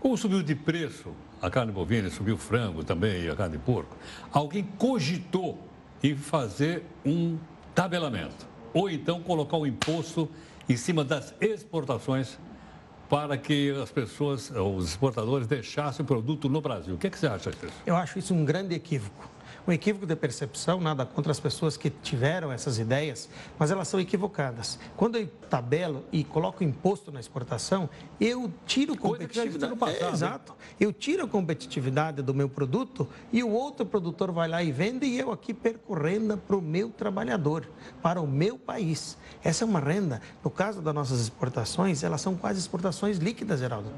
Como 0.00 0.16
subiu 0.16 0.42
de 0.42 0.54
preço 0.54 1.12
a 1.40 1.50
carne 1.50 1.72
bovina, 1.72 2.10
subiu 2.10 2.34
o 2.34 2.38
frango 2.38 2.82
também 2.84 3.24
e 3.24 3.30
a 3.30 3.36
carne 3.36 3.56
de 3.56 3.62
porco, 3.62 3.96
alguém 4.32 4.64
cogitou 4.76 5.58
em 6.02 6.16
fazer 6.16 6.84
um 7.04 7.38
tabelamento 7.74 8.46
ou 8.72 8.88
então 8.90 9.20
colocar 9.20 9.56
um 9.56 9.66
imposto 9.66 10.28
em 10.68 10.76
cima 10.76 11.04
das 11.04 11.34
exportações 11.40 12.38
para 13.08 13.36
que 13.36 13.70
as 13.70 13.90
pessoas, 13.90 14.50
os 14.50 14.90
exportadores, 14.90 15.46
deixassem 15.46 16.04
o 16.04 16.06
produto 16.06 16.48
no 16.48 16.60
Brasil. 16.60 16.94
O 16.94 16.98
que, 16.98 17.06
é 17.06 17.10
que 17.10 17.18
você 17.18 17.26
acha 17.26 17.50
disso? 17.50 17.72
Eu 17.86 17.96
acho 17.96 18.18
isso 18.18 18.34
um 18.34 18.44
grande 18.44 18.74
equívoco. 18.74 19.28
Um 19.68 19.72
equívoco 19.72 20.06
de 20.06 20.16
percepção, 20.16 20.80
nada 20.80 21.04
contra 21.04 21.30
as 21.30 21.38
pessoas 21.38 21.76
que 21.76 21.90
tiveram 21.90 22.50
essas 22.50 22.78
ideias, 22.78 23.28
mas 23.58 23.70
elas 23.70 23.86
são 23.86 24.00
equivocadas. 24.00 24.78
Quando 24.96 25.16
eu 25.16 25.28
tabelo 25.50 26.06
e 26.10 26.24
coloco 26.24 26.64
imposto 26.64 27.12
na 27.12 27.20
exportação, 27.20 27.90
eu 28.18 28.50
tiro 28.64 28.96
competitividade. 28.96 29.70
no 29.70 29.76
passado, 29.76 30.04
É, 30.04 30.10
exato. 30.10 30.54
Eu 30.80 30.90
tiro 30.90 31.26
a 31.26 31.28
competitividade 31.28 32.22
do 32.22 32.32
meu 32.32 32.48
produto 32.48 33.06
e 33.30 33.42
o 33.42 33.50
outro 33.50 33.84
produtor 33.84 34.32
vai 34.32 34.48
lá 34.48 34.62
e 34.62 34.72
vende 34.72 35.04
e 35.04 35.18
eu 35.18 35.30
aqui 35.30 35.52
perco 35.52 35.92
renda 35.92 36.38
para 36.38 36.56
o 36.56 36.62
meu 36.62 36.88
trabalhador, 36.88 37.68
para 38.00 38.22
o 38.22 38.26
meu 38.26 38.58
país. 38.58 39.18
Essa 39.44 39.64
é 39.64 39.66
uma 39.66 39.80
renda, 39.80 40.22
no 40.42 40.50
caso 40.50 40.80
das 40.80 40.94
nossas 40.94 41.20
exportações, 41.20 42.02
elas 42.02 42.22
são 42.22 42.34
quase 42.34 42.58
exportações 42.58 43.18
líquidas, 43.18 43.60
Geraldo. 43.60 43.90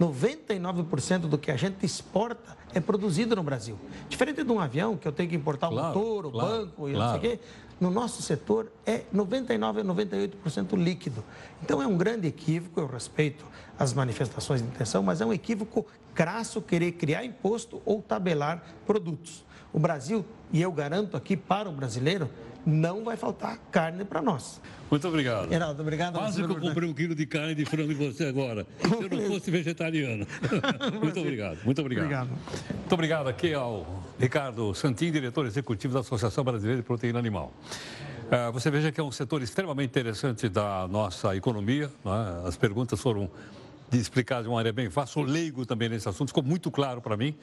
99% 0.00 1.20
do 1.22 1.36
que 1.36 1.50
a 1.50 1.56
gente 1.56 1.84
exporta 1.84 2.56
é 2.74 2.80
produzido 2.80 3.34
no 3.34 3.42
Brasil. 3.42 3.78
Diferente 4.08 4.42
de 4.42 4.52
um 4.52 4.60
avião, 4.60 4.96
que 4.96 5.06
eu 5.06 5.12
tenho 5.12 5.28
que 5.28 5.36
importar 5.36 5.68
o 5.68 5.72
Claro, 5.72 5.98
motor, 5.98 6.26
o 6.26 6.30
claro, 6.30 6.50
banco 6.50 6.88
e 6.88 6.92
claro. 6.92 7.12
não 7.12 7.20
sei 7.20 7.34
o 7.34 7.36
quê. 7.36 7.42
No 7.80 7.90
nosso 7.90 8.22
setor 8.22 8.72
é 8.84 9.02
99% 9.14 9.78
a 9.80 9.84
98% 9.84 10.76
líquido. 10.76 11.22
Então 11.62 11.80
é 11.80 11.86
um 11.86 11.96
grande 11.96 12.26
equívoco, 12.26 12.80
eu 12.80 12.86
respeito 12.86 13.44
as 13.78 13.92
manifestações 13.92 14.60
de 14.60 14.66
intenção, 14.66 15.02
mas 15.02 15.20
é 15.20 15.26
um 15.26 15.32
equívoco 15.32 15.86
crasso 16.12 16.60
querer 16.60 16.92
criar 16.92 17.24
imposto 17.24 17.80
ou 17.84 18.02
tabelar 18.02 18.64
produtos. 18.84 19.44
O 19.72 19.78
Brasil, 19.78 20.24
e 20.52 20.60
eu 20.60 20.72
garanto 20.72 21.16
aqui 21.16 21.36
para 21.36 21.68
o 21.68 21.72
brasileiro, 21.72 22.28
não 22.68 23.02
vai 23.02 23.16
faltar 23.16 23.58
carne 23.72 24.04
para 24.04 24.20
nós. 24.20 24.60
Muito 24.90 25.08
obrigado. 25.08 25.48
Geraldo, 25.48 25.82
obrigado. 25.82 26.14
Quase 26.14 26.42
que 26.42 26.50
eu 26.50 26.60
comprei 26.60 26.88
um 26.88 26.94
quilo 26.94 27.14
de 27.14 27.26
carne 27.26 27.54
de 27.54 27.64
frango 27.64 27.88
de 27.88 27.94
você 27.94 28.26
agora. 28.26 28.66
Se 28.80 29.04
eu 29.04 29.08
não 29.08 29.26
fosse 29.26 29.50
vegetariano. 29.50 30.26
muito 31.00 31.20
obrigado, 31.20 31.58
muito 31.64 31.80
obrigado. 31.80 32.04
Obrigado. 32.04 32.28
Muito 32.28 32.92
obrigado 32.92 33.28
aqui 33.28 33.54
ao 33.54 34.04
Ricardo 34.18 34.74
Santin, 34.74 35.10
diretor 35.10 35.46
executivo 35.46 35.94
da 35.94 36.00
Associação 36.00 36.44
Brasileira 36.44 36.80
de 36.80 36.86
Proteína 36.86 37.18
Animal. 37.18 37.52
Ah, 38.30 38.50
você 38.50 38.70
veja 38.70 38.92
que 38.92 39.00
é 39.00 39.04
um 39.04 39.10
setor 39.10 39.42
extremamente 39.42 39.88
interessante 39.88 40.48
da 40.48 40.86
nossa 40.88 41.34
economia. 41.34 41.90
não 42.04 42.14
é? 42.14 42.48
As 42.48 42.56
perguntas 42.56 43.00
foram 43.00 43.30
de 43.90 43.98
explicar 43.98 44.42
de 44.42 44.48
uma 44.48 44.56
maneira 44.56 44.74
bem 44.74 44.90
fácil. 44.90 45.14
Sou 45.14 45.22
leigo 45.22 45.64
também 45.64 45.88
nesse 45.88 46.08
assunto, 46.08 46.28
ficou 46.28 46.42
muito 46.42 46.70
claro 46.70 47.00
para 47.00 47.16
mim. 47.16 47.34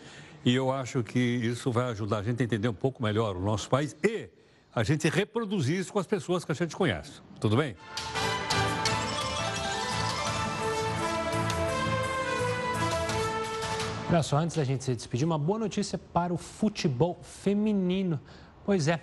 E 0.43 0.53
eu 0.53 0.71
acho 0.71 1.03
que 1.03 1.19
isso 1.19 1.71
vai 1.71 1.89
ajudar 1.89 2.19
a 2.19 2.23
gente 2.23 2.41
a 2.41 2.45
entender 2.45 2.67
um 2.67 2.73
pouco 2.73 3.01
melhor 3.01 3.35
o 3.35 3.41
nosso 3.41 3.67
país 3.67 3.95
e 4.03 4.29
a 4.75 4.83
gente 4.83 5.07
reproduzir 5.07 5.79
isso 5.79 5.93
com 5.93 5.99
as 5.99 6.05
pessoas 6.05 6.43
que 6.43 6.51
a 6.51 6.55
gente 6.55 6.75
conhece. 6.75 7.21
Tudo 7.39 7.55
bem? 7.55 7.77
Olha 14.09 14.21
só, 14.21 14.37
antes 14.37 14.57
da 14.57 14.65
gente 14.65 14.83
se 14.83 14.93
despedir, 14.93 15.25
uma 15.25 15.37
boa 15.37 15.57
notícia 15.57 15.97
para 15.97 16.33
o 16.33 16.37
futebol 16.37 17.17
feminino. 17.23 18.19
Pois 18.65 18.89
é, 18.89 19.01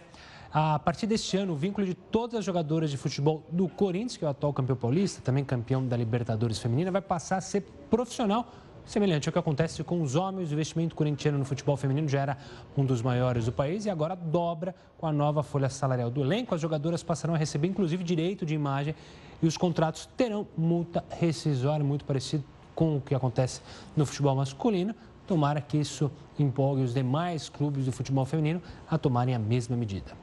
a 0.52 0.78
partir 0.78 1.06
deste 1.06 1.38
ano, 1.38 1.54
o 1.54 1.56
vínculo 1.56 1.86
de 1.86 1.94
todas 1.94 2.40
as 2.40 2.44
jogadoras 2.44 2.90
de 2.90 2.98
futebol 2.98 3.42
do 3.50 3.66
Corinthians, 3.66 4.18
que 4.18 4.24
é 4.24 4.28
o 4.28 4.30
atual 4.30 4.52
campeão 4.52 4.76
paulista, 4.76 5.22
também 5.22 5.42
campeão 5.42 5.86
da 5.86 5.96
Libertadores 5.96 6.58
Feminina, 6.58 6.90
vai 6.90 7.00
passar 7.00 7.38
a 7.38 7.40
ser 7.40 7.62
profissional, 7.90 8.52
semelhante 8.85 9.28
ao 9.28 9.33
que 9.33 9.39
acontece 9.39 9.83
com 9.85 10.03
os 10.03 10.14
homens. 10.14 10.51
O 10.51 10.53
investimento 10.55 10.95
corintiano 10.95 11.39
no 11.39 11.45
futebol 11.45 11.76
feminino 11.76 12.09
já 12.09 12.20
era 12.20 12.39
um 12.76 12.85
dos 12.85 13.03
maiores 13.03 13.47
do 13.47 13.53
país 13.53 13.87
e 13.87 13.91
agora 13.91 14.14
dobra 14.16 14.74
com 14.99 15.07
a 15.07 15.12
nova 15.12 15.43
folha 15.43 15.68
salarial 15.68 16.11
do 16.11 16.22
elenco. 16.22 16.55
As 16.55 16.61
jogadoras 16.61 17.03
passarão 17.03 17.35
a 17.35 17.39
receber, 17.39 17.68
inclusive, 17.68 18.03
direito 18.05 18.45
de 18.45 18.55
imagem 18.55 18.95
e 19.43 19.47
os 19.47 19.57
contratos 19.57 20.09
terão 20.16 20.47
multa 20.57 21.05
rescisória, 21.11 21.85
muito 21.85 22.05
parecido 22.05 22.45
com 22.74 22.97
o 22.97 23.01
que 23.01 23.14
acontece 23.14 23.61
no 23.97 24.07
futebol 24.07 24.37
masculino. 24.37 24.95
Tomara 25.26 25.61
que 25.61 25.76
isso 25.78 26.11
empolgue 26.39 26.83
os 26.83 26.95
demais 26.95 27.49
clubes 27.49 27.85
do 27.85 27.93
futebol 27.93 28.24
feminino 28.24 28.62
a 28.91 28.99
tomarem 28.99 29.35
a 29.35 29.39
mesma 29.39 29.76
medida. 29.76 30.21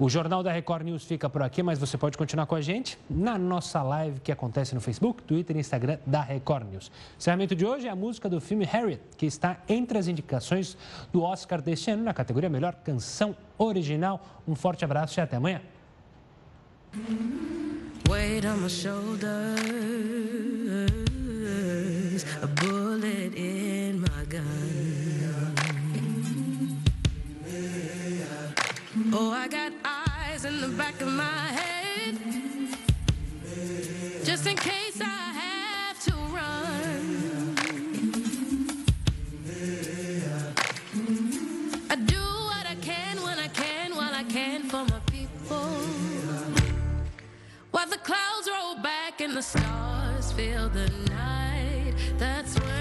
O 0.00 0.08
Jornal 0.08 0.44
da 0.44 0.52
Record 0.52 0.84
News 0.84 1.04
fica 1.04 1.28
por 1.28 1.42
aqui, 1.42 1.60
mas 1.60 1.76
você 1.76 1.98
pode 1.98 2.16
continuar 2.16 2.46
com 2.46 2.54
a 2.54 2.60
gente 2.60 2.96
na 3.10 3.36
nossa 3.36 3.82
live 3.82 4.20
que 4.20 4.30
acontece 4.30 4.72
no 4.72 4.80
Facebook, 4.80 5.24
Twitter 5.24 5.56
e 5.56 5.60
Instagram 5.60 5.98
da 6.06 6.22
Record 6.22 6.68
News. 6.70 6.86
O 6.86 6.92
encerramento 7.18 7.56
de 7.56 7.66
hoje 7.66 7.88
é 7.88 7.90
a 7.90 7.96
música 7.96 8.28
do 8.28 8.40
filme 8.40 8.64
Harriet, 8.64 9.00
que 9.16 9.26
está 9.26 9.56
entre 9.68 9.98
as 9.98 10.06
indicações 10.06 10.76
do 11.12 11.22
Oscar 11.22 11.60
deste 11.60 11.90
ano 11.90 12.04
na 12.04 12.14
categoria 12.14 12.48
Melhor 12.48 12.76
Canção 12.76 13.36
Original. 13.58 14.24
Um 14.46 14.54
forte 14.54 14.84
abraço 14.84 15.18
e 15.18 15.20
até 15.20 15.36
amanhã. 15.36 15.60
On 18.46 18.56
my 18.62 18.68
shoulders, 18.68 19.24
a 22.40 22.46
bullet 22.46 23.34
in 23.36 23.77
Oh, 29.20 29.32
I 29.32 29.48
got 29.48 29.72
eyes 29.84 30.44
in 30.44 30.60
the 30.60 30.68
back 30.68 31.00
of 31.00 31.08
my 31.08 31.24
head, 31.24 32.16
just 34.24 34.46
in 34.46 34.56
case 34.56 35.00
I 35.00 35.32
have 35.42 35.98
to 36.04 36.12
run. 36.36 37.56
I 41.90 41.96
do 41.96 42.22
what 42.46 42.64
I 42.64 42.76
can 42.80 43.20
when 43.24 43.40
I 43.40 43.48
can, 43.48 43.96
while 43.96 44.14
I 44.14 44.22
can 44.22 44.62
for 44.68 44.84
my 44.84 45.00
people. 45.10 45.66
While 47.72 47.88
the 47.88 47.98
clouds 47.98 48.48
roll 48.48 48.76
back 48.84 49.20
and 49.20 49.36
the 49.36 49.42
stars 49.42 50.30
fill 50.30 50.68
the 50.68 50.88
night, 51.10 51.94
that's 52.18 52.54
when. 52.60 52.77